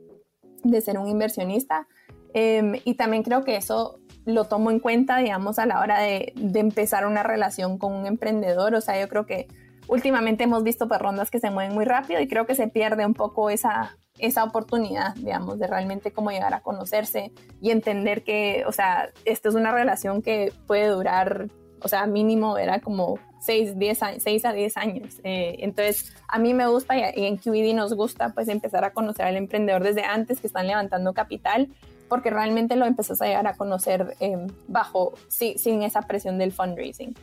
ser 0.82 0.98
un 0.98 1.08
inversionista. 1.08 1.88
Em, 2.34 2.80
y 2.86 2.96
también 2.96 3.22
creo 3.22 3.44
que 3.44 3.56
eso 3.56 4.00
lo 4.26 4.46
tomo 4.46 4.72
en 4.72 4.80
cuenta, 4.80 5.18
digamos, 5.18 5.60
a 5.60 5.68
la 5.68 5.80
hora 5.80 6.00
de, 6.00 6.34
de, 6.36 6.60
empezar 6.60 7.06
una 7.06 7.22
relación 7.22 7.78
con 7.78 7.94
un 7.94 8.08
emprendedor. 8.08 8.74
O 8.74 8.82
sea, 8.82 9.00
yo 9.00 9.08
creo 9.10 9.28
que 9.28 9.48
últimamente 9.88 10.46
hemos 10.46 10.64
visto 10.64 10.88
pues, 10.88 11.00
rondas 11.00 11.30
que 11.30 11.40
se 11.40 11.52
mueven 11.52 11.76
muy 11.76 11.86
rápido 11.86 12.20
y 12.20 12.28
creo 12.28 12.48
que 12.48 12.56
se 12.56 12.68
pierde 12.68 13.06
un 13.06 13.14
poco 13.14 13.52
esa, 13.52 13.96
esa 14.20 14.44
oportunidad, 14.44 15.16
digamos, 15.16 15.60
de 15.60 15.68
realmente 15.68 16.12
cómo 16.12 16.32
llegar 16.32 16.54
a 16.54 16.62
conocerse 16.62 17.32
y 17.62 17.72
entender 17.72 18.24
que, 18.24 18.64
o 18.68 18.72
sea, 18.72 19.10
esto 19.26 19.50
es 19.50 19.56
una 19.56 19.72
relación 19.72 20.22
que 20.22 20.54
puede 20.68 20.88
durar, 20.88 21.48
o 21.82 21.88
sea, 21.88 22.06
mínimo 22.06 22.58
era 22.58 22.80
como 22.80 23.20
6, 23.42 23.78
10 23.78 24.00
6 24.20 24.46
a 24.46 24.54
10 24.54 24.78
años. 24.78 25.20
Eh, 25.24 25.58
entonces, 25.60 26.14
a 26.28 26.40
mí 26.40 26.54
me 26.54 26.68
gusta 26.68 26.96
y 26.98 27.26
en 27.26 27.38
QED 27.38 27.74
nos 27.74 27.94
gusta 27.94 28.30
pues 28.30 28.48
empezar 28.48 28.86
a 28.86 28.94
conocer 28.94 29.26
al 29.26 29.36
emprendedor 29.36 29.84
desde 29.84 30.04
antes 30.04 30.40
que 30.40 30.48
están 30.48 30.68
levantando 30.68 31.14
capital 31.14 31.70
porque 32.08 32.30
realmente 32.30 32.76
lo 32.76 32.86
empezás 32.86 33.22
a 33.22 33.26
llegar 33.26 33.48
a 33.48 33.56
conocer 33.56 34.16
em, 34.20 34.48
bajo, 34.68 35.14
sin 35.28 35.82
esa 35.82 36.04
presión 36.04 36.38
del 36.38 36.52
fundraising. 36.52 37.16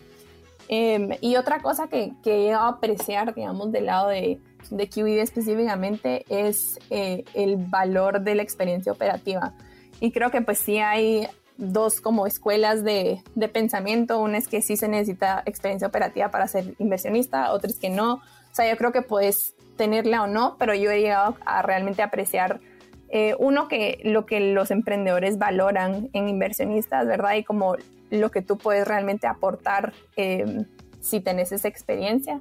Em, 0.68 1.10
y 1.20 1.36
otra 1.36 1.60
cosa 1.60 1.88
que, 1.88 2.12
que, 2.22 2.34
he 2.34 2.42
llegado 2.42 2.64
a 2.64 2.68
apreciar, 2.70 3.34
digamos, 3.34 3.72
del 3.72 3.86
lado 3.86 4.08
de, 4.08 4.40
de 4.70 4.88
QED 4.88 5.18
específicamente 5.18 6.24
es 6.28 6.78
eh, 6.90 7.24
el 7.34 7.56
valor 7.56 8.20
de 8.20 8.34
la 8.34 8.42
experiencia 8.42 8.92
operativa. 8.92 9.54
Y 10.00 10.12
creo 10.12 10.30
que 10.30 10.40
pues 10.40 10.58
sí 10.58 10.78
hay 10.78 11.28
dos 11.56 12.00
como 12.00 12.26
escuelas 12.26 12.82
de, 12.84 13.22
de, 13.34 13.48
pensamiento. 13.48 14.18
Una 14.18 14.38
es 14.38 14.48
que 14.48 14.62
sí 14.62 14.76
se 14.76 14.88
necesita 14.88 15.42
experiencia 15.44 15.88
operativa 15.88 16.30
para 16.30 16.48
ser 16.48 16.74
inversionista, 16.78 17.52
otra 17.52 17.70
es 17.70 17.78
que 17.78 17.90
no. 17.90 18.14
O 18.14 18.54
sea, 18.54 18.68
yo 18.68 18.76
creo 18.76 18.92
que 18.92 19.02
puedes 19.02 19.54
tenerla 19.76 20.22
o 20.22 20.26
no, 20.26 20.56
pero 20.58 20.74
yo 20.74 20.90
he 20.90 21.00
llegado 21.00 21.36
a 21.46 21.62
realmente 21.62 22.02
apreciar, 22.02 22.60
eh, 23.08 23.34
uno, 23.38 23.68
que 23.68 24.00
lo 24.04 24.26
que 24.26 24.40
los 24.40 24.70
emprendedores 24.70 25.38
valoran 25.38 26.10
en 26.12 26.28
inversionistas, 26.28 27.06
¿verdad? 27.06 27.34
Y 27.36 27.44
como 27.44 27.76
lo 28.10 28.30
que 28.30 28.42
tú 28.42 28.58
puedes 28.58 28.86
realmente 28.86 29.26
aportar 29.26 29.92
eh, 30.16 30.64
si 31.00 31.20
tenés 31.20 31.52
esa 31.52 31.68
experiencia. 31.68 32.40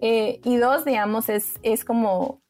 Eh, 0.00 0.40
y 0.44 0.56
dos, 0.56 0.84
digamos, 0.84 1.28
es, 1.28 1.54
es 1.62 1.84
como 1.84 2.40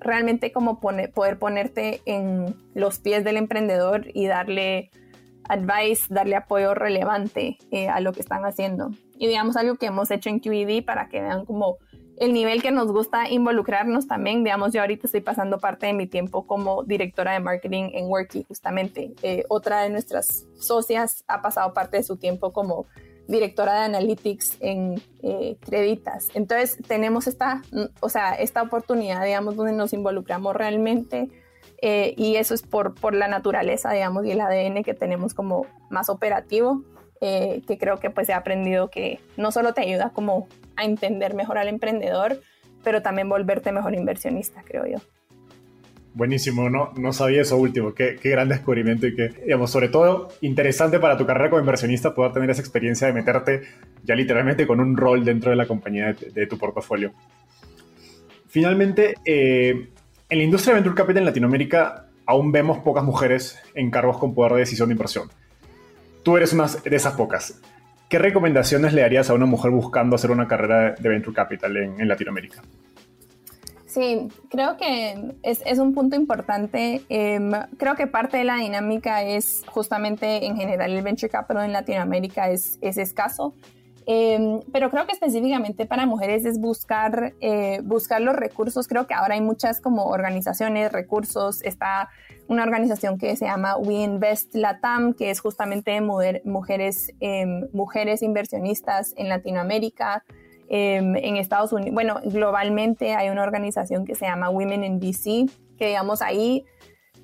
realmente 0.00 0.52
como 0.52 0.80
poder 0.80 1.38
ponerte 1.38 2.00
en 2.06 2.56
los 2.74 2.98
pies 2.98 3.24
del 3.24 3.36
emprendedor 3.36 4.06
y 4.14 4.26
darle 4.26 4.90
advice, 5.48 6.04
darle 6.08 6.36
apoyo 6.36 6.74
relevante 6.74 7.58
eh, 7.70 7.88
a 7.88 8.00
lo 8.00 8.12
que 8.12 8.20
están 8.20 8.44
haciendo. 8.44 8.90
Y 9.18 9.26
digamos 9.26 9.56
algo 9.56 9.76
que 9.76 9.86
hemos 9.86 10.10
hecho 10.10 10.30
en 10.30 10.40
QED 10.40 10.84
para 10.84 11.08
que 11.08 11.20
vean 11.20 11.44
como 11.44 11.78
el 12.16 12.34
nivel 12.34 12.62
que 12.62 12.70
nos 12.70 12.92
gusta 12.92 13.28
involucrarnos 13.28 14.06
también. 14.06 14.44
Digamos, 14.44 14.72
yo 14.72 14.80
ahorita 14.82 15.06
estoy 15.06 15.22
pasando 15.22 15.58
parte 15.58 15.86
de 15.86 15.94
mi 15.94 16.06
tiempo 16.06 16.46
como 16.46 16.84
directora 16.84 17.32
de 17.32 17.40
marketing 17.40 17.90
en 17.94 18.06
Worky, 18.06 18.44
justamente. 18.44 19.14
Eh, 19.22 19.44
otra 19.48 19.82
de 19.82 19.90
nuestras 19.90 20.46
socias 20.58 21.24
ha 21.26 21.42
pasado 21.42 21.72
parte 21.74 21.96
de 21.96 22.02
su 22.02 22.16
tiempo 22.16 22.52
como 22.52 22.86
directora 23.30 23.74
de 23.74 23.80
analytics 23.80 24.56
en 24.60 25.00
eh, 25.22 25.56
Creditas. 25.60 26.28
Entonces 26.34 26.76
tenemos 26.86 27.26
esta, 27.26 27.62
o 28.00 28.08
sea, 28.08 28.34
esta 28.34 28.62
oportunidad, 28.62 29.24
digamos, 29.24 29.56
donde 29.56 29.72
nos 29.72 29.92
involucramos 29.92 30.54
realmente 30.54 31.28
eh, 31.80 32.14
y 32.16 32.36
eso 32.36 32.54
es 32.54 32.62
por, 32.62 32.94
por 32.94 33.14
la 33.14 33.28
naturaleza, 33.28 33.92
digamos, 33.92 34.26
y 34.26 34.32
el 34.32 34.40
ADN 34.40 34.82
que 34.82 34.94
tenemos 34.94 35.32
como 35.32 35.66
más 35.88 36.10
operativo, 36.10 36.82
eh, 37.20 37.62
que 37.66 37.78
creo 37.78 37.98
que 37.98 38.10
pues 38.10 38.28
he 38.28 38.34
aprendido 38.34 38.90
que 38.90 39.20
no 39.36 39.52
solo 39.52 39.72
te 39.74 39.82
ayuda 39.82 40.10
como 40.10 40.48
a 40.76 40.84
entender 40.84 41.34
mejor 41.34 41.56
al 41.58 41.68
emprendedor, 41.68 42.40
pero 42.82 43.00
también 43.00 43.28
volverte 43.28 43.72
mejor 43.72 43.94
inversionista, 43.94 44.62
creo 44.64 44.86
yo. 44.86 44.98
Buenísimo, 46.12 46.68
no, 46.68 46.92
no 46.96 47.12
sabía 47.12 47.42
eso 47.42 47.56
último, 47.56 47.94
qué, 47.94 48.16
qué, 48.20 48.30
gran 48.30 48.48
descubrimiento 48.48 49.06
y 49.06 49.14
que, 49.14 49.28
digamos, 49.28 49.70
sobre 49.70 49.88
todo 49.88 50.28
interesante 50.40 50.98
para 50.98 51.16
tu 51.16 51.24
carrera 51.24 51.50
como 51.50 51.60
inversionista 51.60 52.14
poder 52.14 52.32
tener 52.32 52.50
esa 52.50 52.60
experiencia 52.60 53.06
de 53.06 53.12
meterte 53.12 53.62
ya 54.02 54.16
literalmente 54.16 54.66
con 54.66 54.80
un 54.80 54.96
rol 54.96 55.24
dentro 55.24 55.50
de 55.50 55.56
la 55.56 55.66
compañía 55.66 56.12
de, 56.12 56.46
tu 56.46 56.58
portafolio. 56.58 57.12
Finalmente, 58.48 59.14
eh, 59.24 59.88
en 60.28 60.38
la 60.38 60.44
industria 60.44 60.74
de 60.74 60.80
Venture 60.80 60.96
Capital 60.96 61.18
en 61.18 61.26
Latinoamérica 61.26 62.06
aún 62.30 62.52
vemos 62.52 62.78
pocas 62.78 63.02
mujeres 63.02 63.58
en 63.74 63.90
cargos 63.90 64.18
con 64.18 64.34
poder 64.34 64.52
de 64.52 64.60
decisión 64.60 64.88
de 64.88 64.94
inversión. 64.94 65.28
Tú 66.22 66.36
eres 66.36 66.52
una 66.52 66.66
de 66.66 66.96
esas 66.96 67.14
pocas. 67.14 67.60
¿Qué 68.08 68.18
recomendaciones 68.20 68.92
le 68.92 69.02
darías 69.02 69.30
a 69.30 69.34
una 69.34 69.46
mujer 69.46 69.72
buscando 69.72 70.14
hacer 70.14 70.30
una 70.30 70.46
carrera 70.46 70.94
de 70.98 71.08
Venture 71.08 71.34
Capital 71.34 71.76
en, 71.76 72.08
Latinoamérica? 72.08 72.62
Sí, 73.90 74.28
creo 74.48 74.76
que 74.76 75.34
es, 75.42 75.62
es 75.66 75.80
un 75.80 75.94
punto 75.94 76.14
importante. 76.14 77.02
Em, 77.08 77.50
creo 77.76 77.96
que 77.96 78.06
parte 78.06 78.36
de 78.36 78.44
la 78.44 78.54
dinámica 78.54 79.24
es 79.24 79.64
justamente 79.66 80.46
en 80.46 80.56
general 80.56 80.92
el 80.92 81.02
Venture 81.02 81.28
Capital 81.28 81.64
en 81.64 81.72
Latinoamérica 81.72 82.50
es, 82.50 82.78
es 82.82 82.98
escaso. 82.98 83.52
Em, 84.06 84.60
pero 84.72 84.90
creo 84.90 85.06
que 85.06 85.12
específicamente 85.12 85.86
para 85.86 86.06
mujeres 86.06 86.44
es 86.44 86.60
buscar, 86.60 87.34
eh, 87.40 87.80
buscar 87.82 88.20
los 88.20 88.36
recursos. 88.36 88.86
Creo 88.86 89.08
que 89.08 89.14
ahora 89.14 89.34
hay 89.34 89.40
muchas 89.40 89.80
como 89.80 90.04
organizaciones, 90.04 90.92
recursos. 90.92 91.60
Está 91.62 92.10
una 92.46 92.62
organización 92.62 93.18
que 93.18 93.34
se 93.34 93.46
llama 93.46 93.76
We 93.76 93.94
Invest 93.94 94.54
Latam, 94.54 95.14
que 95.14 95.30
es 95.30 95.40
justamente 95.40 95.90
de 95.90 96.42
mujeres, 96.44 97.12
em, 97.18 97.66
mujeres 97.72 98.22
inversionistas 98.22 99.14
en 99.16 99.28
Latinoamérica. 99.28 100.22
Em, 100.72 101.16
en 101.16 101.36
Estados 101.36 101.72
Unidos, 101.72 101.92
bueno, 101.92 102.20
globalmente 102.24 103.14
hay 103.14 103.28
una 103.28 103.42
organización 103.42 104.04
que 104.04 104.14
se 104.14 104.24
llama 104.24 104.50
Women 104.50 104.84
in 104.84 105.00
VC, 105.00 105.50
que 105.76 105.88
digamos 105.88 106.22
ahí 106.22 106.64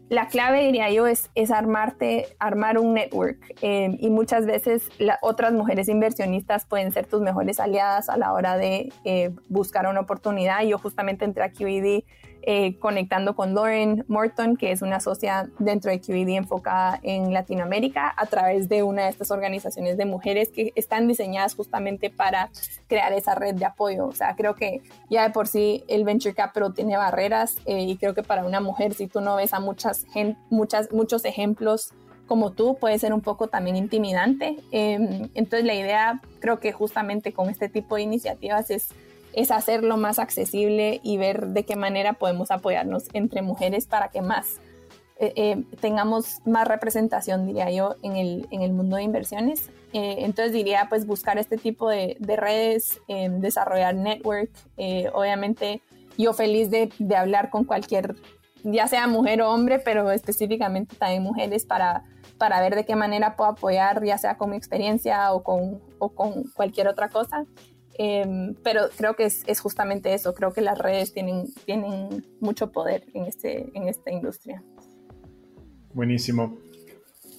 la 0.09 0.27
clave, 0.27 0.65
diría 0.65 0.91
yo, 0.91 1.07
es, 1.07 1.31
es 1.35 1.51
armarte, 1.51 2.27
armar 2.39 2.79
un 2.79 2.95
network. 2.95 3.39
Eh, 3.63 3.97
y 4.01 4.11
muchas 4.11 4.47
veces 4.47 4.89
otras 5.21 5.53
mujeres 5.53 5.89
inversionistas 5.89 6.65
pueden 6.65 6.93
ser 6.93 7.07
tus 7.07 7.21
mejores 7.21 7.59
aliadas 7.59 8.09
a 8.09 8.17
la 8.17 8.33
hora 8.33 8.57
de 8.57 8.93
eh, 9.05 9.31
buscar 9.49 9.87
una 9.89 10.01
oportunidad. 10.01 10.63
Yo 10.63 10.79
justamente 10.79 11.25
entré 11.25 11.43
a 11.43 11.53
QED 11.53 12.05
eh, 12.49 12.79
conectando 12.79 13.35
con 13.35 13.57
Lauren 13.57 14.05
Morton, 14.07 14.57
que 14.57 14.71
es 14.71 14.81
una 14.81 15.01
socia 15.01 15.51
dentro 15.59 15.91
de 15.91 16.01
QED 16.01 16.29
enfocada 16.29 17.01
en 17.03 17.33
Latinoamérica, 17.33 18.15
a 18.17 18.27
través 18.27 18.69
de 18.69 18.85
una 18.85 19.03
de 19.03 19.09
estas 19.09 19.33
organizaciones 19.33 19.97
de 19.97 20.05
mujeres 20.05 20.51
que 20.51 20.73
están 20.77 21.09
diseñadas 21.09 21.57
justamente 21.57 22.09
para 22.09 22.51
crear 22.87 23.13
esa 23.13 23.35
red 23.35 23.57
de 23.57 23.65
apoyo. 23.65 24.07
O 24.07 24.13
sea, 24.13 24.37
creo 24.37 24.55
que 24.55 24.81
ya 25.11 25.25
de 25.25 25.31
por 25.31 25.49
sí 25.49 25.83
el 25.89 26.05
Venture 26.05 26.37
Capital 26.37 26.73
tiene 26.73 26.97
barreras 26.97 27.57
eh, 27.67 27.83
y 27.83 27.97
creo 27.97 28.15
que 28.15 28.23
para 28.23 28.45
una 28.45 28.61
mujer, 28.61 28.95
si 28.95 29.09
tú 29.09 29.21
no 29.21 29.35
ves 29.35 29.53
a 29.53 29.59
muchas, 29.59 30.07
muchas 30.49 30.93
muchos 30.93 31.25
ejemplos 31.25 31.95
como 32.29 32.53
tú, 32.53 32.77
puede 32.79 32.97
ser 33.01 33.13
un 33.13 33.23
poco 33.23 33.49
también 33.49 33.75
intimidante. 33.75 34.57
Em, 34.71 35.31
entonces 35.35 35.65
la 35.65 35.75
idea, 35.75 36.21
creo 36.39 36.61
que 36.61 36.71
justamente 36.71 37.33
con 37.33 37.51
este 37.51 37.69
tipo 37.69 37.97
de 37.97 38.03
iniciativas 38.03 38.71
es 38.71 38.91
es 39.37 39.51
hacerlo 39.51 39.97
más 39.99 40.19
accesible 40.19 41.01
y 41.05 41.19
ver 41.19 41.49
de 41.49 41.65
qué 41.65 41.77
manera 41.77 42.15
podemos 42.15 42.51
apoyarnos 42.51 43.05
entre 43.13 43.43
mujeres 43.43 43.87
para 43.87 44.09
que 44.09 44.23
más 44.23 44.61
eh, 45.19 45.33
eh, 45.37 45.65
tengamos 45.81 46.41
más 46.47 46.67
representación, 46.67 47.47
diría 47.47 47.71
yo, 47.71 47.97
en 48.03 48.17
el, 48.17 48.49
en 48.51 48.63
el 48.63 48.73
mundo 48.73 48.97
de 48.97 49.03
inversiones. 49.03 49.71
Eh, 49.93 50.17
entonces 50.21 50.53
diría, 50.53 50.87
pues, 50.89 51.07
buscar 51.07 51.39
este 51.39 51.59
tipo 51.59 51.89
de, 51.89 52.17
de 52.19 52.37
redes, 52.37 53.01
desarrollar 53.09 53.95
network. 53.95 54.51
obviamente, 55.13 55.81
yo 56.19 56.33
feliz 56.33 56.71
de, 56.71 56.91
de, 56.99 57.17
hablar 57.17 57.51
con 57.51 57.65
cualquier, 57.65 58.17
ya 58.63 58.89
sea 58.89 59.07
mujer 59.07 59.43
o 59.43 59.51
hombre, 59.53 59.79
pero 59.79 60.11
específicamente 60.11 60.97
también 60.97 61.23
mujeres 61.23 61.65
para, 61.65 62.05
para 62.39 62.61
ver 62.61 62.75
de 62.75 62.85
qué 62.85 62.97
manera 62.97 63.37
puedo 63.37 63.51
apoyar, 63.51 64.03
ya 64.05 64.19
sea 64.19 64.37
con 64.37 64.51
mi 64.51 64.57
experiencia 64.57 65.33
o 65.33 65.43
con, 65.43 65.81
o 65.99 66.11
con 66.11 66.45
cualquier 66.55 66.89
otra 66.89 67.09
cosa. 67.11 67.45
Em, 67.99 68.55
pero 68.63 68.83
creo 68.97 69.15
que 69.15 69.25
es, 69.25 69.43
es, 69.47 69.61
justamente 69.61 70.13
eso, 70.13 70.35
creo 70.35 70.53
que 70.53 70.61
las 70.61 70.79
redes 70.79 71.15
tienen, 71.15 71.47
tienen 71.65 72.27
mucho 72.41 72.71
poder 72.71 73.05
en, 73.15 73.25
este, 73.25 73.71
en 73.75 73.89
esta 73.89 74.11
industria. 74.11 74.63
Buenísimo. 75.95 76.59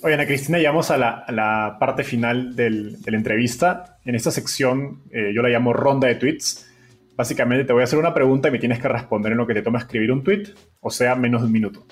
Oye, 0.03 0.13
Ana 0.13 0.25
Cristina, 0.25 0.57
llegamos 0.57 0.89
a 0.89 0.97
la, 0.97 1.09
a 1.09 1.31
la 1.31 1.77
parte 1.79 2.03
final 2.03 2.55
del, 2.55 3.01
de 3.01 3.11
la 3.11 3.17
entrevista. 3.17 3.99
En 4.05 4.15
esta 4.15 4.31
sección 4.31 5.03
eh, 5.11 5.31
yo 5.33 5.41
la 5.41 5.49
llamo 5.49 5.73
ronda 5.73 6.07
de 6.07 6.15
tweets. 6.15 6.71
Básicamente 7.15 7.65
te 7.65 7.73
voy 7.73 7.81
a 7.81 7.85
hacer 7.85 7.97
una 7.97 8.13
pregunta 8.13 8.47
y 8.47 8.51
me 8.51 8.59
tienes 8.59 8.79
que 8.79 8.87
responder 8.87 9.31
en 9.31 9.39
lo 9.39 9.47
que 9.47 9.55
te 9.55 9.63
toma 9.63 9.79
escribir 9.79 10.11
un 10.11 10.23
tweet, 10.23 10.53
o 10.81 10.91
sea, 10.91 11.15
menos 11.15 11.41
de 11.41 11.47
un 11.47 11.53
minuto. 11.53 11.85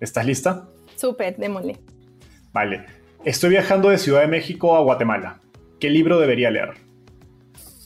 ¿Estás 0.00 0.26
lista? 0.26 0.68
Súper, 0.96 1.36
démosle. 1.36 1.78
Vale. 2.52 2.84
Estoy 3.24 3.50
viajando 3.50 3.88
de 3.88 3.98
Ciudad 3.98 4.22
de 4.22 4.26
México 4.26 4.76
a 4.76 4.80
Guatemala. 4.80 5.40
¿Qué 5.78 5.88
libro 5.88 6.18
debería 6.18 6.50
leer? 6.50 6.70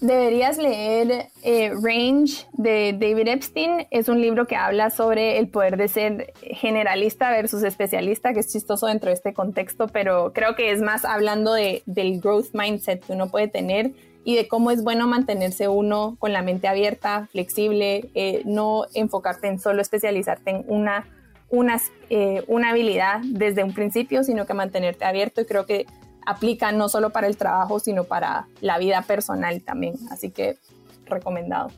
Deberías 0.01 0.59
leer 0.59 1.29
eh, 1.43 1.71
Range 1.71 2.47
de 2.53 2.93
David 2.93 3.29
Epstein. 3.29 3.87
Es 3.91 4.09
un 4.09 4.21
libro 4.21 4.47
que 4.47 4.55
habla 4.55 4.91
sobre 4.91 5.39
el 5.39 5.49
poder 5.49 5.79
de 5.79 5.89
ser 5.89 6.35
generalista 6.43 7.31
versus 7.31 7.63
especialista, 7.63 8.35
que 8.35 8.41
es 8.41 8.53
chistoso 8.53 8.89
dentro 8.89 9.09
de 9.09 9.15
este 9.15 9.33
contexto, 9.33 9.89
pero 9.89 10.33
creo 10.35 10.55
que 10.55 10.71
es 10.71 10.83
más 10.83 11.07
hablando 11.07 11.55
de, 11.55 11.83
del 11.87 12.21
growth 12.21 12.49
mindset 12.53 13.07
que 13.07 13.13
uno 13.15 13.31
puede 13.31 13.49
tener 13.49 13.93
y 14.23 14.37
de 14.37 14.49
cómo 14.49 14.71
es 14.71 14.85
bueno 14.85 15.07
mantenerse 15.07 15.69
uno 15.69 16.17
con 16.19 16.33
la 16.33 16.43
mente 16.43 16.69
abierta, 16.69 17.29
flexible, 17.33 18.11
eh, 18.15 18.43
no 18.45 18.85
enfocarte 18.93 19.47
en 19.47 19.59
solo 19.59 19.81
especializarte 19.81 20.51
en 20.51 20.65
una, 20.67 21.07
una, 21.49 21.81
eh, 22.11 22.45
una 22.49 22.71
habilidad 22.71 23.21
desde 23.25 23.65
un 23.65 23.73
principio, 23.73 24.25
sino 24.25 24.45
que 24.45 24.53
mantenerte 24.53 25.05
abierto. 25.05 25.41
Y 25.41 25.47
creo 25.47 25.65
que 25.65 25.87
aplica 26.27 26.73
no 26.73 26.89
solo 26.89 27.11
para 27.11 27.29
el 27.29 27.37
trabajo, 27.37 27.79
sino 27.79 28.05
para 28.05 28.49
la 28.61 28.79
vida 28.79 29.03
personal 29.03 29.63
también. 29.63 29.95
Así 30.11 30.31
que 30.31 30.59
recomendado. 31.07 31.71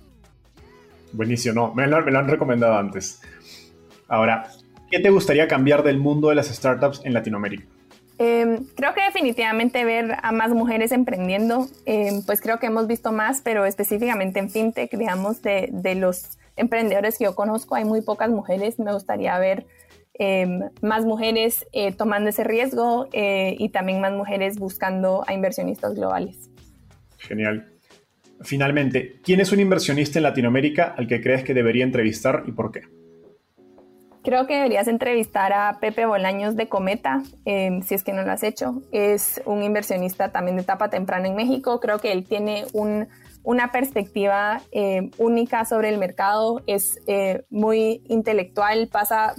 Buenísimo, 1.12 1.54
no, 1.54 1.74
me 1.74 1.86
lo, 1.86 1.98
han 1.98 2.28
recomendado 2.28 2.76
antes. 2.76 3.20
Ahora, 4.08 4.50
¿qué 4.90 4.98
te 4.98 5.10
gustaría 5.10 5.48
cambiar 5.48 5.82
del 5.82 5.98
mundo 5.98 6.28
de 6.28 6.34
las 6.34 6.48
startups 6.48 7.02
en 7.04 7.14
Latinoamérica? 7.14 7.64
Em, 8.18 8.64
creo 8.74 8.94
que 8.94 9.02
definitivamente 9.02 9.84
ver 9.84 10.16
a 10.22 10.32
más 10.32 10.50
mujeres 10.50 10.90
emprendiendo, 10.90 11.68
em, 11.86 12.22
pues 12.24 12.40
creo 12.40 12.58
que 12.58 12.66
hemos 12.66 12.88
visto 12.88 13.12
más, 13.12 13.42
pero 13.42 13.64
específicamente 13.64 14.40
en 14.40 14.50
fintech, 14.50 14.90
digamos, 14.96 15.40
de, 15.40 15.68
de, 15.70 15.94
los 15.94 16.36
emprendedores 16.56 17.16
que 17.16 17.24
yo 17.24 17.36
conozco, 17.36 17.76
hay 17.76 17.84
muy 17.84 18.00
pocas 18.02 18.28
mujeres. 18.28 18.80
Me 18.80 18.92
gustaría 18.92 19.38
ver 19.38 19.66
em, 20.18 20.60
más 20.82 21.04
mujeres 21.04 21.66
eh, 21.72 21.92
tomando 21.92 22.30
ese 22.30 22.44
riesgo 22.44 23.08
eh, 23.12 23.56
y 23.58 23.68
también 23.70 24.00
más 24.00 24.12
mujeres 24.12 24.58
buscando 24.58 25.24
a 25.26 25.32
inversionistas 25.32 25.94
globales. 25.94 26.50
Genial. 27.18 27.66
Finalmente, 28.40 29.20
¿quién 29.22 29.40
es 29.40 29.50
un 29.52 29.60
inversionista 29.60 30.18
en 30.18 30.22
Latinoamérica 30.22 30.94
al 30.96 31.08
que 31.08 31.20
crees 31.20 31.42
que 31.42 31.54
debería 31.54 31.84
entrevistar 31.84 32.44
y 32.46 32.52
por 32.52 32.70
qué? 32.70 32.82
Creo 34.28 34.46
que 34.46 34.56
deberías 34.56 34.88
entrevistar 34.88 35.52
a 35.52 35.78
Pepe 35.80 36.04
Bolaños 36.04 36.54
de 36.54 36.68
Cometa, 36.68 37.22
em, 37.44 37.82
si 37.82 37.94
es 37.94 38.04
que 38.04 38.12
no 38.12 38.22
lo 38.24 38.32
has 38.32 38.42
hecho. 38.42 38.82
Es 38.92 39.40
un 39.46 39.62
inversionista 39.62 40.32
también 40.32 40.56
de 40.56 40.62
etapa 40.62 40.90
temprana 40.90 41.28
en 41.28 41.34
México. 41.34 41.80
Creo 41.80 41.98
que 41.98 42.12
él 42.12 42.24
tiene 42.24 42.64
una 43.42 43.72
perspectiva 43.72 44.60
em, 44.70 45.10
única 45.18 45.64
sobre 45.64 45.88
el 45.88 45.98
mercado. 45.98 46.62
Es 46.66 47.00
eh, 47.06 47.44
muy 47.48 48.02
intelectual, 48.08 48.88
pasa, 48.88 49.34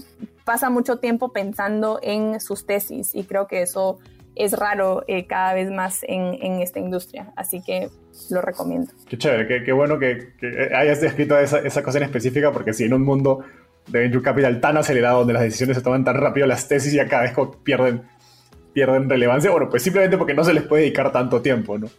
pasa 0.49 0.71
mucho 0.71 0.97
tiempo 0.97 1.31
pensando 1.31 1.99
en 2.01 2.39
sus 2.39 2.65
tesis 2.65 3.13
y 3.13 3.23
creo 3.23 3.45
que 3.45 3.61
eso 3.61 3.99
es 4.33 4.53
raro 4.53 5.03
eh, 5.07 5.27
cada 5.27 5.53
vez 5.53 5.69
más 5.69 5.99
en, 6.01 6.59
esta 6.59 6.79
industria. 6.79 7.31
Así 7.35 7.61
que 7.61 7.89
lo 8.31 8.41
recomiendo. 8.41 8.91
Qué 9.07 9.15
chévere, 9.15 9.63
qué, 9.63 9.71
bueno 9.71 9.99
que, 9.99 10.33
hayas 10.75 11.01
descrito 11.01 11.37
esa, 11.37 11.59
esa 11.59 11.83
cosa 11.83 11.99
en 11.99 12.05
específica, 12.05 12.51
porque 12.51 12.73
si 12.73 12.85
en 12.85 12.95
un 12.95 13.03
mundo 13.03 13.43
de 13.85 13.99
Venture 13.99 14.23
Capital 14.23 14.59
tan 14.59 14.75
acelerado, 14.75 15.19
donde 15.19 15.33
las 15.33 15.43
decisiones 15.43 15.77
se 15.77 15.83
toman 15.83 16.03
tan 16.03 16.15
rápido, 16.15 16.47
las 16.47 16.67
tesis 16.67 16.93
ya 16.93 17.07
cada 17.07 17.21
vez 17.21 17.33
pierden, 17.61 18.01
pierden 18.73 19.07
relevancia. 19.07 19.51
Bueno, 19.51 19.69
pues 19.69 19.83
simplemente 19.83 20.17
porque 20.17 20.33
no 20.33 20.43
se 20.43 20.55
les 20.55 20.63
puede 20.63 20.81
dedicar 20.81 21.11
tanto 21.11 21.43
tiempo, 21.43 21.77
¿no? 21.77 21.89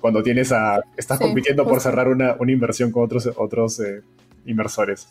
Cuando 0.00 0.24
tienes 0.24 0.50
a, 0.50 0.82
estás 0.96 1.20
compitiendo 1.20 1.64
por 1.64 1.80
cerrar 1.80 2.08
una, 2.08 2.34
una, 2.40 2.50
inversión 2.50 2.90
con 2.90 3.04
otros, 3.04 3.30
otros 3.36 3.78
eh, 3.78 4.02
inversores. 4.44 5.06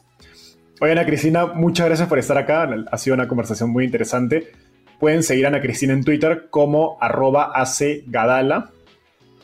Oye, 0.82 0.94
Ana 0.94 1.06
Cristina, 1.06 1.46
muchas 1.46 1.86
gracias 1.86 2.10
por 2.10 2.18
estar 2.18 2.40
acá. 2.40 2.68
Ha 2.92 2.98
sido 2.98 3.14
una 3.14 3.28
conversación 3.28 3.70
muy 3.70 3.86
interesante. 3.86 4.52
Pueden 5.00 5.22
seguir 5.22 5.46
a 5.46 5.50
Ana 5.50 5.62
Cristina 5.62 5.94
en 5.94 6.04
Twitter 6.04 6.48
como 6.50 6.98
arroba 7.00 7.52
acgadala. 7.54 8.72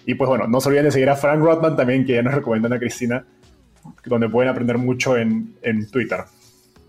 Y 0.07 0.15
pues 0.15 0.27
bueno, 0.27 0.47
no 0.47 0.59
se 0.59 0.69
olviden 0.69 0.85
de 0.85 0.91
seguir 0.91 1.11
a 1.11 1.15
Frank 1.15 1.39
Rodman 1.39 1.75
también, 1.75 2.07
que 2.07 2.15
ya 2.15 2.23
nos 2.23 2.33
recomienda 2.33 2.65
Ana 2.65 2.79
Cristina, 2.79 3.23
donde 4.05 4.29
pueden 4.29 4.49
aprender 4.49 4.79
mucho 4.79 5.15
en, 5.15 5.53
en 5.61 5.87
Twitter. 5.91 6.21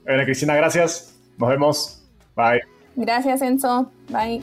Ana 0.07 0.25
Cristina, 0.25 0.57
gracias. 0.57 1.15
Nos 1.37 1.51
vemos. 1.51 2.03
Bye. 2.35 2.63
Gracias, 2.97 3.43
Enzo. 3.43 3.93
Bye. 4.09 4.43